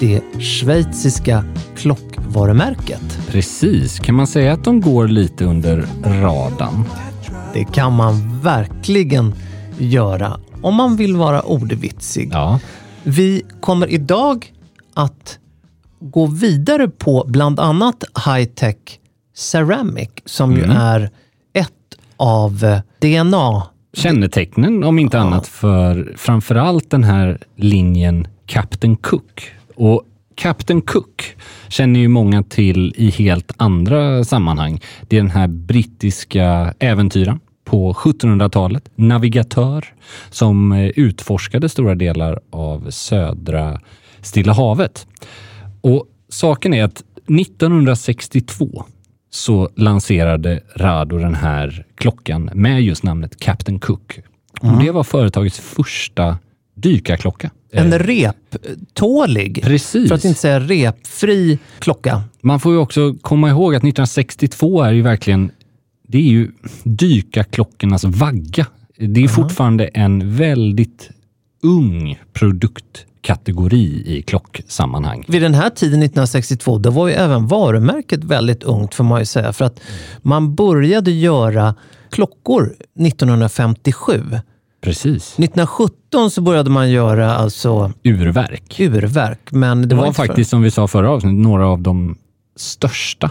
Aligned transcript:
Det 0.00 0.20
schweiziska 0.40 1.44
klockvarumärket. 1.76 3.18
Precis. 3.28 3.98
Kan 3.98 4.14
man 4.14 4.26
säga 4.26 4.52
att 4.52 4.64
de 4.64 4.80
går 4.80 5.08
lite 5.08 5.44
under 5.44 5.86
radarn? 6.04 6.84
Det 7.54 7.64
kan 7.64 7.92
man 7.92 8.40
verkligen 8.40 9.34
göra 9.78 10.40
om 10.62 10.74
man 10.74 10.96
vill 10.96 11.16
vara 11.16 11.42
ordvitsig. 11.42 12.30
Ja. 12.32 12.60
Vi 13.02 13.42
kommer 13.60 13.86
idag 13.90 14.52
att 14.94 15.38
gå 16.00 16.26
vidare 16.26 16.88
på 16.88 17.24
bland 17.28 17.60
annat 17.60 18.04
high-tech 18.26 18.76
ceramic 19.36 20.08
som 20.24 20.52
ju 20.52 20.64
Mm. 20.64 20.76
är 20.76 21.10
ett 21.52 21.70
av 22.16 22.80
DNA 23.00 23.62
Kännetecknen, 23.96 24.84
om 24.84 24.98
inte 24.98 25.18
annat, 25.18 25.46
för 25.46 26.14
framförallt 26.16 26.90
den 26.90 27.04
här 27.04 27.38
linjen 27.56 28.26
Captain 28.46 28.96
Cook. 28.96 29.53
Och 29.74 30.02
Captain 30.34 30.82
Cook 30.82 31.36
känner 31.68 32.00
ju 32.00 32.08
många 32.08 32.42
till 32.42 32.94
i 32.96 33.10
helt 33.10 33.52
andra 33.56 34.24
sammanhang. 34.24 34.80
Det 35.08 35.16
är 35.16 35.20
den 35.20 35.30
här 35.30 35.48
brittiska 35.48 36.74
äventyraren 36.78 37.40
på 37.64 37.92
1700-talet, 37.92 38.90
navigatör 38.94 39.84
som 40.30 40.72
eh, 40.72 40.86
utforskade 40.86 41.68
stora 41.68 41.94
delar 41.94 42.40
av 42.50 42.90
södra 42.90 43.80
Stilla 44.20 44.52
havet. 44.52 45.06
Och 45.80 46.06
saken 46.28 46.74
är 46.74 46.84
att 46.84 47.02
1962 47.40 48.84
så 49.30 49.68
lanserade 49.76 50.60
Rado 50.76 51.18
den 51.18 51.34
här 51.34 51.86
klockan 51.94 52.50
med 52.54 52.82
just 52.82 53.02
namnet 53.02 53.40
Captain 53.40 53.78
Cook. 53.78 54.20
Och 54.60 54.78
Det 54.82 54.90
var 54.90 55.04
företagets 55.04 55.58
första 55.60 56.38
dykarklocka. 56.74 57.50
En 57.76 57.92
Eh, 57.92 57.98
reptålig, 57.98 59.62
Precis. 59.62 60.08
för 60.08 60.14
att 60.14 60.24
inte 60.24 60.40
säga 60.40 60.60
repfri 60.60 61.58
klocka. 61.78 62.22
Man 62.40 62.60
får 62.60 62.72
ju 62.72 62.78
också 62.78 63.14
komma 63.20 63.48
ihåg 63.50 63.74
att 63.74 63.82
1962 63.82 64.82
är 64.82 64.92
ju 64.92 65.02
verkligen, 65.02 65.50
det 66.08 66.18
är 66.18 66.22
ju 66.22 66.50
dykarklockornas 66.84 68.04
vagga. 68.04 68.66
Det 68.98 69.24
är 69.24 69.28
fortfarande 69.28 69.86
en 69.86 70.36
väldigt 70.36 71.10
ung 71.62 72.18
produktkategori 72.32 74.02
i 74.06 74.22
klocksammanhang. 74.22 75.24
Vid 75.28 75.42
den 75.42 75.54
här 75.54 75.70
tiden, 75.70 76.02
1962, 76.02 76.78
då 76.78 76.90
var 76.90 77.08
ju 77.08 77.14
även 77.14 77.46
varumärket 77.46 78.24
väldigt 78.24 78.62
ungt 78.62 78.94
får 78.94 79.04
man 79.04 79.20
ju 79.20 79.26
säga. 79.26 79.52
För 79.52 79.64
att 79.64 79.80
man 80.22 80.54
började 80.54 81.10
göra 81.10 81.74
klockor 82.10 82.76
1957. 83.00 84.22
Precis. 84.84 85.38
1917 85.38 86.30
så 86.30 86.40
började 86.40 86.70
man 86.70 86.90
göra 86.90 87.34
alltså 87.34 87.92
Urverk. 88.04 88.80
urverk. 88.80 89.52
Men 89.52 89.80
det, 89.80 89.86
Det 89.86 89.94
var 89.94 90.06
för- 90.06 90.12
faktiskt, 90.26 90.50
som 90.50 90.62
vi 90.62 90.70
sa 90.70 90.88
förra 90.88 91.10
avsnittet, 91.10 91.38
några 91.38 91.66
av 91.66 91.80
de 91.82 92.16
största 92.56 93.30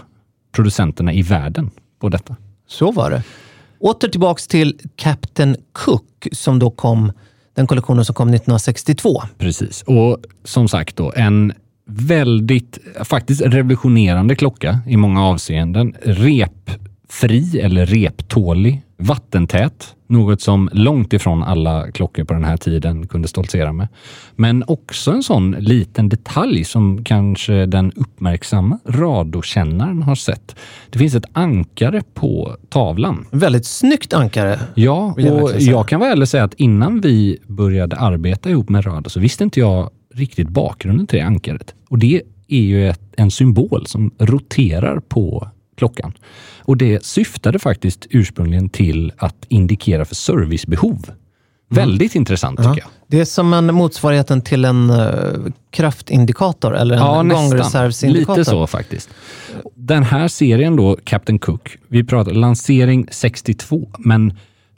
producenterna 0.55 1.13
i 1.13 1.21
världen 1.21 1.71
på 1.99 2.09
detta. 2.09 2.35
Så 2.67 2.91
var 2.91 3.09
det. 3.11 3.23
Åter 3.79 4.07
tillbaks 4.07 4.47
till 4.47 4.79
Captain 4.95 5.55
Cook 5.71 6.27
som 6.31 6.59
då 6.59 6.69
kom, 6.69 7.11
den 7.55 7.67
kollektionen 7.67 8.05
som 8.05 8.15
kom 8.15 8.27
1962. 8.29 9.21
Precis. 9.37 9.81
Och 9.87 10.17
som 10.43 10.67
sagt 10.67 10.95
då, 10.95 11.13
en 11.15 11.53
väldigt, 11.87 12.77
faktiskt 13.03 13.41
revolutionerande 13.41 14.35
klocka 14.35 14.79
i 14.87 14.97
många 14.97 15.23
avseenden. 15.25 15.95
Repfri 16.03 17.59
eller 17.59 17.85
reptålig, 17.85 18.81
vattentät. 19.03 19.95
Något 20.07 20.41
som 20.41 20.69
långt 20.73 21.13
ifrån 21.13 21.43
alla 21.43 21.91
klockor 21.91 22.23
på 22.23 22.33
den 22.33 22.43
här 22.43 22.57
tiden 22.57 23.07
kunde 23.07 23.27
stoltsera 23.27 23.71
med. 23.73 23.87
Men 24.35 24.63
också 24.67 25.11
en 25.11 25.23
sån 25.23 25.51
liten 25.51 26.09
detalj 26.09 26.63
som 26.63 27.03
kanske 27.03 27.65
den 27.65 27.91
uppmärksamma 27.95 28.79
radokännaren 28.85 30.03
har 30.03 30.15
sett. 30.15 30.55
Det 30.89 30.99
finns 30.99 31.15
ett 31.15 31.25
ankare 31.33 32.01
på 32.13 32.57
tavlan. 32.69 33.25
Väldigt 33.31 33.65
snyggt 33.65 34.13
ankare. 34.13 34.59
Ja, 34.75 35.15
och 35.31 35.51
jag 35.61 35.87
kan 35.87 35.99
väl 35.99 36.11
ärligt 36.11 36.29
säga 36.29 36.43
att 36.43 36.53
innan 36.53 37.01
vi 37.01 37.37
började 37.47 37.95
arbeta 37.95 38.49
ihop 38.49 38.69
med 38.69 38.85
Rado 38.85 39.09
så 39.09 39.19
visste 39.19 39.43
inte 39.43 39.59
jag 39.59 39.89
riktigt 40.13 40.49
bakgrunden 40.49 41.07
till 41.07 41.19
det 41.19 41.25
ankaret. 41.25 41.75
Och 41.89 41.99
det 41.99 42.21
är 42.47 42.61
ju 42.61 42.89
ett, 42.89 43.01
en 43.17 43.31
symbol 43.31 43.87
som 43.87 44.11
roterar 44.19 44.99
på 44.99 45.47
klockan. 45.83 46.13
Och 46.59 46.77
det 46.77 47.05
syftade 47.05 47.59
faktiskt 47.59 48.07
ursprungligen 48.09 48.69
till 48.69 49.11
att 49.17 49.45
indikera 49.49 50.05
för 50.05 50.15
servicebehov. 50.15 51.11
Väldigt 51.69 52.15
intressant 52.15 52.57
tycker 52.57 52.69
jag. 52.69 52.87
Det 53.07 53.19
är 53.19 53.25
som 53.25 53.53
en 53.53 53.75
motsvarigheten 53.75 54.41
till 54.41 54.65
en 54.65 54.89
uh, 54.89 55.51
kraftindikator 55.71 56.75
eller 56.75 56.95
en 56.95 57.01
Ja, 57.01 57.35
gångreservsindikator. 57.35 58.37
Lite 58.37 58.49
så 58.49 58.67
faktiskt. 58.67 59.09
Den 59.75 60.03
här 60.03 60.27
serien 60.27 60.75
då, 60.75 60.97
Captain 61.03 61.39
Cook, 61.39 61.77
vi 61.87 62.03
pratar 62.03 62.31
lansering 62.31 63.07
62, 63.11 63.89
men 63.99 64.33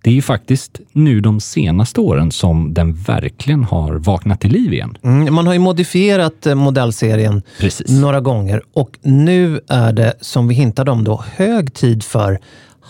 det 0.06 0.12
är 0.12 0.13
ju 0.13 0.22
faktiskt 0.22 0.80
nu 0.92 1.22
de 1.22 1.40
senaste 1.40 2.02
åren 2.02 2.31
som 2.31 2.74
den 2.74 2.94
verkligen 2.94 3.63
har 3.63 3.94
vaknat 3.94 4.42
till 4.42 4.52
liv 4.52 4.74
igen. 4.74 4.98
Mm, 5.04 5.34
man 5.34 5.48
har 5.48 5.54
ju 5.54 5.60
modifierat 5.60 6.46
eh, 6.46 6.56
modellserien 6.56 7.42
Precis. 7.60 8.02
några 8.02 8.19
gånger 8.19 8.62
och 8.74 9.00
nu 9.02 9.60
är 9.68 9.94
det, 9.94 10.13
som 10.22 10.48
vi 10.48 10.56
hintade 10.56 10.92
om, 10.92 11.04
då, 11.04 11.24
hög 11.36 11.74
tid 11.74 12.04
för 12.04 12.40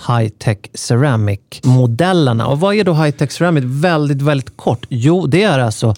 high-tech 0.07 0.57
ceramic-modellerna. 0.73 2.47
Och 2.47 2.59
vad 2.59 2.75
är 2.75 2.83
då 2.83 2.93
high-tech 2.93 3.31
ceramic? 3.31 3.63
Väldigt, 3.65 4.21
väldigt 4.21 4.57
kort. 4.57 4.85
Jo, 4.89 5.27
det 5.27 5.43
är 5.43 5.59
alltså 5.59 5.95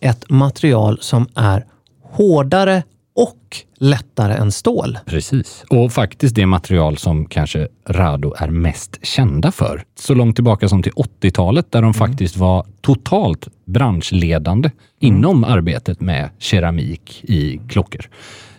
ett 0.00 0.30
material 0.30 0.98
som 1.00 1.28
är 1.34 1.64
hårdare 2.02 2.82
och 3.16 3.56
lättare 3.78 4.34
än 4.34 4.52
stål. 4.52 4.98
Precis. 5.06 5.64
Och 5.70 5.92
faktiskt 5.92 6.34
det 6.34 6.46
material 6.46 6.96
som 6.96 7.26
kanske 7.26 7.68
Rado 7.88 8.34
är 8.38 8.48
mest 8.48 8.98
kända 9.02 9.52
för. 9.52 9.84
Så 9.98 10.14
långt 10.14 10.36
tillbaka 10.36 10.68
som 10.68 10.82
till 10.82 10.92
80-talet 10.92 11.72
där 11.72 11.82
de 11.82 11.94
faktiskt 11.94 12.36
var 12.36 12.66
totalt 12.80 13.48
branschledande 13.64 14.70
inom 15.00 15.44
arbetet 15.44 16.00
med 16.00 16.30
keramik 16.38 17.24
i 17.24 17.60
klockor. 17.68 18.08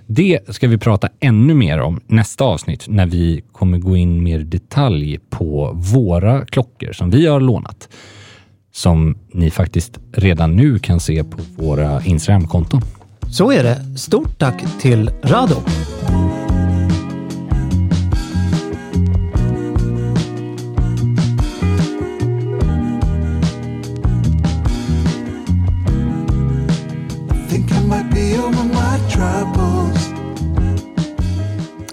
Det 0.07 0.56
ska 0.56 0.68
vi 0.68 0.77
prata 0.77 1.10
ännu 1.19 1.53
mer 1.53 1.80
om 1.80 2.01
nästa 2.07 2.44
avsnitt 2.44 2.86
när 2.88 3.06
vi 3.06 3.44
kommer 3.51 3.77
gå 3.77 3.98
in 3.98 4.24
mer 4.24 4.39
detalj 4.39 5.19
på 5.30 5.71
våra 5.74 6.45
klockor 6.45 6.94
som 6.94 7.10
vi 7.10 7.27
har 7.27 7.39
lånat. 7.39 7.89
Som 8.71 9.18
ni 9.33 9.51
faktiskt 9.51 10.00
redan 10.12 10.56
nu 10.56 10.80
kan 10.80 11.00
se 11.00 11.24
på 11.24 11.38
våra 11.56 12.03
Instagram-konton. 12.03 12.81
Så 13.31 13.51
är 13.51 13.63
det. 13.63 13.97
Stort 13.97 14.39
tack 14.39 14.63
till 14.79 15.12
Rado. 15.24 15.56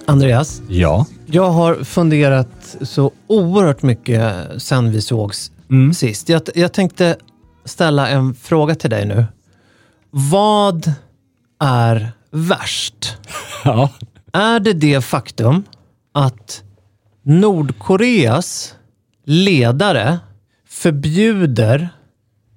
Andreas, 0.05 0.61
Ja. 0.67 1.05
jag 1.25 1.49
har 1.49 1.75
funderat 1.83 2.75
så 2.81 3.11
oerhört 3.27 3.81
mycket 3.81 4.33
sen 4.57 4.91
vi 4.91 5.01
sågs 5.01 5.51
sist. 5.95 6.29
Jag, 6.29 6.41
jag 6.55 6.73
tänkte 6.73 7.15
ställa 7.65 8.07
en 8.09 8.33
fråga 8.33 8.75
till 8.75 8.89
dig 8.89 9.05
nu. 9.05 9.25
Vad 10.11 10.91
är 11.59 12.11
värst? 12.31 13.17
ja. 13.63 13.89
Är 14.33 14.59
det 14.59 14.73
det 14.73 15.01
faktum 15.01 15.63
att 16.13 16.63
Nordkoreas 17.23 18.75
ledare 19.25 20.19
förbjuder 20.69 21.89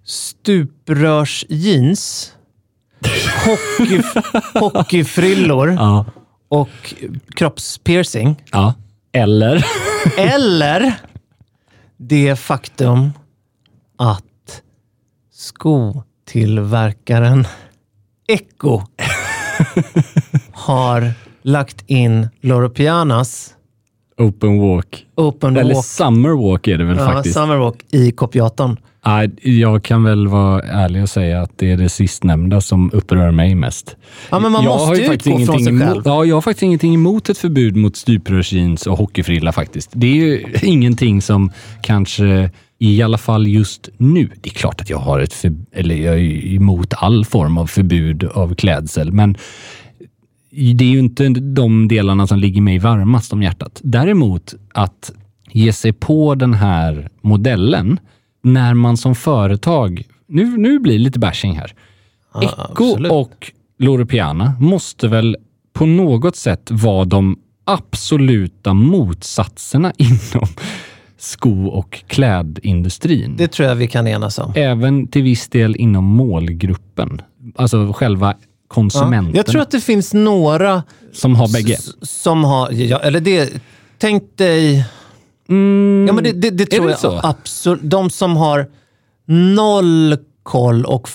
stuprörsjeans, 0.04 2.32
hockey, 3.44 4.02
hockeyfrillor 4.58 5.72
Ja. 5.72 6.04
och 6.48 6.94
kroppspiercing? 7.36 8.44
ja. 8.52 8.74
Eller? 9.12 9.66
Eller 10.18 10.94
det 11.96 12.36
faktum 12.38 13.12
att 13.98 14.62
skotillverkaren 15.32 17.46
Echo 18.28 18.82
har 20.52 21.12
lagt 21.42 21.84
in 21.86 22.28
Loro 22.40 22.68
Pianas 22.70 23.54
Open 24.18 24.58
walk. 24.60 25.06
Open 25.14 25.56
Eller 25.56 25.74
Walk, 25.74 25.84
summer 25.84 26.30
walk 26.50 26.66
är 26.66 26.78
det 26.78 26.84
väl 26.84 26.96
ja, 26.96 27.04
faktiskt. 27.06 27.34
Summer 27.34 27.56
Walk 27.56 27.76
i 27.90 28.10
kopiatorn. 28.10 28.76
Jag 29.42 29.82
kan 29.82 30.04
väl 30.04 30.28
vara 30.28 30.62
ärlig 30.62 31.02
och 31.02 31.08
säga 31.08 31.42
att 31.42 31.50
det 31.56 31.70
är 31.72 31.76
det 31.76 31.88
sistnämnda 31.88 32.60
som 32.60 32.90
upprör 32.92 33.30
mig 33.30 33.54
mest. 33.54 33.96
Ja, 34.30 34.38
men 34.38 34.52
man 34.52 34.64
Jag 34.64 34.78
måste 34.78 35.02
ju 35.02 35.12
utgå 35.14 35.30
från 35.46 35.46
sig 35.46 35.64
själv. 35.64 35.82
emot, 35.82 36.02
Ja, 36.06 36.24
jag 36.24 36.36
har 36.36 36.40
faktiskt 36.42 36.62
ingenting 36.62 36.94
emot 36.94 37.28
ett 37.28 37.38
förbud 37.38 37.76
mot 37.76 37.96
stuprörsjeans 37.96 38.86
och 38.86 38.98
hockeyfrilla 38.98 39.52
faktiskt. 39.52 39.90
Det 39.92 40.06
är 40.06 40.14
ju 40.14 40.44
ingenting 40.62 41.22
som 41.22 41.52
kanske, 41.82 42.50
i 42.78 43.02
alla 43.02 43.18
fall 43.18 43.46
just 43.46 43.88
nu, 43.96 44.30
det 44.40 44.50
är 44.50 44.54
klart 44.54 44.80
att 44.80 44.90
jag 44.90 44.98
har 44.98 45.20
ett 45.20 45.32
för, 45.32 45.54
eller 45.72 45.94
jag 45.94 46.14
är 46.14 46.54
emot 46.54 46.94
all 46.96 47.24
form 47.24 47.58
av 47.58 47.66
förbud 47.66 48.24
av 48.24 48.54
klädsel, 48.54 49.12
men 49.12 49.36
det 50.50 50.84
är 50.84 50.88
ju 50.88 50.98
inte 50.98 51.28
de 51.28 51.88
delarna 51.88 52.26
som 52.26 52.38
ligger 52.38 52.60
mig 52.60 52.78
varmast 52.78 53.32
om 53.32 53.42
hjärtat. 53.42 53.80
Däremot 53.84 54.54
att 54.74 55.12
ge 55.50 55.72
sig 55.72 55.92
på 55.92 56.34
den 56.34 56.54
här 56.54 57.08
modellen 57.20 58.00
när 58.42 58.74
man 58.74 58.96
som 58.96 59.14
företag, 59.14 60.02
nu, 60.26 60.56
nu 60.56 60.78
blir 60.78 60.92
det 60.92 60.98
lite 60.98 61.18
bashing 61.18 61.56
här. 61.56 61.72
Echo 62.42 62.62
absolut. 62.92 63.12
och 63.12 63.52
Loro 63.78 64.06
Piana 64.06 64.56
måste 64.60 65.08
väl 65.08 65.36
på 65.72 65.86
något 65.86 66.36
sätt 66.36 66.70
vara 66.70 67.04
de 67.04 67.38
absoluta 67.64 68.74
motsatserna 68.74 69.92
inom 69.98 70.48
sko 71.18 71.66
och 71.66 72.04
klädindustrin. 72.06 73.34
Det 73.38 73.48
tror 73.48 73.68
jag 73.68 73.74
vi 73.76 73.88
kan 73.88 74.06
enas 74.06 74.38
om. 74.38 74.52
Även 74.56 75.06
till 75.08 75.22
viss 75.22 75.48
del 75.48 75.76
inom 75.76 76.04
målgruppen. 76.04 77.22
Alltså 77.56 77.92
själva 77.92 78.34
Ja. 78.38 78.74
konsumenterna 78.74 79.36
Jag 79.36 79.46
tror 79.46 79.62
att 79.62 79.70
det 79.70 79.80
finns 79.80 80.14
några 80.14 80.82
som 81.12 81.36
har 81.36 81.52
bägge. 81.52 81.78
som 82.02 82.44
har, 82.44 82.70
ja, 82.72 82.98
eller 82.98 83.20
det, 83.20 83.52
tänk 83.98 84.22
dig, 84.36 84.84
Mm, 85.50 86.04
ja 86.08 86.12
men 86.12 86.24
det, 86.24 86.32
det, 86.32 86.50
det 86.50 86.66
tror 86.66 86.84
det 86.84 86.90
jag 86.90 86.98
så? 86.98 87.20
absolut. 87.22 87.80
De 87.82 88.10
som 88.10 88.36
har 88.36 88.66
noll 89.26 90.16
koll 90.42 90.84
och 90.84 91.08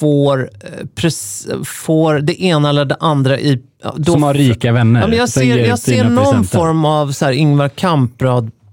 får, 0.00 0.50
eh, 0.60 0.86
pres, 0.94 1.46
får 1.64 2.14
det 2.18 2.42
ena 2.42 2.68
eller 2.68 2.84
det 2.84 2.96
andra 3.00 3.38
i... 3.38 3.62
ja, 3.82 3.94
då- 3.96 4.12
som 4.12 4.22
har 4.22 4.34
rika 4.34 4.72
vänner. 4.72 5.00
Ja, 5.00 5.06
men 5.06 5.18
jag 5.18 5.28
ser, 5.28 5.56
jag 5.68 5.78
ser 5.78 6.04
någon 6.04 6.44
form 6.44 6.84
av 6.84 7.12
så 7.12 7.24
här 7.24 7.32
Ingvar 7.32 7.68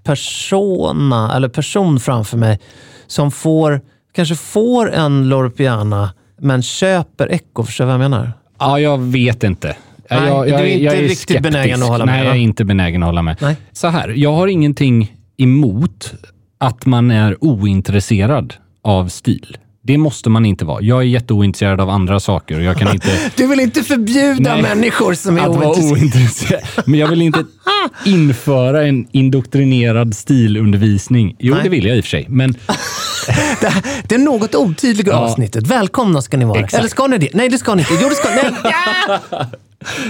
Kamprad-persona, 0.08 1.36
eller 1.36 1.50
person 1.50 2.00
framför 2.00 2.38
mig, 2.38 2.60
som 3.08 3.32
får, 3.32 3.82
kanske 4.14 4.36
får 4.36 4.92
en 4.92 5.30
Loro 5.30 5.50
Piana, 5.50 6.14
men 6.40 6.62
köper 6.62 7.28
Echo. 7.28 7.64
Förstår 7.64 7.86
du 7.86 7.88
vad 7.88 7.94
jag 7.94 8.10
menar? 8.10 8.32
Ja, 8.60 8.80
jag 8.80 8.98
vet 8.98 9.44
inte. 9.44 9.76
Nej, 10.10 10.28
jag, 10.28 10.46
du 10.46 10.54
är 10.54 10.60
jag, 10.60 10.70
inte 10.70 10.86
jag 10.86 10.96
är 10.96 11.02
riktigt 11.02 11.20
skeptisk. 11.20 11.44
benägen 11.44 11.84
att 11.84 11.90
hålla 11.90 12.06
med, 12.06 12.16
Nej, 12.16 12.26
jag 12.26 12.36
är 12.36 12.40
inte 12.40 12.66
benägen 12.66 13.04
att 13.04 13.08
hålla 13.08 13.22
med. 13.22 13.38
Nej. 13.42 13.56
Så 13.72 13.88
här, 13.88 14.10
jag 14.10 14.34
har 14.34 14.48
ingenting 14.48 15.16
emot 15.38 16.14
att 16.58 16.86
man 16.86 17.12
är 17.12 17.44
ointresserad 17.44 18.54
av 18.82 19.08
stil. 19.08 19.58
Det 19.88 19.98
måste 19.98 20.30
man 20.30 20.46
inte 20.46 20.66
vara. 20.66 20.82
Jag 20.82 21.00
är 21.00 21.04
jätteointresserad 21.06 21.82
av 21.82 21.90
andra 21.90 22.20
saker 22.20 22.58
och 22.58 22.64
jag 22.64 22.78
kan 22.78 22.94
inte... 22.94 23.08
Du 23.36 23.48
vill 23.48 23.60
inte 23.60 23.84
förbjuda 23.84 24.54
Nej, 24.54 24.62
människor 24.62 25.14
som 25.14 25.38
är 25.38 25.42
att 25.42 25.48
vara 25.56 25.68
ointresserade. 25.70 26.02
ointresserad. 26.02 26.62
Men 26.86 27.00
jag 27.00 27.08
vill 27.08 27.22
inte 27.22 27.44
införa 28.06 28.88
en 28.88 29.08
indoktrinerad 29.12 30.16
stilundervisning. 30.16 31.36
Jo, 31.40 31.54
Nej. 31.54 31.64
det 31.64 31.70
vill 31.70 31.86
jag 31.86 31.98
i 31.98 32.00
och 32.00 32.04
för 32.04 32.10
sig. 32.10 32.26
Men 32.30 32.52
Det, 33.62 33.74
det 34.08 34.16
är 34.16 34.20
något 34.20 34.56
otydliga 34.56 35.12
Ja. 35.14 35.18
avsnittet. 35.18 35.68
Välkomna 35.68 36.22
ska 36.22 36.38
ni 36.38 36.46
vara. 36.46 36.60
Exakt. 36.60 36.74
Eller 36.80 36.90
ska 36.90 37.08
ni 37.08 37.18
det? 37.18 37.30
Nej, 37.34 37.50
det 37.50 37.58
ska 37.58 37.76
ni 37.76 37.82
inte. 37.82 37.94
Jo, 38.02 38.10
det 38.10 38.16
ska 38.16 38.30
ni. 38.30 38.42
Ja! 38.64 39.46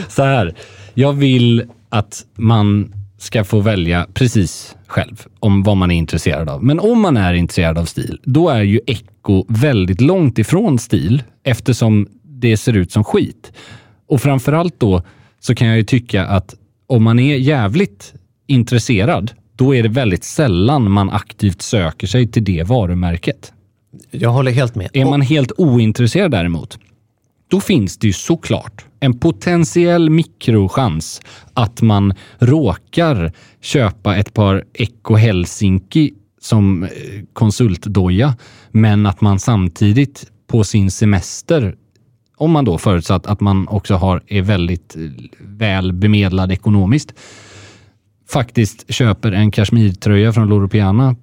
så 0.09 0.23
här. 0.23 0.55
Jag 0.93 1.13
vill 1.13 1.63
att 1.89 2.21
man 2.37 2.93
ska 3.17 3.43
få 3.43 3.59
välja 3.59 4.07
precis 4.13 4.75
själv 4.87 5.25
om 5.39 5.63
vad 5.63 5.77
man 5.77 5.91
är 5.91 5.95
intresserad 5.95 6.49
av. 6.49 6.63
Men 6.63 6.79
om 6.79 7.01
man 7.01 7.17
är 7.17 7.33
intresserad 7.33 7.77
av 7.77 7.85
stil, 7.85 8.19
då 8.23 8.49
är 8.49 8.61
ju 8.61 8.79
Echo 8.87 9.45
väldigt 9.47 10.01
långt 10.01 10.39
ifrån 10.39 10.79
stil 10.79 11.23
eftersom 11.43 12.07
det 12.23 12.57
ser 12.57 12.73
ut 12.73 12.91
som 12.91 13.03
skit. 13.03 13.51
Och 14.07 14.21
framförallt 14.21 14.79
då 14.79 15.01
så 15.39 15.55
kan 15.55 15.67
jag 15.67 15.77
ju 15.77 15.83
tycka 15.83 16.25
att 16.25 16.55
om 16.87 17.03
man 17.03 17.19
är 17.19 17.35
jävligt 17.35 18.13
intresserad, 18.47 19.31
då 19.55 19.75
är 19.75 19.83
det 19.83 19.89
väldigt 19.89 20.23
sällan 20.23 20.91
man 20.91 21.09
aktivt 21.09 21.61
söker 21.61 22.07
sig 22.07 22.27
till 22.27 22.43
det 22.43 22.63
varumärket. 22.63 23.53
Jag 24.11 24.29
håller 24.29 24.51
helt 24.51 24.75
med. 24.75 24.89
Är 24.93 25.05
man 25.05 25.21
helt 25.21 25.51
ointresserad 25.57 26.31
däremot, 26.31 26.79
då 27.47 27.59
finns 27.59 27.97
det 27.97 28.07
ju 28.07 28.13
såklart 28.13 28.85
en 28.99 29.19
potentiell 29.19 30.09
mikrochans 30.09 31.21
att 31.53 31.81
man 31.81 32.13
råkar 32.39 33.31
köpa 33.61 34.15
ett 34.15 34.33
par 34.33 34.63
Echo 34.73 35.15
Helsinki 35.15 36.13
som 36.41 36.83
eh, 36.83 36.89
konsultdoja, 37.33 38.35
men 38.71 39.05
att 39.05 39.21
man 39.21 39.39
samtidigt 39.39 40.31
på 40.47 40.63
sin 40.63 40.91
semester, 40.91 41.75
om 42.37 42.51
man 42.51 42.65
då 42.65 42.77
förutsatt 42.77 43.27
att 43.27 43.39
man 43.39 43.67
också 43.67 43.95
har, 43.95 44.23
är 44.27 44.41
väldigt 44.41 44.95
eh, 44.95 45.01
väl 45.39 45.93
bemedlad 45.93 46.51
ekonomiskt, 46.51 47.13
faktiskt 48.29 48.93
köper 48.93 49.31
en 49.31 49.51
kashmirtröja 49.51 50.33
från 50.33 50.47
Loro 50.47 50.67
Piana 50.67 51.15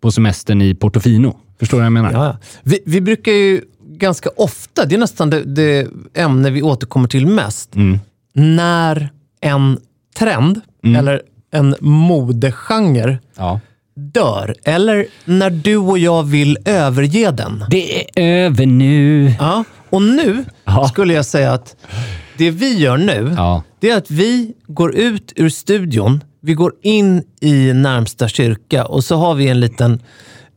på 0.00 0.12
semestern 0.12 0.62
i 0.62 0.74
Portofino. 0.74 1.36
Förstår 1.58 1.78
du 1.78 1.80
vad 1.80 1.86
jag 1.86 1.92
menar? 1.92 2.12
Ja, 2.12 2.24
ja. 2.24 2.36
Vi, 2.62 2.78
vi 2.86 3.00
brukar 3.00 3.32
ju 3.32 3.62
ganska 4.02 4.30
ofta, 4.36 4.84
det 4.84 4.94
är 4.94 4.98
nästan 4.98 5.30
det, 5.30 5.42
det 5.44 5.88
ämne 6.14 6.50
vi 6.50 6.62
återkommer 6.62 7.08
till 7.08 7.26
mest, 7.26 7.74
Mm. 7.74 7.98
när 8.34 9.10
en 9.40 9.78
trend 10.18 10.60
eller 10.84 11.22
en 11.52 11.74
modegenre 11.80 13.18
ja. 13.36 13.60
dör. 13.94 14.54
Eller 14.64 15.06
när 15.24 15.50
du 15.50 15.76
och 15.76 15.98
jag 15.98 16.22
vill 16.22 16.58
överge 16.64 17.30
den. 17.30 17.64
Det 17.70 18.00
är 18.00 18.06
över 18.44 18.66
nu. 18.66 19.34
Ja. 19.40 19.64
Och 19.90 20.02
nu 20.02 20.44
Ja. 20.64 20.88
skulle 20.88 21.14
jag 21.14 21.26
säga 21.26 21.52
att 21.52 21.76
det 22.38 22.50
vi 22.50 22.78
gör 22.78 22.96
nu, 22.96 23.34
Ja. 23.36 23.62
det 23.80 23.90
är 23.90 23.96
att 23.96 24.10
vi 24.10 24.52
går 24.66 24.94
ut 24.94 25.32
ur 25.36 25.48
studion, 25.48 26.24
vi 26.40 26.54
går 26.54 26.72
in 26.82 27.22
i 27.40 27.72
närmsta 27.72 28.28
kyrka 28.28 28.84
och 28.84 29.04
så 29.04 29.16
har 29.16 29.34
vi 29.34 29.48
en 29.48 29.60
liten 29.60 30.00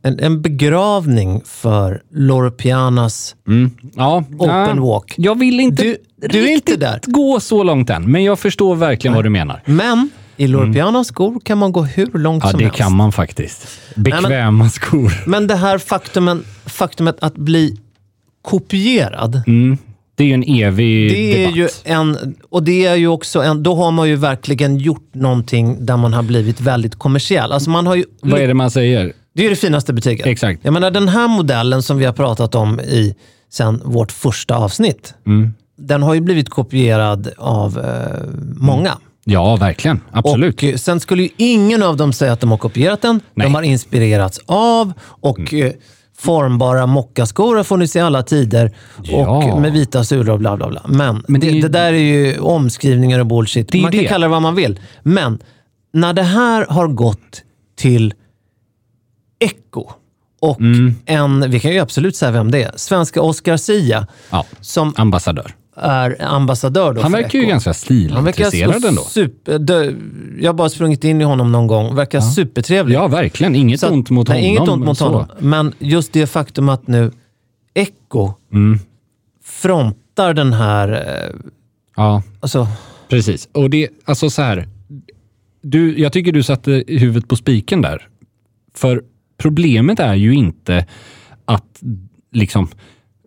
en, 0.02 0.20
en 0.20 0.42
begravning 0.42 1.42
för 1.44 2.02
Loro 2.10 2.50
Pianas 2.50 3.34
Ja, 3.96 4.24
Open 4.38 4.48
ja. 4.76 4.82
walk. 4.82 5.14
Jag 5.16 5.38
vill 5.38 5.60
inte 5.60 5.82
Du- 5.82 5.98
du 6.28 6.48
är 6.48 6.52
inte 6.52 6.76
där. 6.76 7.00
gå 7.06 7.40
så 7.40 7.62
långt 7.62 7.90
än, 7.90 8.10
men 8.10 8.24
jag 8.24 8.38
förstår 8.38 8.76
verkligen 8.76 9.14
vad 9.14 9.24
du 9.24 9.30
menar. 9.30 9.62
Men 9.66 10.10
i 10.36 10.46
Loro 10.46 10.72
Pianas 10.72 11.06
skor 11.06 11.40
kan 11.44 11.58
man 11.58 11.72
gå 11.72 11.82
hur 11.82 12.06
långt 12.18 12.22
Mm. 12.22 12.38
Ja, 12.44 12.50
som 12.50 12.58
det 12.58 12.64
helst. 12.64 12.78
kan 12.78 12.96
man 12.96 13.12
faktiskt. 13.12 13.66
Bekväma 13.96 14.68
skor. 14.70 15.12
Men 15.26 15.46
det 15.46 15.54
här 15.56 15.78
faktumen, 15.78 16.44
faktumet 16.66 17.16
att 17.20 17.34
bli 17.34 17.76
kopierad, 18.42 19.42
Mm. 19.46 19.78
Det 20.18 20.24
är 20.24 20.28
ju 20.28 20.34
en 20.34 20.42
evig 20.42 21.10
Det 21.10 21.34
är 21.34 21.38
debatt. 21.52 21.56
ju 21.56 21.68
en, 21.92 22.34
och 22.50 22.62
det 22.62 22.86
är 22.86 22.94
ju 22.94 23.08
också 23.08 23.42
en, 23.42 23.62
då 23.62 23.74
har 23.74 23.90
man 23.90 24.08
ju 24.08 24.16
verkligen 24.16 24.76
gjort 24.78 25.08
någonting 25.14 25.86
där 25.86 25.96
man 25.96 26.12
har 26.12 26.22
blivit 26.22 26.60
väldigt 26.60 26.94
kommersiell. 26.94 27.52
Alltså 27.52 27.70
man 27.70 27.86
har 27.86 27.94
ju, 27.94 28.04
Vad 28.22 28.40
är 28.40 28.48
det 28.48 28.54
man 28.54 28.70
säger? 28.70 29.12
Det 29.36 29.42
är 29.42 29.44
ju 29.44 29.50
det 29.50 29.56
finaste 29.56 29.92
betyget. 29.92 30.26
Exakt. 30.26 30.60
Jag 30.64 30.72
menar 30.72 30.90
den 30.90 31.08
här 31.08 31.28
modellen 31.28 31.82
som 31.82 31.98
vi 31.98 32.04
har 32.04 32.12
pratat 32.12 32.54
om 32.54 32.80
i 32.80 33.14
sen 33.50 33.80
vårt 33.84 34.12
första 34.12 34.56
avsnitt. 34.56 35.14
Mm. 35.26 35.54
Den 35.78 36.02
har 36.02 36.14
ju 36.14 36.20
blivit 36.20 36.50
kopierad 36.50 37.28
av 37.38 37.78
eh, 37.78 38.28
många. 38.56 38.98
Ja, 39.24 39.56
verkligen. 39.56 40.00
Absolut. 40.12 40.54
Och 40.56 40.64
eh, 40.64 40.76
sen 40.76 41.00
skulle 41.00 41.22
ju 41.22 41.28
ingen 41.36 41.82
av 41.82 41.96
dem 41.96 42.12
säga 42.12 42.32
att 42.32 42.40
de 42.40 42.50
har 42.50 42.58
kopierat 42.58 43.02
den. 43.02 43.20
Nej. 43.34 43.46
De 43.46 43.54
har 43.54 43.62
inspirerats 43.62 44.40
av 44.46 44.92
och 45.02 45.54
eh, 45.54 45.72
formbara 46.18 46.86
mockaskor 46.86 47.56
har 47.56 47.64
funnits 47.64 47.96
i 47.96 48.00
alla 48.00 48.22
tider. 48.22 48.72
Ja. 49.02 49.52
Och 49.52 49.60
med 49.60 49.72
vita 49.72 50.04
sulor 50.04 50.30
och 50.30 50.38
bla 50.38 50.56
bla 50.56 50.68
bla. 50.68 50.82
Men, 50.88 51.24
Men 51.28 51.40
det 51.40 51.46
det, 51.46 51.52
ju- 51.52 51.62
det 51.62 51.68
där 51.68 51.92
är 51.92 51.98
ju 51.98 52.38
omskrivningar 52.38 53.18
och 53.20 53.26
bullshit. 53.26 53.74
Man 53.74 53.82
kan 53.92 54.00
det. 54.02 54.08
kalla 54.08 54.26
det 54.26 54.30
vad 54.30 54.42
man 54.42 54.54
vill. 54.54 54.80
Men 55.02 55.38
när 55.92 56.12
det 56.12 56.22
här 56.22 56.66
har 56.68 56.88
gått 56.88 57.42
till 57.76 58.14
Echo 59.38 59.90
och 60.40 60.60
Mm. 60.60 60.94
en, 61.06 61.50
vi 61.50 61.60
kan 61.60 61.70
ju 61.72 61.78
absolut 61.78 62.16
säga 62.16 62.30
vem 62.30 62.50
det 62.50 62.62
är, 62.62 62.72
svenska 62.76 63.22
Oscar 63.22 63.56
Sia, 63.56 64.06
Ja, 64.30 64.46
som 64.60 64.92
ambassadör. 64.96 65.54
är 65.76 66.22
ambassadör 66.22 66.92
då 66.92 67.00
Han 67.02 67.12
verkar 67.12 67.38
ju 67.38 67.46
ganska 67.46 67.74
stilintresserad 67.74 68.84
ändå. 68.84 69.02
super... 69.02 69.58
Dö, 69.58 69.92
jag 70.40 70.48
har 70.48 70.54
bara 70.54 70.68
sprungit 70.68 71.04
in 71.04 71.20
i 71.20 71.24
honom 71.24 71.52
någon 71.52 71.66
gång. 71.66 71.94
Verkar 71.94 72.20
supertrevlig. 72.20 72.94
Ja, 72.96 73.06
verkligen. 73.08 73.54
Inget 73.54 73.80
Så 73.80 73.88
ont 73.90 74.10
mot 74.10 74.28
nej, 74.28 74.38
honom. 74.38 74.56
Inget 74.56 74.68
ont 74.68 74.84
mot 74.84 74.98
honom. 75.00 75.26
Men 75.38 75.74
just 75.78 76.12
det 76.12 76.26
faktum 76.26 76.68
att 76.68 76.86
nu 76.86 77.10
Echo 77.74 78.32
Mm. 78.52 78.78
frontar 79.44 80.34
den 80.34 80.52
här... 80.52 80.88
eh, 80.92 81.34
Ja, 81.96 82.22
Alltså, 82.40 82.68
precis. 83.08 83.48
Och 83.52 83.70
det, 83.70 83.88
alltså 84.04 84.30
så 84.30 84.42
här. 84.42 84.68
Du, 85.62 85.98
jag 86.00 86.12
tycker 86.12 86.32
du 86.32 86.42
satte 86.42 86.84
huvudet 86.86 87.28
på 87.28 87.36
spiken 87.36 87.82
där. 87.82 88.08
För 88.74 89.02
problemet 89.36 90.00
är 90.00 90.14
ju 90.14 90.34
inte 90.34 90.86
att 91.44 91.82
liksom, 92.32 92.68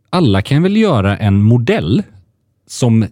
alla 0.09 0.41
kan 0.41 0.63
väl 0.63 0.77
göra 0.77 1.17
en 1.17 1.43
modell 1.43 2.03
som 2.67 3.05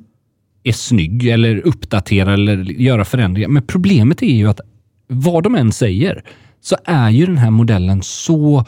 är 0.64 0.72
snygg 0.72 1.28
eller 1.28 1.68
uppdatera 1.68 2.34
eller 2.34 2.58
göra 2.64 3.06
förändringar. 3.06 3.50
Men 3.50 3.64
problemet 3.64 4.22
är 4.22 4.36
ju 4.36 4.50
att 4.50 4.60
vad 5.08 5.44
de 5.44 5.56
än 5.56 5.72
säger 5.72 6.24
så 6.62 6.76
är 6.86 7.10
ju 7.10 7.26
den 7.26 7.38
här 7.38 7.52
modellen 7.52 8.04
så 8.04 8.66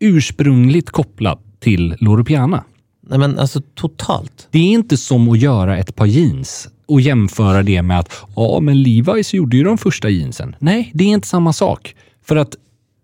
ursprungligt 0.00 0.90
kopplad 0.90 1.38
till 1.60 1.96
Loro 1.98 2.24
Piana. 2.24 2.64
nej 3.08 3.18
men 3.18 3.38
alltså 3.38 3.62
totalt. 3.74 4.48
Det 4.50 4.58
är 4.58 4.72
inte 4.72 4.96
som 4.96 5.28
att 5.28 5.38
göra 5.38 5.78
ett 5.78 5.96
par 5.96 6.06
jeans 6.06 6.68
och 6.86 7.00
jämföra 7.00 7.62
det 7.62 7.82
med 7.82 7.98
att 7.98 8.12
ja, 8.36 8.60
men 8.60 8.76
Levi's 8.76 9.36
gjorde 9.36 9.56
ju 9.56 9.64
de 9.64 9.78
första 9.78 10.08
jeansen. 10.08 10.56
Nej, 10.58 10.90
det 10.94 11.04
är 11.04 11.08
inte 11.08 11.28
samma 11.28 11.52
sak. 11.52 11.94
För 12.22 12.36
att 12.36 12.56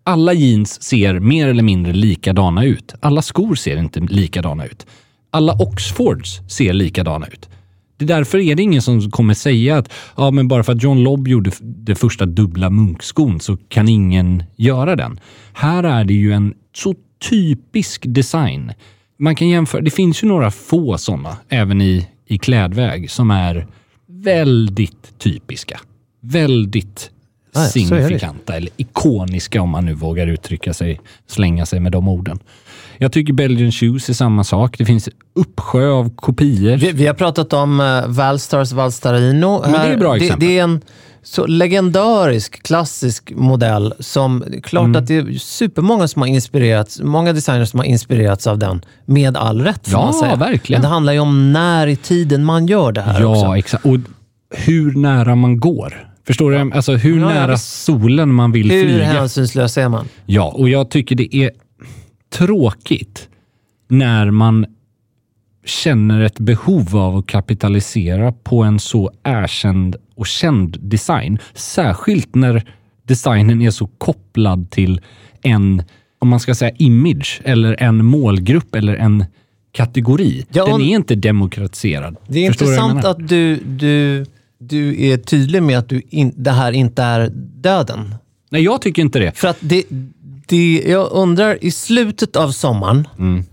alla 0.07 0.33
jeans 0.33 0.83
ser 0.83 1.19
mer 1.19 1.47
eller 1.47 1.63
mindre 1.63 1.93
likadana 1.93 2.65
ut. 2.65 2.93
Alla 2.99 3.21
skor 3.21 3.55
ser 3.55 3.77
inte 3.77 3.99
likadana 3.99 4.65
ut. 4.65 4.85
Alla 5.29 5.53
Oxfords 5.53 6.41
ser 6.49 6.73
likadana 6.73 7.27
ut. 7.27 7.49
Det 7.97 8.05
är 8.05 8.07
därför 8.07 8.37
är 8.37 8.55
det 8.55 8.63
ingen 8.63 8.81
som 8.81 9.11
kommer 9.11 9.33
säga 9.33 9.77
att 9.77 9.93
ja, 10.17 10.31
men 10.31 10.47
bara 10.47 10.63
för 10.63 10.73
att 10.73 10.83
John 10.83 11.03
Lobb 11.03 11.27
gjorde 11.27 11.51
den 11.61 11.95
första 11.95 12.25
dubbla 12.25 12.69
munkskon 12.69 13.39
så 13.39 13.57
kan 13.57 13.87
ingen 13.87 14.43
göra 14.55 14.95
den. 14.95 15.19
Här 15.53 15.83
är 15.83 16.03
det 16.03 16.13
ju 16.13 16.33
en 16.33 16.53
så 16.75 16.95
typisk 17.29 18.03
design. 18.07 18.71
Man 19.19 19.35
kan 19.35 19.49
jämföra, 19.49 19.81
det 19.81 19.91
finns 19.91 20.23
ju 20.23 20.27
några 20.27 20.51
få 20.51 20.97
sådana, 20.97 21.37
även 21.49 21.81
i, 21.81 22.07
i 22.27 22.37
klädväg, 22.37 23.11
som 23.11 23.31
är 23.31 23.67
väldigt 24.07 25.19
typiska. 25.19 25.79
Väldigt 26.21 27.11
Signifikanta 27.65 28.55
eller 28.55 28.69
ikoniska 28.77 29.61
om 29.61 29.69
man 29.69 29.85
nu 29.85 29.93
vågar 29.93 30.27
uttrycka 30.27 30.73
sig, 30.73 30.99
slänga 31.27 31.65
sig 31.65 31.79
med 31.79 31.91
de 31.91 32.07
orden. 32.07 32.39
Jag 32.97 33.11
tycker 33.11 33.33
Belgian 33.33 33.71
Shoes 33.71 34.09
är 34.09 34.13
samma 34.13 34.43
sak. 34.43 34.77
Det 34.77 34.85
finns 34.85 35.09
uppsjö 35.35 35.89
av 35.89 36.15
kopior. 36.15 36.77
Vi, 36.77 36.91
vi 36.91 37.07
har 37.07 37.13
pratat 37.13 37.53
om 37.53 37.79
uh, 37.79 38.07
Valstars 38.07 38.71
Valstarino. 38.71 39.61
Men 39.61 39.71
det 39.71 39.77
är 39.77 39.93
ett 39.93 39.99
bra 39.99 40.13
det, 40.13 40.17
exempel. 40.25 40.47
det 40.47 40.59
är 40.59 40.63
en 40.63 40.81
så 41.23 41.45
legendarisk, 41.45 42.63
klassisk 42.63 43.31
modell 43.35 43.93
som... 43.99 44.43
Klart 44.63 44.83
Mm. 44.85 44.95
att 44.95 45.07
det 45.07 45.15
är 45.17 45.33
supermånga 45.39 46.07
som 46.07 46.21
har 46.21 46.29
inspirerats, 46.29 46.99
många 47.03 47.33
designers 47.33 47.69
som 47.69 47.79
har 47.79 47.85
inspirerats 47.85 48.47
av 48.47 48.57
den. 48.57 48.81
Med 49.05 49.37
all 49.37 49.61
rätt, 49.61 49.87
får 49.87 49.99
Ja, 49.99 50.05
man 50.05 50.13
säga. 50.13 50.35
verkligen. 50.35 50.81
Men 50.81 50.89
det 50.89 50.93
handlar 50.93 51.13
ju 51.13 51.19
om 51.19 51.53
när 51.53 51.87
i 51.87 51.95
tiden 51.95 52.45
man 52.45 52.67
gör 52.67 52.91
det 52.91 53.01
här 53.01 53.21
Ja, 53.21 53.27
också. 53.27 53.57
exakt. 53.57 53.85
Och 53.85 53.97
hur 54.55 54.91
nära 54.95 55.35
man 55.35 55.59
går. 55.59 56.07
Förstår 56.27 56.51
du? 56.51 56.71
Alltså 56.73 56.93
hur 56.95 57.19
Ja, 57.19 57.27
nära 57.29 57.57
solen 57.57 58.33
man 58.33 58.51
vill 58.51 58.71
Hur 58.71 58.83
flyga. 58.83 59.03
hänsynslös 59.03 59.77
är 59.77 59.89
man? 59.89 60.05
Ja, 60.25 60.51
och 60.55 60.69
jag 60.69 60.89
tycker 60.89 61.15
det 61.15 61.35
är 61.35 61.51
tråkigt 62.29 63.29
när 63.87 64.31
man 64.31 64.65
känner 65.65 66.21
ett 66.21 66.39
behov 66.39 66.97
av 66.97 67.17
att 67.17 67.27
kapitalisera 67.27 68.31
på 68.31 68.63
en 68.63 68.79
så 68.79 69.11
erkänd 69.23 69.95
och 70.15 70.27
känd 70.27 70.77
design. 70.81 71.39
Särskilt 71.53 72.35
när 72.35 72.63
designen 73.03 73.61
är 73.61 73.71
så 73.71 73.87
kopplad 73.87 74.69
till 74.71 75.01
en, 75.41 75.83
om 76.19 76.27
man 76.29 76.39
ska 76.39 76.55
säga 76.55 76.71
image, 76.77 77.41
eller 77.43 77.83
en 77.83 78.05
målgrupp 78.05 78.75
eller 78.75 78.95
en 78.95 79.25
kategori. 79.71 80.45
Ja, 80.51 80.65
Den 80.65 80.81
är 80.81 80.95
inte 80.95 81.15
demokratiserad. 81.15 82.15
Det 82.27 82.45
är 82.45 82.51
Förstår 82.51 82.67
intressant 82.67 83.05
att 83.05 83.27
du, 83.27 83.55
du, 83.55 84.25
du 84.59 85.03
är 85.07 85.17
tydlig 85.17 85.63
med 85.63 85.77
att 85.79 85.89
du 85.89 86.01
in, 86.09 86.33
det 86.35 86.51
här 86.51 86.71
inte 86.71 87.03
är 87.03 87.29
döden. 87.61 88.15
Nej, 88.49 88.61
jag 88.63 88.81
tycker 88.81 89.01
inte 89.01 89.19
det. 89.19 89.37
För 89.37 89.47
att 89.47 89.57
det, 89.59 89.83
det, 90.47 90.83
jag 90.87 91.11
undrar, 91.11 91.63
i 91.63 91.71
slutet 91.71 92.35
av 92.35 92.51
sommaren, 92.51 93.07
Mm. 93.19 93.43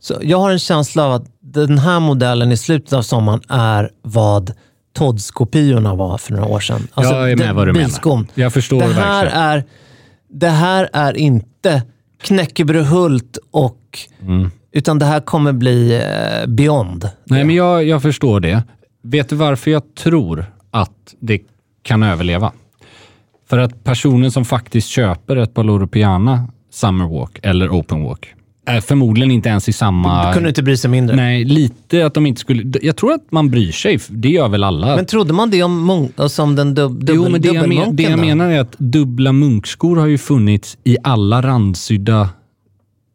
så 0.00 0.14
jag 0.22 0.38
har 0.38 0.50
en 0.50 0.58
känsla 0.58 1.04
av 1.04 1.12
att 1.12 1.24
den 1.40 1.78
här 1.78 2.00
modellen 2.00 2.52
i 2.52 2.56
slutet 2.56 2.92
av 2.92 3.02
sommaren 3.02 3.40
är 3.48 3.90
vad 4.02 4.52
Todds-kopiorna 4.98 5.94
var 5.94 6.18
för 6.18 6.32
några 6.32 6.46
år 6.48 6.60
sedan. 6.60 6.88
Alltså, 6.94 7.14
jag 7.14 7.30
är 7.30 7.36
med 7.36 7.54
vad 7.54 7.66
du 7.68 7.72
bilskon. 7.72 8.18
menar. 8.20 8.28
Jag 8.34 8.52
förstår 8.52 8.80
det 8.80 8.86
här 8.86 9.22
verkligen. 9.24 9.42
är 9.42 9.64
Det 10.32 10.48
här 10.48 10.88
är 10.92 11.16
inte 11.16 11.82
knäckebrödhult 12.22 13.38
och... 13.50 13.98
Utan 14.72 14.98
det 14.98 15.04
här 15.04 15.20
kommer 15.20 15.52
bli 15.52 15.94
eh, 15.96 16.46
beyond. 16.46 17.08
Nej, 17.24 17.44
men 17.44 17.56
jag, 17.56 17.84
jag 17.84 18.02
förstår 18.02 18.40
det. 18.40 18.62
Vet 19.10 19.28
du 19.28 19.36
varför 19.36 19.70
jag 19.70 19.94
tror 19.94 20.46
att 20.70 21.14
det 21.20 21.40
kan 21.82 22.02
överleva? 22.02 22.52
För 23.48 23.58
att 23.58 23.84
personen 23.84 24.30
som 24.30 24.44
faktiskt 24.44 24.88
köper 24.88 25.36
ett 25.36 25.54
par 25.54 25.64
Loro 25.64 25.86
Piana 25.86 26.48
Summerwalk 26.70 27.38
eller 27.42 27.68
Open 27.68 28.02
Walk 28.02 28.34
är 28.66 28.80
förmodligen 28.80 29.30
inte 29.30 29.48
ens 29.48 29.68
i 29.68 29.72
samma... 29.72 30.28
Du 30.28 30.34
kunde 30.34 30.48
inte 30.48 30.62
bry 30.62 30.76
sig 30.76 30.90
mindre. 30.90 31.16
Nej, 31.16 31.44
lite 31.44 32.06
att 32.06 32.14
de 32.14 32.26
inte 32.26 32.40
skulle... 32.40 32.78
Jag 32.82 32.96
tror 32.96 33.12
att 33.12 33.32
man 33.32 33.50
bryr 33.50 33.72
sig. 33.72 33.98
Det 34.08 34.28
gör 34.28 34.48
väl 34.48 34.64
alla. 34.64 34.96
Men 34.96 35.06
trodde 35.06 35.32
man 35.32 35.50
det 35.50 35.62
om, 35.62 35.86
munk, 35.86 36.12
som 36.28 36.56
den 36.56 36.74
dub, 36.74 36.92
dubbel, 36.92 37.14
jo, 37.14 37.28
men 37.28 37.40
det 37.40 37.48
jag, 37.48 37.68
men, 37.68 37.96
det 37.96 38.02
jag 38.02 38.18
menar 38.18 38.50
är 38.50 38.60
att 38.60 38.78
dubbla 38.78 39.32
munkskor 39.32 39.96
har 39.96 40.06
ju 40.06 40.18
funnits 40.18 40.78
i 40.84 40.96
alla 41.02 41.42
randsydda 41.42 42.28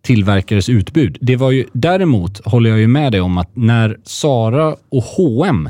tillverkares 0.02 0.70
utbud. 0.70 1.18
Det 1.22 1.36
var 1.36 1.52
ju, 1.52 1.66
däremot 1.74 2.46
håller 2.46 2.70
jag 2.70 2.80
ju 2.80 2.88
med 2.88 3.12
dig 3.12 3.22
om 3.22 3.38
att 3.38 3.56
när 3.56 3.98
Sara 4.04 4.76
och 4.90 5.04
H&M 5.04 5.70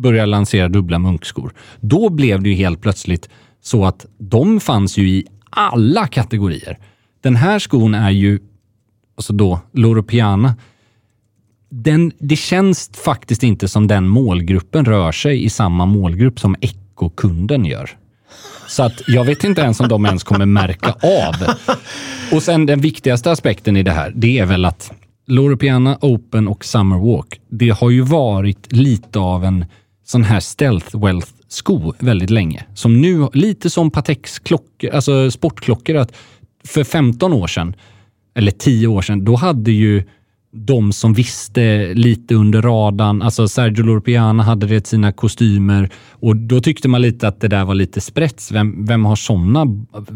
började 0.00 0.26
lansera 0.26 0.68
dubbla 0.68 0.98
munkskor, 0.98 1.52
då 1.80 2.08
blev 2.08 2.42
det 2.42 2.48
ju 2.48 2.54
helt 2.54 2.80
plötsligt 2.80 3.28
så 3.62 3.84
att 3.84 4.06
de 4.18 4.60
fanns 4.60 4.98
ju 4.98 5.08
i 5.08 5.26
alla 5.50 6.06
kategorier. 6.06 6.78
Den 7.22 7.36
här 7.36 7.58
skon 7.58 7.94
är 7.94 8.10
ju, 8.10 8.38
alltså 9.16 9.32
då, 9.32 9.60
Loro 9.72 10.02
Piana, 10.02 10.54
den, 11.70 12.12
det 12.18 12.36
känns 12.36 12.90
faktiskt 13.04 13.42
inte 13.42 13.68
som 13.68 13.86
den 13.86 14.08
målgruppen 14.08 14.84
rör 14.84 15.12
sig 15.12 15.44
i 15.44 15.50
samma 15.50 15.86
målgrupp 15.86 16.40
som 16.40 16.56
Echo-kunden 16.60 17.64
gör. 17.64 17.90
Så 18.68 18.82
att 18.82 19.02
jag 19.06 19.24
vet 19.24 19.44
inte 19.44 19.60
ens 19.60 19.80
om 19.80 19.88
de 19.88 20.06
ens 20.06 20.24
kommer 20.24 20.46
märka 20.46 20.92
av. 20.92 21.34
Och 22.32 22.42
sen 22.42 22.66
den 22.66 22.80
viktigaste 22.80 23.30
aspekten 23.30 23.76
i 23.76 23.82
det 23.82 23.90
här, 23.90 24.12
det 24.14 24.38
är 24.38 24.46
väl 24.46 24.64
att 24.64 24.92
Loro 25.26 25.56
Piana 25.56 25.98
Open 26.00 26.48
och 26.48 26.64
Summerwalk, 26.64 27.40
det 27.48 27.70
har 27.70 27.90
ju 27.90 28.00
varit 28.00 28.72
lite 28.72 29.18
av 29.18 29.44
en 29.44 29.64
sån 30.10 30.24
här 30.24 30.40
stealth 30.40 30.96
wealth 30.98 31.28
sko 31.48 31.92
väldigt 31.98 32.30
länge. 32.30 32.64
Som 32.74 33.00
nu, 33.00 33.28
lite 33.32 33.70
som 33.70 33.90
Pateks 33.90 34.38
klockor, 34.38 34.90
alltså 34.90 35.30
sportklockor, 35.30 35.96
att 35.96 36.16
för 36.64 36.84
15 36.84 37.32
år 37.32 37.46
sedan, 37.46 37.74
eller 38.34 38.50
10 38.50 38.86
år 38.86 39.02
sedan, 39.02 39.24
då 39.24 39.36
hade 39.36 39.72
ju 39.72 40.04
de 40.52 40.92
som 40.92 41.12
visste 41.12 41.94
lite 41.94 42.34
under 42.34 42.62
radarn, 42.62 43.22
alltså 43.22 43.48
Sergio 43.48 43.82
Lorpiana 43.82 44.42
hade 44.42 44.66
det 44.66 44.76
i 44.76 44.80
sina 44.80 45.12
kostymer 45.12 45.90
och 46.10 46.36
då 46.36 46.60
tyckte 46.60 46.88
man 46.88 47.02
lite 47.02 47.28
att 47.28 47.40
det 47.40 47.48
där 47.48 47.64
var 47.64 47.74
lite 47.74 48.00
sprätts. 48.00 48.52
Vem, 48.52 48.84
vem 48.86 49.04
har 49.04 49.16
sådana 49.16 49.64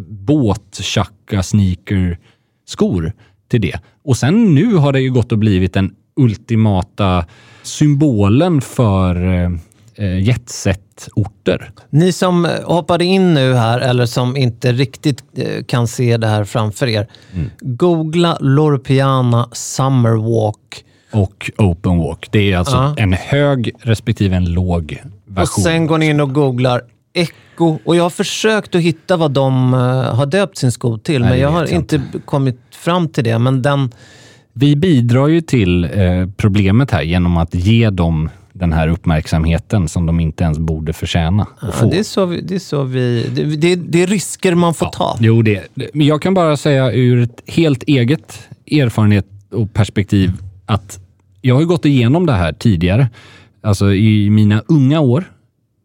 båt-tjacka 0.08 1.42
sneaker 1.42 2.18
skor 2.66 3.12
till 3.48 3.60
det? 3.60 3.80
Och 4.04 4.16
sen 4.16 4.54
nu 4.54 4.74
har 4.74 4.92
det 4.92 5.00
ju 5.00 5.12
gått 5.12 5.32
och 5.32 5.38
blivit 5.38 5.72
den 5.72 5.94
ultimata 6.16 7.26
symbolen 7.62 8.60
för 8.60 9.34
eh, 9.34 9.50
jetset-orter. 9.98 11.70
Ni 11.90 12.12
som 12.12 12.44
eh, 12.44 12.50
hoppade 12.64 13.04
in 13.04 13.34
nu 13.34 13.54
här, 13.54 13.80
eller 13.80 14.06
som 14.06 14.36
inte 14.36 14.72
riktigt 14.72 15.24
eh, 15.36 15.64
kan 15.64 15.88
se 15.88 16.16
det 16.16 16.26
här 16.26 16.44
framför 16.44 16.86
er. 16.86 17.06
Mm. 17.34 17.50
Googla 17.60 18.38
Loropiana 18.40 19.48
Summer 19.52 20.10
Walk. 20.42 20.84
Och 21.12 21.50
open 21.58 21.98
walk. 21.98 22.28
Det 22.30 22.52
är 22.52 22.56
alltså 22.58 22.76
Ja. 22.76 22.94
en 22.98 23.12
hög 23.12 23.70
respektive 23.80 24.36
en 24.36 24.44
låg 24.52 24.98
Och 25.28 25.36
version. 25.36 25.64
sen 25.64 25.86
går 25.86 25.98
ni 25.98 26.06
in 26.06 26.20
och 26.20 26.34
googlar 26.34 26.82
Echo. 27.14 27.78
Och 27.84 27.96
jag 27.96 28.02
har 28.02 28.10
försökt 28.10 28.74
att 28.74 28.80
hitta 28.80 29.16
vad 29.16 29.30
de 29.30 29.74
eh, 29.74 29.80
har 30.14 30.26
döpt 30.26 30.58
sin 30.58 30.72
sko 30.72 30.98
till, 30.98 31.20
Nej, 31.20 31.30
men 31.30 31.40
jag 31.40 31.48
har 31.50 31.72
inte 31.74 32.00
kommit 32.24 32.60
fram 32.70 33.08
till 33.08 33.24
det. 33.24 33.38
Men 33.38 33.62
den... 33.62 33.90
Vi 34.52 34.76
bidrar 34.76 35.28
ju 35.28 35.40
till 35.40 35.84
eh, 35.84 35.90
problemet 36.36 36.90
här 36.90 37.02
genom 37.02 37.36
att 37.36 37.54
ge 37.54 37.90
dem 37.90 38.30
den 38.54 38.73
här 38.73 38.88
uppmärksamheten 38.88 39.88
som 39.88 40.06
de 40.06 40.20
inte 40.20 40.44
ens 40.44 40.58
borde 40.58 40.92
förtjäna 40.92 41.42
att 41.42 41.49
Ja, 41.62 41.73
få. 41.73 41.90
det, 41.90 41.99
är 41.99 42.02
så 42.02 42.26
vi, 42.26 42.40
det 42.40 42.54
är 42.54 42.58
så 42.58 42.82
vi... 42.82 43.28
Det, 43.58 43.76
det, 43.76 44.02
är 44.02 44.06
risker 44.06 44.54
man 44.54 44.75
får 44.75 44.87
ta. 44.87 45.16
Jo, 45.20 45.42
det, 45.42 45.66
men 45.94 46.06
jag 46.06 46.23
kan 46.23 46.34
bara 46.34 46.56
säga 46.56 46.92
ur 46.92 47.23
ett 47.23 47.42
helt 47.46 47.82
eget 47.82 48.49
erfarenhet 48.70 49.26
och 49.50 49.73
perspektiv 49.75 50.32
att 50.66 50.99
jag 51.40 51.54
har 51.54 51.62
gått 51.62 51.84
igenom 51.84 52.26
det 52.26 52.32
här 52.32 52.52
tidigare. 52.52 53.08
Alltså 53.62 53.92
i 53.94 54.30
mina 54.30 54.62
unga 54.68 55.00
år 55.00 55.25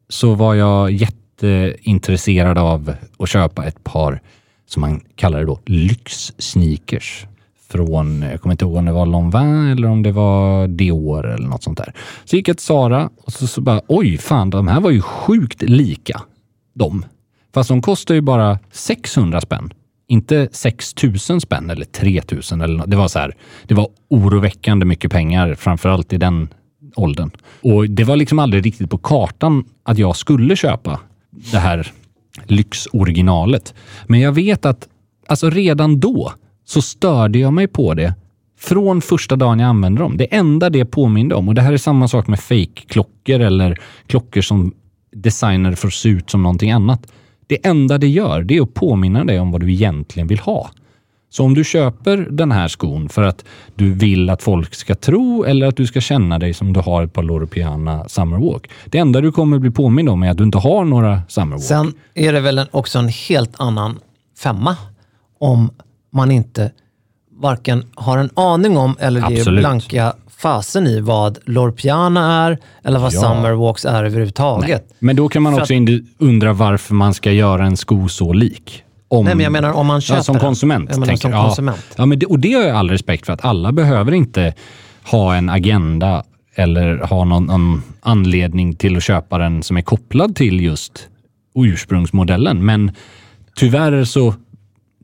så 0.09 0.33
var 0.35 0.55
jag 0.55 0.91
jätteintresserad 0.91 2.57
av 2.57 2.93
att 3.19 3.29
köpa 3.29 3.65
ett 3.65 3.83
par, 3.83 4.21
som 4.67 4.81
man 4.81 5.01
kallar 5.15 5.39
det 5.39 5.45
då, 5.45 5.59
lyxsneakers. 5.65 7.25
Från, 7.71 8.21
jag 8.21 8.41
kommer 8.41 8.53
inte 8.53 8.65
ihåg 8.65 8.75
om 8.75 8.85
det 8.85 8.91
var 8.91 9.05
Lanvin 9.05 9.67
eller 9.67 9.87
om 9.87 10.03
det 10.03 10.11
var 10.11 10.67
Dior 10.67 11.27
eller 11.27 11.47
något 11.47 11.63
sånt 11.63 11.77
där. 11.77 11.93
Så 12.25 12.35
gick 12.35 12.47
jag 12.47 12.57
till 12.57 12.65
Sara 12.65 13.09
och 13.17 13.33
så, 13.33 13.47
så 13.47 13.61
bara, 13.61 13.81
oj 13.87 14.17
fan, 14.17 14.49
de 14.49 14.67
här 14.67 14.79
var 14.79 14.89
ju 14.89 15.01
sjukt 15.01 15.61
lika 15.61 16.21
de. 16.75 17.05
Fast 17.53 17.69
de 17.69 17.81
kostar 17.81 18.15
ju 18.15 18.21
bara 18.21 18.59
600 18.71 19.41
spänn. 19.41 19.73
Inte 20.07 20.49
6000 20.51 21.41
spänn 21.41 21.69
eller 21.69 21.85
3000 21.85 22.61
eller 22.61 22.77
något. 22.77 22.89
Det 22.91 22.97
var 22.97 23.07
så 23.07 23.19
här, 23.19 23.35
det 23.63 23.73
var 23.73 23.87
oroväckande 24.09 24.85
mycket 24.85 25.11
pengar, 25.11 25.55
framförallt 25.55 26.13
i 26.13 26.17
den 26.17 26.49
åldern. 26.95 27.31
Och 27.61 27.89
det 27.89 28.03
var 28.03 28.15
liksom 28.15 28.39
aldrig 28.39 28.65
riktigt 28.65 28.89
på 28.89 28.97
kartan 28.97 29.65
att 29.83 29.97
jag 29.97 30.15
skulle 30.15 30.55
köpa 30.55 30.99
det 31.51 31.59
här 31.59 31.91
lyxoriginalet. 32.45 33.73
Men 34.07 34.19
jag 34.19 34.31
vet 34.31 34.65
att 34.65 34.87
alltså 35.27 35.49
redan 35.49 35.99
då 35.99 36.33
så 36.69 36.81
störde 36.81 37.39
jag 37.39 37.53
mig 37.53 37.67
på 37.67 37.93
det 37.93 38.13
från 38.59 39.01
första 39.01 39.35
dagen 39.35 39.59
jag 39.59 39.69
använde 39.69 40.01
dem. 40.01 40.17
Det 40.17 40.35
enda 40.35 40.69
det 40.69 40.85
påminde 40.85 41.35
om, 41.35 41.47
och 41.47 41.55
det 41.55 41.61
här 41.61 41.73
är 41.73 41.77
samma 41.77 42.07
sak 42.07 42.27
med 42.27 42.39
fake-klockor 42.39 43.39
eller 43.39 43.77
klockor 44.07 44.41
som 44.41 44.73
designer 45.11 45.75
för 45.75 45.87
att 45.87 45.93
se 45.93 46.09
ut 46.09 46.29
som 46.29 46.43
någonting 46.43 46.71
annat. 46.71 47.11
Det 47.47 47.67
enda 47.67 47.97
det 47.97 48.07
gör, 48.07 48.43
det 48.43 48.57
är 48.57 48.61
att 48.61 48.73
påminna 48.73 49.23
dig 49.23 49.39
om 49.39 49.51
vad 49.51 49.61
du 49.61 49.71
egentligen 49.71 50.27
vill 50.27 50.39
ha. 50.39 50.69
Så 51.29 51.43
om 51.43 51.53
du 51.53 51.63
köper 51.63 52.17
den 52.17 52.51
här 52.51 52.67
skon 52.67 53.09
för 53.09 53.23
att 53.23 53.45
du 53.75 53.93
vill 53.93 54.29
att 54.29 54.43
folk 54.43 54.75
ska 54.75 54.95
tro 54.95 55.43
eller 55.43 55.67
att 55.67 55.77
du 55.77 55.87
ska 55.87 56.01
känna 56.01 56.39
dig 56.39 56.53
som 56.53 56.73
du 56.73 56.79
har 56.79 57.03
ett 57.03 57.13
par 57.13 57.23
Loro 57.23 57.47
Piana 57.47 58.09
Summerwalk. 58.09 58.69
Det 58.85 58.97
enda 58.97 59.21
du 59.21 59.31
kommer 59.31 59.59
bli 59.59 59.71
påmind 59.71 60.09
om 60.09 60.23
är 60.23 60.31
att 60.31 60.37
du 60.37 60.43
inte 60.43 60.57
har 60.57 60.85
några 60.85 61.21
Summerwalk. 61.27 61.63
Sen 61.63 61.93
är 62.13 62.33
det 62.33 62.39
väl 62.39 62.61
också 62.71 62.99
en 62.99 63.07
helt 63.07 63.59
annan 63.59 63.99
femma 64.37 64.77
om 65.39 65.69
man 66.13 66.31
inte 66.31 66.71
varken 67.41 67.83
har 67.95 68.17
en 68.17 68.29
aning 68.33 68.77
om 68.77 68.95
eller 68.99 69.29
ger 69.29 69.39
Absolut. 69.39 69.61
blanka 69.61 70.13
fasen 70.37 70.87
i 70.87 70.99
vad 71.01 71.37
Lorpiana 71.45 72.45
är 72.45 72.57
eller 72.83 72.99
vad 72.99 73.13
Ja. 73.13 73.21
Summerwalks 73.21 73.85
är 73.85 74.03
överhuvudtaget. 74.03 74.85
Nej. 74.89 74.95
Men 74.99 75.15
då 75.15 75.29
kan 75.29 75.41
man 75.43 75.53
För 75.55 75.61
också 75.61 75.73
att- 75.73 75.89
undra 76.17 76.53
varför 76.53 76.93
man 76.93 77.13
ska 77.13 77.31
göra 77.31 77.65
en 77.65 77.77
sko 77.77 78.07
så 78.09 78.33
lik. 78.33 78.83
Om, 79.07 79.25
men 79.25 79.39
jag 79.39 79.51
menar 79.51 79.71
om 79.73 79.87
man 79.87 80.01
köper 80.01 80.19
ja, 80.19 80.23
som 80.23 80.33
den. 80.33 80.41
konsument. 80.41 80.89
Menar 80.89 81.05
tänker 81.05 81.21
som 81.21 81.31
konsument. 81.31 81.85
Ja, 81.89 81.93
ja, 81.97 82.05
men 82.05 82.19
det, 82.19 82.25
och 82.25 82.39
det 82.39 82.53
har 82.53 82.61
jag 82.63 82.75
all 82.75 82.89
respekt 82.89 83.25
för. 83.25 83.33
att 83.33 83.45
Alla 83.45 83.71
behöver 83.71 84.11
inte 84.11 84.53
ha 85.11 85.35
en 85.35 85.49
agenda 85.49 86.23
eller 86.55 86.97
ha 86.97 87.25
någon, 87.25 87.45
någon 87.45 87.83
anledning 88.01 88.75
till 88.75 88.97
att 88.97 89.03
köpa 89.03 89.37
den 89.37 89.63
som 89.63 89.77
är 89.77 89.81
kopplad 89.81 90.35
till 90.35 90.59
just 90.63 91.07
ursprungsmodellen. 91.55 92.65
Men 92.65 92.91
tyvärr 93.55 94.03
så 94.03 94.33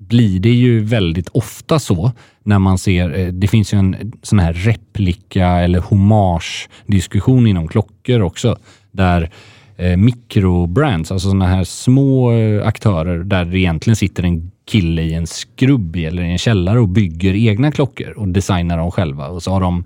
blir 0.08 0.40
det 0.40 0.50
ju 0.50 0.84
väldigt 0.84 1.30
ofta 1.30 1.80
så 1.80 2.12
när 2.44 2.60
man 2.60 2.78
ser, 2.78 3.20
eh, 3.20 3.28
det 3.28 3.48
finns 3.48 3.74
ju 3.74 3.78
en 3.78 4.12
sån 4.22 4.40
här 4.40 4.54
replika 4.54 5.48
eller 5.48 5.80
hommage-diskussion 5.80 7.48
inom 7.48 7.68
klockor 7.68 8.22
också, 8.22 8.58
där 8.92 9.30
eh, 9.78 9.98
mikrobrands, 9.98 11.12
alltså 11.12 11.30
såna 11.30 11.48
här 11.48 11.64
små 11.64 12.32
eh, 12.32 12.68
aktörer 12.68 13.24
där 13.24 13.46
det 13.46 13.60
egentligen 13.60 13.96
sitter 13.96 14.24
en 14.24 14.52
kille 14.66 15.02
i 15.02 15.14
en 15.14 15.28
skrubb 15.28 15.96
eller 15.96 16.24
i 16.24 16.32
en 16.32 16.38
källare 16.38 16.80
och 16.80 16.90
bygger 16.90 17.34
egna 17.34 17.72
klockor 17.72 18.12
och 18.12 18.28
designar 18.28 18.78
dem 18.78 18.92
själva. 18.92 19.28
Och 19.28 19.44
så 19.44 19.52
har 19.52 19.62
de 19.62 19.84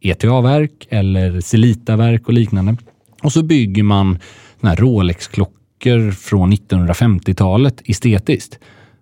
ETA-verk 0.00 0.86
eller 0.90 1.40
Celita-verk 1.40 2.26
och 2.26 2.32
liknande. 2.32 2.76
Och 3.22 3.32
så 3.32 3.42
bygger 3.42 3.82
man 3.82 4.18
Rolex-klockor 4.60 6.10
från 6.10 6.52
1950-talet 6.52 7.82
estetiskt. 7.84 8.58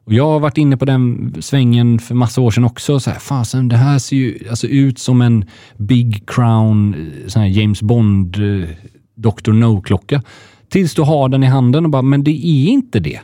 Och 0.07 0.15
jag 0.15 0.27
har 0.27 0.41
varit 0.41 0.59
inne 0.59 0.77
på 0.77 0.85
den 0.85 1.35
svängen 1.41 1.99
för 1.99 2.15
massa 2.15 2.41
år 2.41 2.51
sedan 2.51 2.65
också. 2.65 3.01
Så 3.01 3.11
här, 3.11 3.19
fasen, 3.19 3.69
det 3.69 3.77
här 3.77 3.99
ser 3.99 4.17
ju 4.17 4.39
alltså 4.51 4.67
ut 4.67 4.99
som 4.99 5.23
en 5.23 5.45
Big 5.77 6.23
Crown, 6.27 6.95
eh, 6.95 7.29
sån 7.29 7.43
här 7.43 7.49
James 7.49 7.83
Bond, 7.83 8.37
eh, 8.37 8.69
Dr. 9.15 9.53
No-klocka. 9.53 10.23
Tills 10.69 10.95
du 10.95 11.03
har 11.03 11.29
den 11.29 11.43
i 11.43 11.47
handen 11.47 11.85
och 11.85 11.91
bara, 11.91 12.03
men 12.03 12.25
det 12.25 12.47
är 12.47 12.69
inte 12.69 13.01
det. 13.01 13.21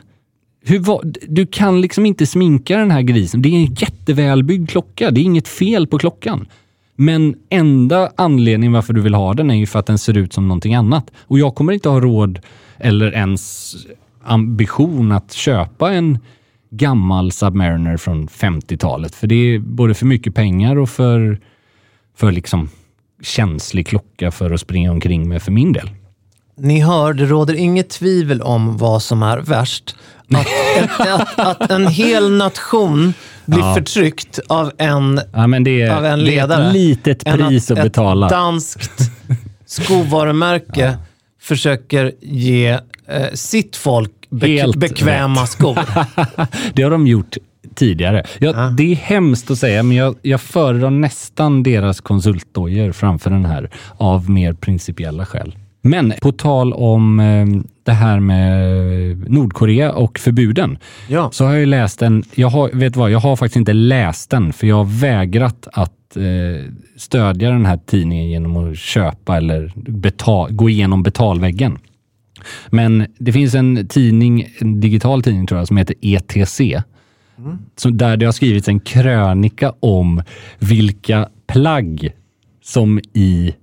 Hur 0.65 1.01
du 1.27 1.45
kan 1.45 1.81
liksom 1.81 2.05
inte 2.05 2.25
sminka 2.25 2.77
den 2.77 2.91
här 2.91 3.01
grisen. 3.01 3.41
Det 3.41 3.49
är 3.49 3.53
en 3.53 3.73
jättevälbyggd 3.73 4.69
klocka. 4.69 5.11
Det 5.11 5.21
är 5.21 5.23
inget 5.23 5.47
fel 5.47 5.87
på 5.87 5.97
klockan. 5.97 6.47
Men 6.95 7.35
enda 7.49 8.11
anledningen 8.15 8.73
varför 8.73 8.93
du 8.93 9.01
vill 9.01 9.13
ha 9.13 9.33
den 9.33 9.51
är 9.51 9.55
ju 9.55 9.65
för 9.65 9.79
att 9.79 9.85
den 9.85 9.97
ser 9.97 10.17
ut 10.17 10.33
som 10.33 10.47
någonting 10.47 10.75
annat. 10.75 11.11
Och 11.19 11.39
jag 11.39 11.55
kommer 11.55 11.73
inte 11.73 11.89
ha 11.89 11.99
råd 11.99 12.39
eller 12.77 13.11
ens 13.11 13.75
ambition 14.23 15.11
att 15.11 15.33
köpa 15.33 15.91
en 15.91 16.19
gammal 16.77 17.31
Submariner 17.31 17.97
från 17.97 18.27
50-talet. 18.27 19.15
För 19.15 19.27
det 19.27 19.35
är 19.35 19.59
både 19.59 19.93
för 19.93 20.05
mycket 20.05 20.35
pengar 20.35 20.75
och 20.75 20.89
för, 20.89 21.39
för 22.17 22.31
liksom 22.31 22.69
känslig 23.23 23.87
klocka 23.87 24.31
för 24.31 24.51
att 24.51 24.59
springa 24.61 24.91
omkring 24.91 25.29
med 25.29 25.41
för 25.43 25.51
min 25.51 25.73
del. 25.73 25.89
Ni 26.57 26.79
hör, 26.79 27.13
det 27.13 27.25
råder 27.25 27.53
inget 27.53 27.89
tvivel 27.89 28.41
om 28.41 28.77
vad 28.77 29.01
som 29.03 29.23
är 29.23 29.37
värst. 29.37 29.95
Att, 30.33 30.47
ett, 30.77 30.99
att, 30.99 31.39
att 31.39 31.71
en 31.71 31.87
hel 31.87 32.31
nation 32.37 33.13
blir 33.45 33.59
Ja. 33.59 33.75
förtryckt 33.75 34.39
av 34.49 34.71
en, 34.77 35.21
Ja, 35.33 35.47
men 35.47 35.63
det, 35.63 35.89
av 35.89 36.05
är, 36.05 36.09
en 36.11 36.19
det 36.19 36.25
är 36.25 36.31
ledare. 36.31 36.67
ett 36.67 36.73
litet 36.73 37.23
pris 37.25 37.71
att, 37.71 37.77
ett 37.77 37.83
betala. 37.83 38.29
danskt 38.29 38.91
skovarumärke 39.65 40.97
försöker 41.41 42.11
ge 42.21 42.67
eh, 43.07 43.31
sitt 43.33 43.75
folk 43.75 44.11
Helt 44.41 44.75
bekväma 44.75 45.45
skor. 45.45 45.79
Det 46.73 46.83
har 46.83 46.91
de 46.91 47.07
gjort 47.07 47.37
tidigare. 47.75 48.23
Jag, 48.39 48.73
Det 48.77 48.91
är 48.91 48.95
hemskt 48.95 49.51
att 49.51 49.57
säga, 49.57 49.83
men 49.83 49.97
jag, 49.97 50.15
jag 50.21 50.41
föredrar 50.41 50.89
nästan 50.89 51.63
deras 51.63 52.01
konsultdojor 52.01 52.91
framför 52.91 53.29
den 53.29 53.45
här 53.45 53.69
av 53.97 54.29
mer 54.29 54.53
principiella 54.53 55.25
skäl. 55.25 55.55
Men 55.81 56.13
på 56.21 56.31
tal 56.31 56.73
om 56.73 57.19
eh, 57.19 57.45
det 57.85 57.91
här 57.91 58.19
med 58.19 59.31
Nordkorea 59.31 59.91
och 59.91 60.19
förbuden, 60.19 60.77
Ja. 61.07 61.29
så 61.31 61.45
har 61.45 61.53
jag 61.53 61.67
läst 61.67 61.99
den. 61.99 62.23
Jag 62.35 62.47
har, 62.47 62.69
vet 62.73 62.95
vad, 62.95 63.11
jag 63.11 63.19
har 63.19 63.35
faktiskt 63.35 63.55
inte 63.55 63.73
läst 63.73 64.29
den, 64.29 64.53
för 64.53 64.67
jag 64.67 64.75
har 64.75 64.99
vägrat 64.99 65.67
att 65.73 66.17
eh, 66.17 66.71
stödja 66.97 67.49
den 67.49 67.65
här 67.65 67.79
tidningen 67.85 68.29
genom 68.29 68.57
att 68.57 68.77
köpa 68.77 69.37
eller 69.37 69.71
betal, 69.75 70.51
gå 70.53 70.69
igenom 70.69 71.03
betalväggen. 71.03 71.77
Men 72.69 73.05
det 73.17 73.33
finns 73.33 73.55
en 73.55 73.87
tidning, 73.87 74.47
en 74.57 74.79
digital 74.79 75.23
tidning 75.23 75.47
tror 75.47 75.59
jag, 75.59 75.67
som 75.67 75.77
heter 75.77 75.95
ETC. 76.01 76.61
Så 77.75 77.89
där 77.89 78.17
det 78.17 78.25
har 78.25 78.31
skrivits 78.31 78.67
en 78.67 78.79
krönika 78.79 79.73
om 79.79 80.23
vilka 80.59 81.29
plagg 81.47 82.09
som 82.63 82.99
i 83.13 83.53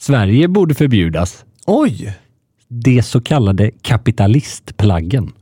Sverige 0.00 0.48
borde 0.48 0.74
förbjudas. 0.74 1.44
Oj! 1.66 2.14
De 2.68 3.02
så 3.02 3.20
kallade 3.20 3.70
kapitalistplaggen. 3.82 5.32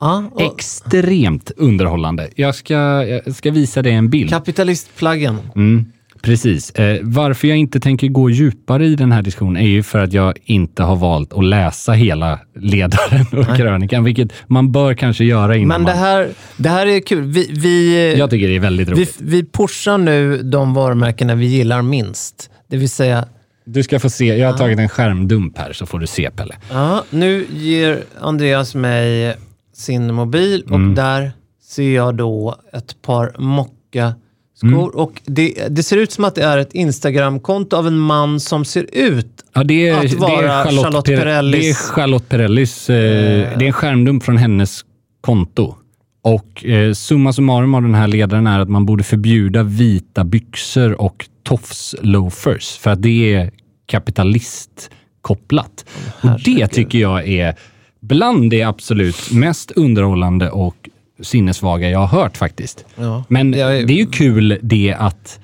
Ja, 0.00 0.24
och 0.32 0.42
Extremt 0.42 1.50
underhållande. 1.56 2.28
Jag 2.36 2.54
ska, 2.54 2.74
jag 3.06 3.34
ska 3.34 3.50
visa 3.50 3.82
dig 3.82 3.92
en 3.92 4.10
bild. 4.10 4.30
kapitalistplaggen. 4.30 5.38
Mm. 5.56 5.92
Precis. 6.22 6.70
Eh, 6.70 6.98
varför 7.02 7.48
jag 7.48 7.56
inte 7.56 7.80
tänker 7.80 8.08
gå 8.08 8.30
djupare 8.30 8.86
i 8.86 8.94
den 8.96 9.12
här 9.12 9.22
diskussionen 9.22 9.62
är 9.62 9.68
ju 9.68 9.82
för 9.82 9.98
att 9.98 10.12
jag 10.12 10.38
inte 10.44 10.82
har 10.82 10.96
valt 10.96 11.32
att 11.32 11.44
läsa 11.44 11.92
hela 11.92 12.38
ledaren 12.56 13.26
och 13.38 13.56
krönikan, 13.56 14.04
vilket 14.04 14.32
man 14.46 14.72
bör 14.72 14.94
kanske 14.94 15.24
göra 15.24 15.56
innan 15.56 15.68
Men 15.68 15.80
det 15.80 15.92
man... 16.00 16.04
här, 16.08 16.28
det 16.56 16.68
här 16.68 16.86
är 16.86 17.00
kul. 17.00 17.22
Vi, 17.22 17.50
vi, 17.52 18.14
Jag 18.18 18.30
tycker 18.30 18.48
det 18.48 18.56
är 18.56 18.60
väldigt 18.60 18.88
vi, 18.88 18.92
roligt. 18.92 19.16
vi 19.20 19.44
pushar 19.44 19.98
nu 19.98 20.42
de 20.42 20.74
varumärkena 20.74 21.34
vi 21.34 21.46
gillar 21.46 21.82
minst. 21.82 22.50
Det 22.68 22.76
vill 22.76 22.88
säga, 22.90 23.24
Du 23.64 23.82
ska 23.82 24.00
få 24.00 24.10
se. 24.10 24.24
Jag 24.24 24.50
har 24.52 24.58
tagit 24.58 24.78
en 24.78 24.88
skärmdump 24.88 25.58
här 25.58 25.72
så 25.72 25.86
får 25.86 25.98
du 25.98 26.06
se 26.06 26.30
Pelle. 26.30 26.54
ja, 26.70 27.04
nu 27.10 27.46
ger 27.52 28.02
Andreas 28.20 28.74
mig 28.74 29.36
sin 29.74 30.14
mobil 30.14 30.62
och 30.62 30.76
Mm. 30.76 30.94
där 30.94 31.32
ser 31.62 31.94
jag 31.94 32.14
då 32.14 32.56
ett 32.72 33.02
par 33.02 33.32
mocka 33.38 34.14
skor. 34.60 34.68
Mm. 34.68 34.90
Och 34.90 35.22
det, 35.24 35.68
det 35.70 35.82
ser 35.82 35.96
ut 35.96 36.12
som 36.12 36.24
att 36.24 36.34
det 36.34 36.42
är 36.42 36.58
ett 36.58 36.72
Instagramkonto 36.72 37.76
av 37.76 37.86
en 37.86 37.98
man 37.98 38.40
som 38.40 38.64
ser 38.64 38.86
ut 38.92 39.26
Ja, 39.52 39.64
är, 39.70 40.04
Att 40.04 40.12
vara 40.12 40.64
Charlotte, 40.64 40.84
Charlotte 40.84 41.08
Perrellis- 41.08 41.52
Det 41.52 41.70
är 41.70 41.74
Charlotte 41.74 42.28
Perrellis. 42.28 42.90
Eh, 42.90 43.58
det 43.58 43.64
är 43.64 43.66
en 43.66 43.72
skärmdump 43.72 44.24
från 44.24 44.36
hennes 44.36 44.84
konto. 45.20 45.74
Och 46.22 46.64
eh, 46.64 46.92
summa 46.92 47.32
summarum 47.32 47.74
av 47.74 47.82
den 47.82 47.94
här 47.94 48.08
ledaren 48.08 48.46
är 48.46 48.60
att 48.60 48.68
man 48.68 48.86
borde 48.86 49.04
förbjuda 49.04 49.62
vita 49.62 50.24
byxor 50.24 51.00
och 51.00 51.26
tofs-loafers 51.48 52.78
för 52.78 52.90
att 52.90 53.02
det 53.02 53.34
är 53.34 53.50
kapitalistkopplat. 53.86 55.84
Och 56.20 56.40
det 56.44 56.66
tycker 56.66 56.98
jag 56.98 57.28
är 57.28 57.54
bland 58.00 58.50
det 58.50 58.62
absolut 58.62 59.30
mest 59.32 59.70
underhållande 59.70 60.50
och 60.50 60.88
sinnessvaga 61.22 61.90
jag 61.90 61.98
har 61.98 62.22
hört 62.22 62.36
faktiskt. 62.36 62.84
Ja. 62.96 63.24
Men 63.28 63.50
det 63.50 63.60
är 63.60 63.90
ju 63.90 64.06
kul 64.06 64.58
det 64.62 64.96
att, 64.98 65.40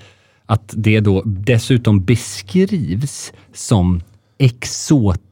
att 0.46 0.74
det 0.76 1.00
då 1.00 1.22
dessutom 1.24 2.04
beskrivs 2.04 3.32
som 3.54 4.02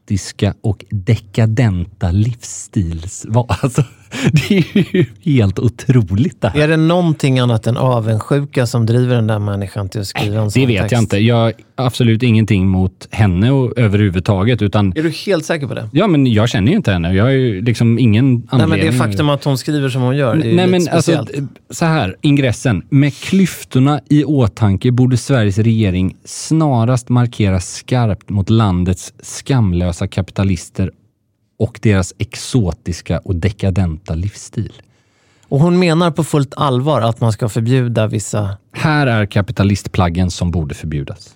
exotiska 0.09 0.53
och 0.61 0.85
dekadenta 0.89 2.11
livsstilsval. 2.11 3.45
Alltså, 3.47 3.83
det 4.31 4.57
är 4.57 4.95
ju 4.95 5.05
helt 5.23 5.59
otroligt 5.59 6.41
det 6.41 6.49
här. 6.49 6.59
Är 6.59 6.67
det 6.67 6.77
någonting 6.77 7.39
annat 7.39 7.67
än 7.67 7.77
avundsjuka 7.77 8.65
som 8.67 8.85
driver 8.85 9.15
den 9.15 9.27
där 9.27 9.39
människan 9.39 9.89
till 9.89 10.01
att 10.01 10.07
skriva 10.07 10.41
en 10.41 10.51
sån 10.51 10.61
Det 10.61 10.67
vet 10.67 10.81
text? 10.81 10.91
jag 10.91 11.01
inte. 11.01 11.17
Jag 11.17 11.35
har 11.35 11.53
absolut 11.75 12.23
ingenting 12.23 12.67
mot 12.67 13.07
henne 13.11 13.51
och, 13.51 13.73
överhuvudtaget. 13.77 14.61
Utan, 14.61 14.93
Är 14.95 15.03
du 15.03 15.09
helt 15.09 15.45
säker 15.45 15.67
på 15.67 15.73
det? 15.73 15.89
ja, 15.91 16.07
men 16.07 16.27
jag 16.27 16.49
känner 16.49 16.71
ju 16.71 16.77
inte 16.77 16.91
henne. 16.91 17.13
Jag 17.13 17.23
har 17.23 17.31
ju 17.31 17.61
liksom 17.61 17.99
ingen 17.99 18.35
Nej, 18.35 18.43
anledning. 18.49 18.79
men 18.85 18.91
det 18.91 18.97
faktum 18.97 19.29
att 19.29 19.43
hon 19.43 19.57
skriver 19.57 19.89
som 19.89 20.01
hon 20.01 20.17
gör 20.17 20.35
är 20.35 20.43
ju 20.45 20.55
Nej, 20.55 20.67
men 20.67 20.73
alltså, 20.75 20.91
speciellt. 21.11 21.31
så 21.69 21.85
här, 21.85 22.15
ingressen. 22.21 22.83
Med 22.89 23.13
klyftorna 23.15 23.99
i 24.09 24.23
åtanke 24.23 24.91
borde 24.91 25.17
Sveriges 25.17 25.57
regering 25.57 26.15
snarast 26.25 27.09
markera 27.09 27.59
skarpt 27.59 28.29
mot 28.29 28.49
landets 28.49 29.13
skamlösa 29.23 29.94
kapitalister 30.07 30.91
och 31.59 31.79
deras 31.81 32.13
exotiska 32.17 33.19
och 33.19 33.35
dekadenta 33.35 34.13
livsstil. 34.15 34.73
Och 35.47 35.59
hon 35.59 35.79
menar 35.79 36.11
på 36.11 36.23
fullt 36.23 36.53
allvar 36.57 37.01
att 37.01 37.21
man 37.21 37.31
ska 37.31 37.49
förbjuda 37.49 38.07
vissa... 38.07 38.57
Här 38.71 39.07
är 39.07 39.25
kapitalistplaggen 39.25 40.31
som 40.31 40.51
borde 40.51 40.75
förbjudas. 40.75 41.35